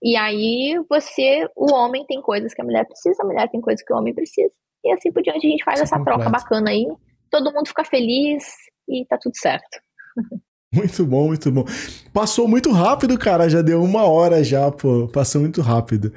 E 0.00 0.16
aí, 0.16 0.80
você, 0.88 1.44
o 1.56 1.74
homem 1.74 2.06
tem 2.06 2.22
coisas 2.22 2.54
que 2.54 2.62
a 2.62 2.64
mulher 2.64 2.86
precisa, 2.86 3.20
a 3.20 3.26
mulher 3.26 3.50
tem 3.50 3.60
coisas 3.60 3.84
que 3.84 3.92
o 3.92 3.96
homem 3.96 4.14
precisa. 4.14 4.54
E 4.84 4.92
assim 4.92 5.12
por 5.12 5.22
diante, 5.22 5.46
a 5.46 5.50
gente 5.50 5.64
faz 5.64 5.80
Isso 5.80 5.94
essa 5.94 6.04
troca 6.04 6.28
bacana 6.28 6.70
aí. 6.70 6.86
Todo 7.30 7.52
mundo 7.52 7.68
fica 7.68 7.84
feliz 7.84 8.44
e 8.88 9.04
tá 9.06 9.18
tudo 9.20 9.36
certo. 9.36 9.80
Muito 10.72 11.06
bom, 11.06 11.28
muito 11.28 11.50
bom. 11.50 11.64
Passou 12.12 12.46
muito 12.46 12.70
rápido, 12.70 13.18
cara. 13.18 13.48
Já 13.48 13.62
deu 13.62 13.82
uma 13.82 14.02
hora 14.02 14.44
já, 14.44 14.70
pô. 14.70 15.08
Passou 15.08 15.40
muito 15.40 15.62
rápido. 15.62 16.12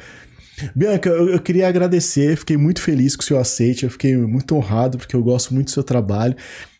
Bianca, 0.76 1.10
eu, 1.10 1.30
eu, 1.30 1.42
queria 1.42 1.70
agradecer, 1.70 2.36
fiquei 2.36 2.58
muito 2.58 2.82
feliz 2.82 3.16
com 3.16 3.22
o 3.22 3.26
seu 3.26 3.40
aceite, 3.40 3.86
eu 3.86 3.90
fiquei 3.90 4.16
muito 4.18 4.54
honrado, 4.54 4.98
porque 4.98 5.16
eu 5.16 5.24
gosto 5.24 5.54
muito 5.54 5.68
do 5.68 5.72
seu 5.72 5.86
trabalho. 5.86 6.36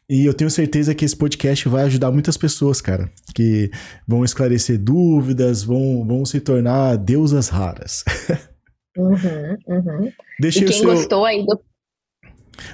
E 0.10 0.26
eu 0.26 0.34
tenho 0.34 0.50
certeza 0.50 0.94
que 0.94 1.06
esse 1.06 1.16
podcast 1.16 1.70
vai 1.70 1.84
ajudar 1.84 2.12
muitas 2.12 2.36
pessoas, 2.36 2.82
cara, 2.82 3.10
que 3.34 3.72
vão 4.06 4.26
esclarecer 4.26 4.78
dúvidas, 4.78 5.64
vão, 5.64 6.06
vão 6.06 6.26
se 6.26 6.42
tornar 6.42 6.98
deusas 6.98 7.48
raras. 7.48 8.04
Uhum, 8.98 9.58
uhum. 9.70 10.12
Deixei 10.38 10.64
e 10.64 10.66
quem 10.66 10.80
seu... 10.80 10.90
gostou 10.90 11.24
aí 11.24 11.46
do. 11.46 11.58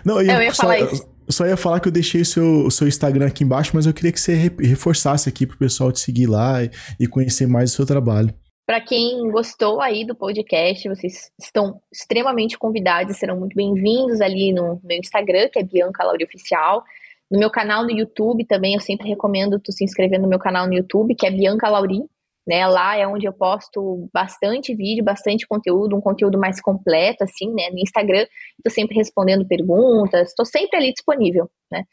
Não, 0.04 0.22
eu, 0.22 0.32
eu 0.32 0.42
ia 0.42 0.54
só, 0.54 0.64
falar 0.64 0.80
isso. 0.80 1.10
Só 1.30 1.46
ia 1.46 1.58
falar 1.58 1.80
que 1.80 1.88
eu 1.88 1.92
deixei 1.92 2.22
o 2.22 2.26
seu, 2.26 2.66
o 2.66 2.72
seu 2.72 2.88
Instagram 2.88 3.28
aqui 3.28 3.44
embaixo, 3.44 3.72
mas 3.74 3.86
eu 3.86 3.94
queria 3.94 4.12
que 4.12 4.20
você 4.20 4.34
reforçasse 4.34 5.28
aqui 5.28 5.46
pro 5.46 5.58
pessoal 5.58 5.92
te 5.92 6.00
seguir 6.00 6.28
lá 6.28 6.64
e, 6.64 6.72
e 7.00 7.08
conhecer 7.08 7.48
mais 7.48 7.72
o 7.72 7.76
seu 7.76 7.86
trabalho. 7.86 8.34
Para 8.66 8.82
quem 8.82 9.30
gostou 9.32 9.80
aí 9.80 10.06
do 10.06 10.14
podcast, 10.14 10.90
vocês 10.90 11.32
estão 11.40 11.80
extremamente 11.90 12.58
convidados 12.58 13.16
e 13.16 13.18
serão 13.18 13.40
muito 13.40 13.56
bem-vindos 13.56 14.20
ali 14.20 14.52
no 14.52 14.82
meu 14.84 14.98
Instagram, 14.98 15.48
que 15.48 15.60
é 15.60 15.64
Bianca 15.64 16.04
Lauri 16.04 16.26
Oficial. 16.26 16.84
No 17.32 17.40
meu 17.40 17.50
canal 17.50 17.84
no 17.84 17.92
YouTube 17.92 18.46
também, 18.46 18.74
eu 18.74 18.82
sempre 18.82 19.08
recomendo 19.08 19.60
tu 19.60 19.72
se 19.72 19.86
inscrever 19.86 20.20
no 20.20 20.28
meu 20.28 20.38
canal 20.38 20.68
no 20.68 20.74
YouTube, 20.74 21.16
que 21.16 21.26
é 21.26 21.32
Bianca 21.32 21.70
Lauri. 21.70 22.04
Né, 22.48 22.66
lá 22.66 22.96
é 22.96 23.06
onde 23.06 23.28
eu 23.28 23.34
posto 23.34 24.10
bastante 24.14 24.74
vídeo, 24.74 25.04
bastante 25.04 25.46
conteúdo, 25.46 25.98
um 25.98 26.02
conteúdo 26.02 26.40
mais 26.40 26.62
completo, 26.62 27.26
assim, 27.26 27.54
né? 27.54 27.70
No 27.72 27.80
Instagram, 27.80 28.26
estou 28.58 28.72
sempre 28.72 28.96
respondendo 28.96 29.46
perguntas, 29.46 30.30
estou 30.30 30.46
sempre 30.46 30.78
ali 30.78 30.94
disponível, 30.94 31.50
né? 31.70 31.84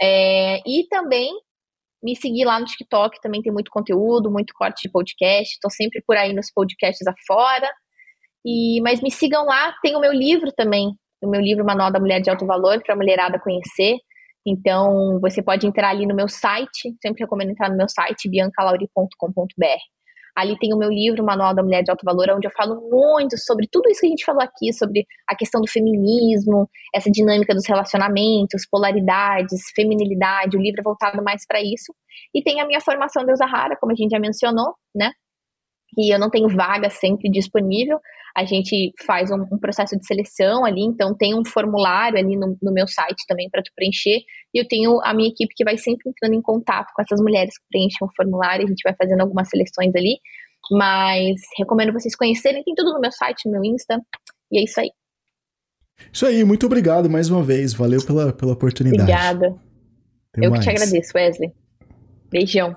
É, 0.00 0.58
e 0.64 0.86
também 0.88 1.32
me 2.02 2.14
seguir 2.14 2.44
lá 2.44 2.60
no 2.60 2.66
TikTok, 2.66 3.20
também 3.20 3.42
tem 3.42 3.52
muito 3.52 3.68
conteúdo, 3.68 4.30
muito 4.30 4.54
corte 4.54 4.82
de 4.82 4.92
podcast, 4.92 5.54
estou 5.54 5.70
sempre 5.72 6.00
por 6.06 6.16
aí 6.16 6.32
nos 6.32 6.52
podcasts 6.52 7.04
afora. 7.04 7.68
E, 8.44 8.80
mas 8.82 9.02
me 9.02 9.10
sigam 9.10 9.44
lá, 9.44 9.74
tem 9.82 9.96
o 9.96 10.00
meu 10.00 10.12
livro 10.12 10.52
também, 10.52 10.92
o 11.20 11.28
meu 11.28 11.40
livro 11.40 11.64
Manual 11.64 11.90
da 11.90 11.98
Mulher 11.98 12.20
de 12.20 12.30
Alto 12.30 12.46
Valor, 12.46 12.80
para 12.80 12.94
a 12.94 12.96
mulherada 12.96 13.40
conhecer. 13.40 13.96
Então, 14.46 15.18
você 15.20 15.42
pode 15.42 15.66
entrar 15.66 15.90
ali 15.90 16.06
no 16.06 16.14
meu 16.14 16.28
site, 16.28 16.94
sempre 17.02 17.24
recomendo 17.24 17.50
entrar 17.50 17.68
no 17.68 17.76
meu 17.76 17.88
site, 17.88 18.30
biancalauri.com.br. 18.30 19.95
Ali 20.36 20.58
tem 20.58 20.74
o 20.74 20.76
meu 20.76 20.90
livro, 20.90 21.24
Manual 21.24 21.54
da 21.54 21.62
Mulher 21.62 21.82
de 21.82 21.90
Alto 21.90 22.04
Valor, 22.04 22.30
onde 22.30 22.46
eu 22.46 22.52
falo 22.52 22.88
muito 22.90 23.38
sobre 23.38 23.66
tudo 23.70 23.88
isso 23.88 24.00
que 24.00 24.06
a 24.06 24.10
gente 24.10 24.24
falou 24.24 24.42
aqui, 24.42 24.72
sobre 24.72 25.06
a 25.26 25.34
questão 25.34 25.60
do 25.60 25.70
feminismo, 25.70 26.68
essa 26.94 27.10
dinâmica 27.10 27.54
dos 27.54 27.66
relacionamentos, 27.66 28.66
polaridades, 28.70 29.62
feminilidade. 29.74 30.56
O 30.56 30.60
livro 30.60 30.80
é 30.80 30.84
voltado 30.84 31.22
mais 31.24 31.46
para 31.46 31.60
isso. 31.62 31.94
E 32.34 32.42
tem 32.42 32.60
a 32.60 32.66
minha 32.66 32.80
formação 32.80 33.24
Deusa 33.24 33.46
Rara, 33.46 33.76
como 33.80 33.92
a 33.92 33.94
gente 33.94 34.10
já 34.10 34.18
mencionou, 34.18 34.74
né? 34.94 35.10
Que 35.96 36.10
eu 36.10 36.18
não 36.18 36.30
tenho 36.30 36.48
vaga 36.48 36.90
sempre 36.90 37.30
disponível, 37.30 37.98
a 38.36 38.44
gente 38.44 38.92
faz 39.06 39.30
um, 39.30 39.46
um, 39.50 39.58
processo 39.58 39.98
de 39.98 40.06
seleção 40.06 40.66
ali, 40.66 40.82
então 40.82 41.16
tem 41.16 41.34
um 41.34 41.42
formulário 41.42 42.18
ali 42.18 42.36
no, 42.36 42.54
no 42.60 42.70
meu 42.70 42.86
site 42.86 43.24
também 43.26 43.48
para 43.48 43.62
tu 43.62 43.70
preencher, 43.74 44.20
e 44.52 44.60
eu 44.60 44.68
tenho 44.68 45.00
a 45.02 45.14
minha 45.14 45.30
equipe 45.30 45.54
que 45.56 45.64
vai 45.64 45.78
sempre 45.78 46.10
entrando 46.10 46.34
em 46.34 46.42
contato 46.42 46.92
com 46.94 47.00
essas 47.00 47.18
mulheres 47.18 47.56
que 47.56 47.64
preenchem 47.70 48.06
o 48.06 48.10
formulário, 48.14 48.66
a 48.66 48.68
gente 48.68 48.82
vai 48.84 48.94
fazendo 48.94 49.22
algumas 49.22 49.48
seleções 49.48 49.94
ali, 49.96 50.18
mas 50.70 51.40
recomendo 51.56 51.94
vocês 51.94 52.14
conhecerem, 52.14 52.62
tem 52.62 52.74
tudo 52.74 52.92
no 52.92 53.00
meu 53.00 53.10
site, 53.10 53.46
no 53.46 53.52
meu 53.52 53.64
Insta, 53.64 53.98
e 54.52 54.58
é 54.58 54.64
isso 54.64 54.80
aí. 54.80 54.90
Isso 56.12 56.26
aí, 56.26 56.44
muito 56.44 56.66
obrigado 56.66 57.08
mais 57.08 57.30
uma 57.30 57.42
vez, 57.42 57.72
valeu 57.72 58.04
pela, 58.04 58.34
pela 58.34 58.52
oportunidade. 58.52 59.00
Obrigada. 59.00 59.58
Até 60.30 60.46
eu 60.46 60.50
mais. 60.50 60.62
que 60.62 60.70
te 60.70 60.76
agradeço, 60.76 61.12
Wesley. 61.16 61.52
Beijão. 62.30 62.76